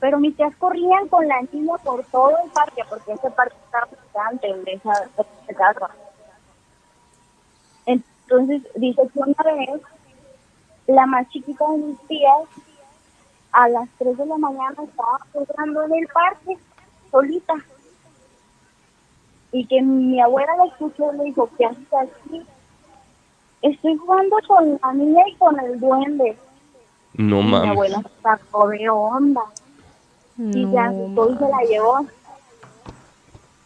[0.00, 3.88] Pero mis tías corrían con la niña por todo el parque, porque ese parque estaba
[3.88, 5.08] gigante de esa,
[5.48, 5.90] esa casa.
[7.86, 9.80] Entonces, dice que una vez,
[10.86, 12.48] la más chiquita de mis tías,
[13.52, 16.58] a las 3 de la mañana estaba jugando en el parque,
[17.10, 17.54] solita.
[19.52, 22.44] Y que mi abuela la escuchó y le dijo, ¿qué haces aquí?
[23.62, 26.36] Estoy jugando con la niña y con el duende.
[27.14, 27.70] No y mi mames.
[27.70, 29.42] abuela sacó de onda
[30.38, 32.06] y se asustó y se la llevó.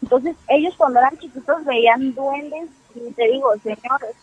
[0.01, 4.15] Entonces, ellos cuando eran chiquitos veían duendes, y te digo, señores,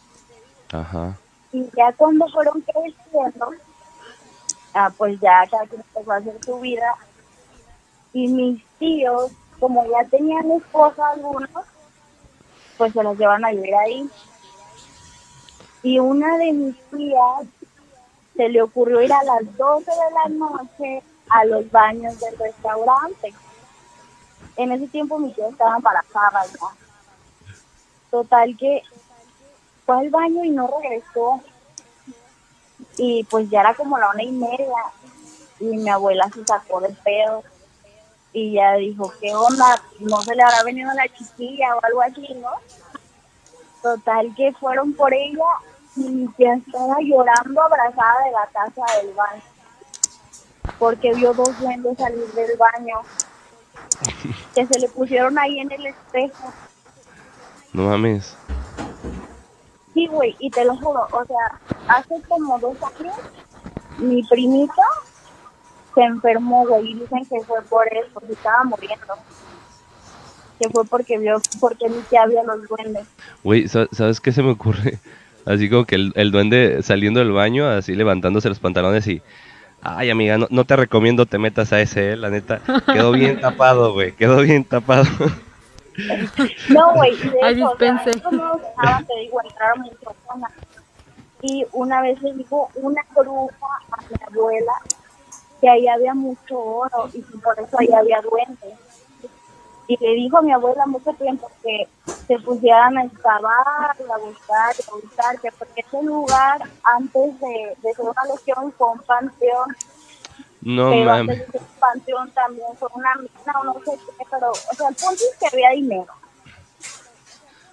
[0.72, 1.16] Ajá.
[1.52, 3.50] y ya cuando fueron creciendo,
[4.74, 6.94] ah, pues ya cada quien empezó a hacer su vida.
[8.12, 9.30] Y mis tíos,
[9.60, 11.50] como ya tenían esposa algunos,
[12.78, 14.08] pues se los llevan a vivir ahí.
[15.82, 17.46] Y una de mis tías
[18.36, 23.34] se le ocurrió ir a las 12 de la noche a los baños del restaurante.
[24.56, 27.54] en ese tiempo mi tía estaba embarazada ya.
[28.10, 28.82] Total que
[29.84, 31.40] fue al baño y no regresó.
[32.96, 34.76] Y pues ya era como la una y media.
[35.60, 37.42] Y mi abuela se sacó de pedo.
[38.32, 39.82] Y ya dijo, ¿qué onda?
[40.00, 42.50] No se le habrá venido la chiquilla o algo así, ¿no?
[43.82, 45.44] Total que fueron por ella
[45.96, 49.42] y tía estaba llorando abrazada de la taza del baño.
[50.78, 52.96] Porque vio dos duendes salir del baño.
[54.54, 56.52] Que se le pusieron ahí en el espejo.
[57.72, 58.34] No mames.
[59.94, 63.14] Sí, güey, y te lo juro, o sea, hace como dos años,
[63.98, 64.74] mi primito
[65.94, 69.14] se enfermó, güey, y dicen que fue por él, porque estaba muriendo.
[70.58, 73.06] Que fue porque vio, porque mi tía vio los duendes.
[73.44, 74.98] Güey, sa- ¿sabes qué se me ocurre?
[75.46, 79.22] Así como que el, el duende saliendo del baño, así levantándose los pantalones y...
[79.82, 82.60] Ay, amiga, no, no te recomiendo te metas a ese, eh, la neta.
[82.92, 85.04] Quedó bien tapado, güey, quedó bien tapado.
[86.70, 87.12] No, güey,
[87.42, 88.10] Ay, o sea, dispense.
[88.18, 90.52] eso no dejaban, te digo, entrar a muchas personas.
[91.42, 94.72] Y una vez le dijo una bruja a mi abuela
[95.60, 98.78] que ahí había mucho oro y que por eso ahí había duendes.
[99.88, 101.86] Y le dijo a mi abuela mucho tiempo que
[102.26, 107.94] se pusieran a excavar, a buscar, a buscar, que porque ese lugar antes de, de
[107.94, 109.76] ser una legión fue un panteón
[110.62, 111.44] No mames.
[111.78, 115.36] panteón también fue una mina o no sé qué, pero, o sea, el punto es
[115.38, 116.12] que había dinero.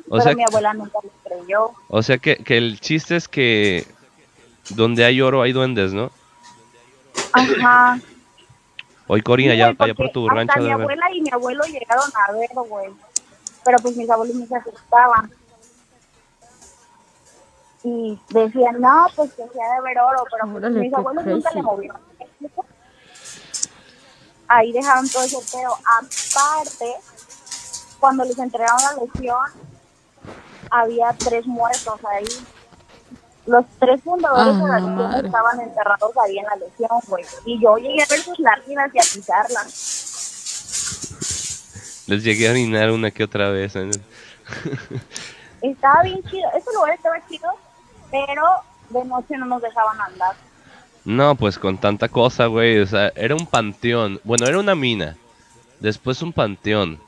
[0.08, 1.72] O pero sea, mi abuela nunca lo creyó.
[1.88, 3.88] o sea que, que el chiste es que
[4.70, 6.12] donde hay oro hay duendes, ¿no?
[7.32, 8.00] Ajá.
[9.08, 10.84] Hoy Corín, Sí, allá por tu hasta rancho mi haber.
[10.84, 12.90] abuela y mi abuelo llegaron a ver, güey.
[13.66, 15.32] Pero pues mis abuelos no se asustaban.
[17.84, 21.52] Y decían, no, pues que sea de ver oro, pero pues, Órale, mis abuelos nunca
[21.52, 22.00] le movieron.
[22.40, 22.50] ¿me?
[24.48, 25.76] Ahí dejaron todo ese pedo.
[25.86, 26.96] Aparte,
[28.00, 29.46] cuando les entregaron la lesión,
[30.70, 32.26] había tres muertos ahí.
[33.46, 35.28] Los tres fundadores Ah, de la lesión madre.
[35.28, 37.26] estaban enterrados ahí en la lesión, güey.
[37.46, 39.74] Y yo llegué a ver sus lágrimas y a pisarlas.
[42.08, 43.76] Les llegué a orinar una que otra vez.
[43.76, 43.90] ¿eh?
[45.62, 46.50] Estaba bien chido.
[46.58, 47.50] Ese lugar estaba chido,
[48.12, 48.44] pero
[48.90, 50.36] de noche no nos dejaban andar.
[51.06, 52.80] No, pues con tanta cosa, güey.
[52.80, 54.20] O sea, era un panteón.
[54.24, 55.16] Bueno, era una mina.
[55.80, 57.00] Después un panteón.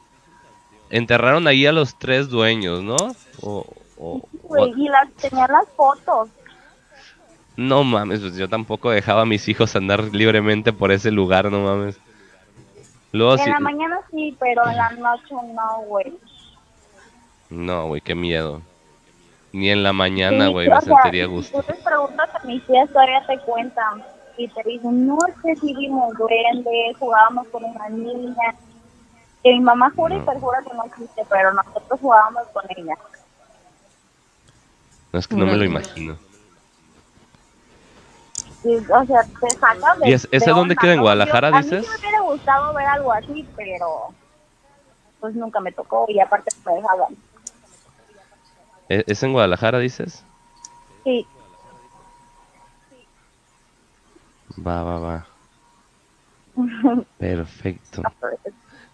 [0.89, 2.95] Enterraron ahí a los tres dueños, ¿no?
[3.41, 3.65] O,
[3.97, 6.29] Güey, y las tenían las fotos.
[7.55, 11.61] no mames, pues yo tampoco dejaba a mis hijos andar libremente por ese lugar, no
[11.61, 11.97] mames.
[13.11, 16.13] Luego En la mañana sí, pero en la noche no, güey.
[17.49, 18.61] No, güey, qué miedo.
[19.53, 21.61] Ni en la mañana, güey, me sea, sentiría si gusto.
[21.61, 24.03] Tú les preguntas a mis tías, todavía te cuentan.
[24.37, 28.53] Y te dicen, no, es que sí vimos duendes, jugábamos con una niña.
[29.41, 32.95] Que mi mamá jura y perjura que no existe, pero nosotros jugábamos con ella.
[35.15, 36.19] No es que no me lo imagino.
[38.65, 41.03] Y, o sea, te sacas de ¿Y es- ese de dónde onda, queda, en ¿no?
[41.03, 41.79] Guadalajara, Yo- A dices?
[41.79, 44.07] mí sí me hubiera gustado ver algo así, pero
[45.21, 47.15] pues nunca me tocó y aparte me dejaban.
[48.89, 50.25] ¿E- ¿Es en Guadalajara, dices?
[51.05, 51.25] Sí,
[54.67, 55.27] Va, va, va.
[57.17, 58.01] Perfecto.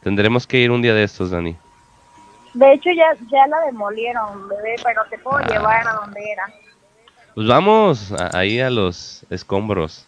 [0.01, 1.57] Tendremos que ir un día de estos, Dani.
[2.53, 5.47] De hecho ya, ya la demolieron, bebé, pero te puedo Ah.
[5.47, 6.43] llevar a donde era.
[7.35, 10.05] Pues vamos a- ahí a los escombros.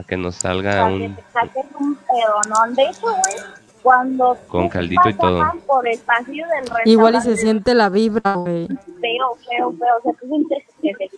[0.00, 1.16] A que nos salga Para que un...
[1.16, 2.74] te saques un pedonón.
[2.74, 3.36] De hecho, güey,
[3.82, 5.38] cuando Con caldito y todo.
[5.38, 8.66] pasaban por el pasillo del restaurante, Igual y se siente la vibra, güey.
[8.68, 11.08] feo, feo, feo, o sea, tú sientes que se.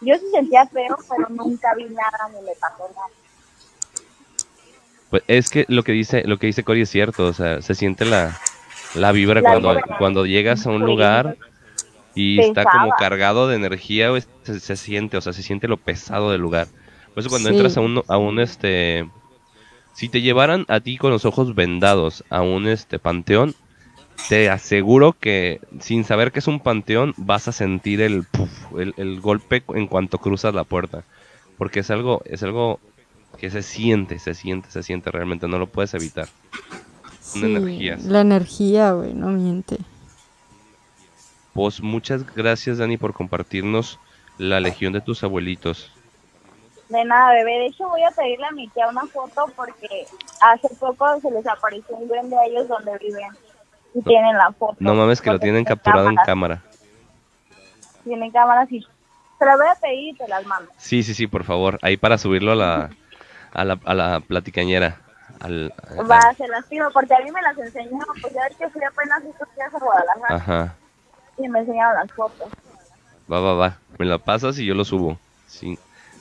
[0.00, 3.08] Yo sí sentía feo, pero nunca vi nada ni me pasó nada.
[5.10, 7.74] Pues es que lo que dice, lo que dice Cory es cierto, o sea, se
[7.74, 8.36] siente la,
[8.94, 9.96] la vibra La cuando, vibra.
[9.98, 11.36] cuando llegas a un lugar
[12.14, 14.10] y está como cargado de energía,
[14.44, 16.68] se, se siente, o sea, se siente lo pesado del lugar.
[17.14, 17.54] Por eso cuando Sí.
[17.56, 19.08] entras a un, a un este,
[19.94, 23.54] si te llevaran a ti con los ojos vendados a un este panteón,
[24.28, 28.94] te aseguro que sin saber que es un panteón vas a sentir el, puf, el,
[28.96, 31.04] el golpe en cuanto cruzas la puerta,
[31.58, 32.80] porque es algo, es algo
[33.38, 36.28] que se siente, se siente, se siente realmente, no lo puedes evitar.
[37.24, 38.04] Son Sí, energías.
[38.04, 39.78] La energía, güey, no miente.
[41.54, 43.98] Pues muchas gracias Dani por compartirnos
[44.38, 45.90] la legión de tus abuelitos.
[46.88, 47.52] De nada, bebé.
[47.60, 50.04] De hecho, voy a pedirle a mi tía una foto porque
[50.40, 53.28] hace poco se les apareció un duende a ellos donde viven.
[53.94, 54.76] Y tienen la foto.
[54.80, 56.62] No mames que lo tienen capturado en cámaras, cámara.
[58.02, 60.70] Tienen cámaras y se las voy a pedir y te las mando.
[60.76, 62.90] Sí, sí, sí, por favor, ahí para subirlo a la,
[63.52, 65.00] a la, a la platicañera.
[65.40, 68.56] Al- al- Va, se las pido, porque a mí me las enseñó, pues ya ves
[68.56, 70.74] que fui apenas estos días a Guadalajara Ajá.
[71.38, 72.48] y me enseñaron las fotos.
[73.30, 73.78] Va, va, va.
[73.98, 75.18] Me la pasas y yo lo subo.
[75.46, 75.78] Sí.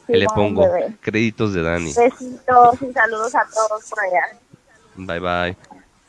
[0.08, 0.96] Le pongo bebé.
[1.02, 1.94] créditos de Dani.
[1.94, 4.38] Besitos y saludos a todos por allá.
[4.96, 5.58] Bye, bye.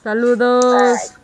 [0.02, 1.14] Saludos.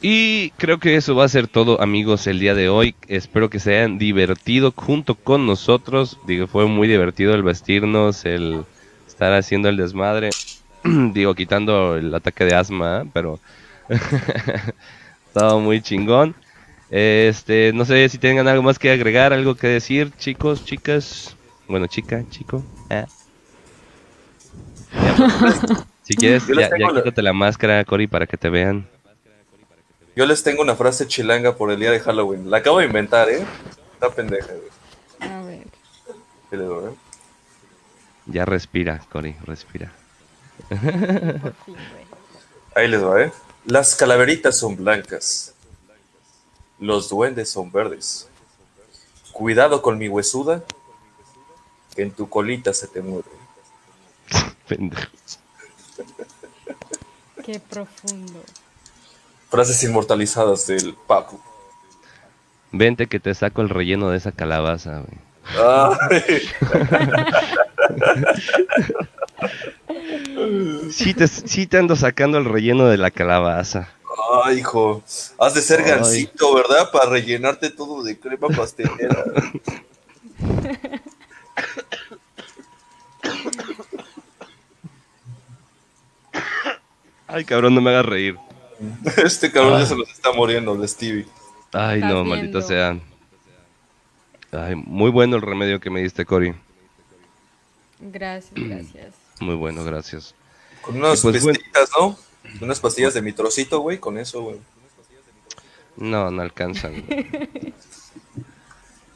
[0.00, 2.94] Y creo que eso va a ser todo, amigos, el día de hoy.
[3.08, 6.18] Espero que se hayan divertido junto con nosotros.
[6.26, 8.64] Digo, fue muy divertido el vestirnos, el
[9.08, 10.30] estar haciendo el desmadre.
[10.84, 13.10] Digo, quitando el ataque de asma, ¿eh?
[13.12, 13.40] pero
[15.26, 16.36] estaba muy chingón.
[16.90, 21.36] Este, no sé si tengan algo más que agregar, algo que decir, chicos, chicas.
[21.66, 22.62] Bueno, chica, chico.
[22.88, 23.06] Ya,
[25.40, 25.60] pues,
[26.02, 28.86] si quieres, ya, ya quítate la máscara, Cory, para que te vean.
[30.18, 32.50] Yo les tengo una frase chilanga por el día de Halloween.
[32.50, 33.46] La acabo de inventar, ¿eh?
[33.92, 35.30] Está pendeja, güey.
[35.32, 35.64] A ver.
[36.50, 36.94] ¿Qué le digo, eh?
[38.26, 39.92] Ya respira, Cory, respira.
[40.68, 42.06] Por fin, güey.
[42.74, 43.32] Ahí les va, ¿eh?
[43.64, 45.54] Las calaveritas son blancas.
[46.80, 48.28] Los duendes son verdes.
[49.30, 50.64] Cuidado con mi huesuda,
[51.94, 53.28] que en tu colita se te muere.
[54.66, 55.12] Pendejo.
[57.44, 58.42] Qué profundo.
[59.50, 61.40] Frases inmortalizadas del Papu.
[62.70, 65.18] Vente que te saco el relleno de esa calabaza, güey.
[70.90, 73.88] Sí te, sí te ando sacando el relleno de la calabaza.
[74.44, 75.02] ay, hijo.
[75.38, 75.86] Has de ser Ay.
[75.90, 76.90] gansito, ¿verdad?
[76.90, 79.24] Para rellenarte todo de crema pastelera.
[87.26, 88.36] Ay, cabrón, no me hagas reír.
[89.24, 91.26] Este cabrón ya se los está muriendo, el Stevie.
[91.72, 92.24] Ay, no, viendo.
[92.24, 92.98] maldito sea.
[94.52, 96.54] Ay, muy bueno el remedio que me diste, Cory.
[98.00, 99.14] Gracias, gracias.
[99.40, 100.34] Muy bueno, gracias.
[100.82, 101.58] Con unas pues, bueno.
[101.58, 102.18] pastillitas, ¿no?
[102.60, 104.58] Unas pastillas de mi trocito, güey, con eso, güey.
[105.96, 107.04] No, no alcanzan.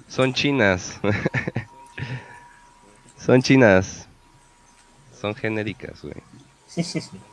[0.09, 1.01] Son chinas.
[3.18, 4.06] Son chinas.
[5.20, 6.14] Son genéricas, güey.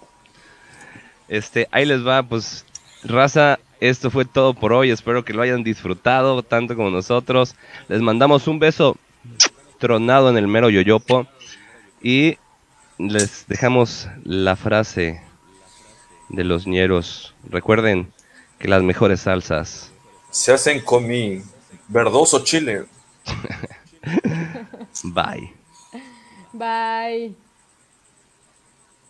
[1.29, 2.65] Este, ahí les va, pues,
[3.03, 4.91] raza, esto fue todo por hoy.
[4.91, 7.55] Espero que lo hayan disfrutado tanto como nosotros.
[7.87, 8.97] Les mandamos un beso
[9.77, 11.27] tronado en el mero yoyopo.
[12.01, 12.37] Y
[12.97, 15.21] les dejamos la frase
[16.29, 17.33] de los ñeros.
[17.49, 18.11] Recuerden
[18.59, 19.91] que las mejores salsas
[20.29, 21.41] Se hacen con mi
[21.87, 22.85] verdoso chile.
[25.03, 25.53] Bye.
[26.53, 27.48] Bye.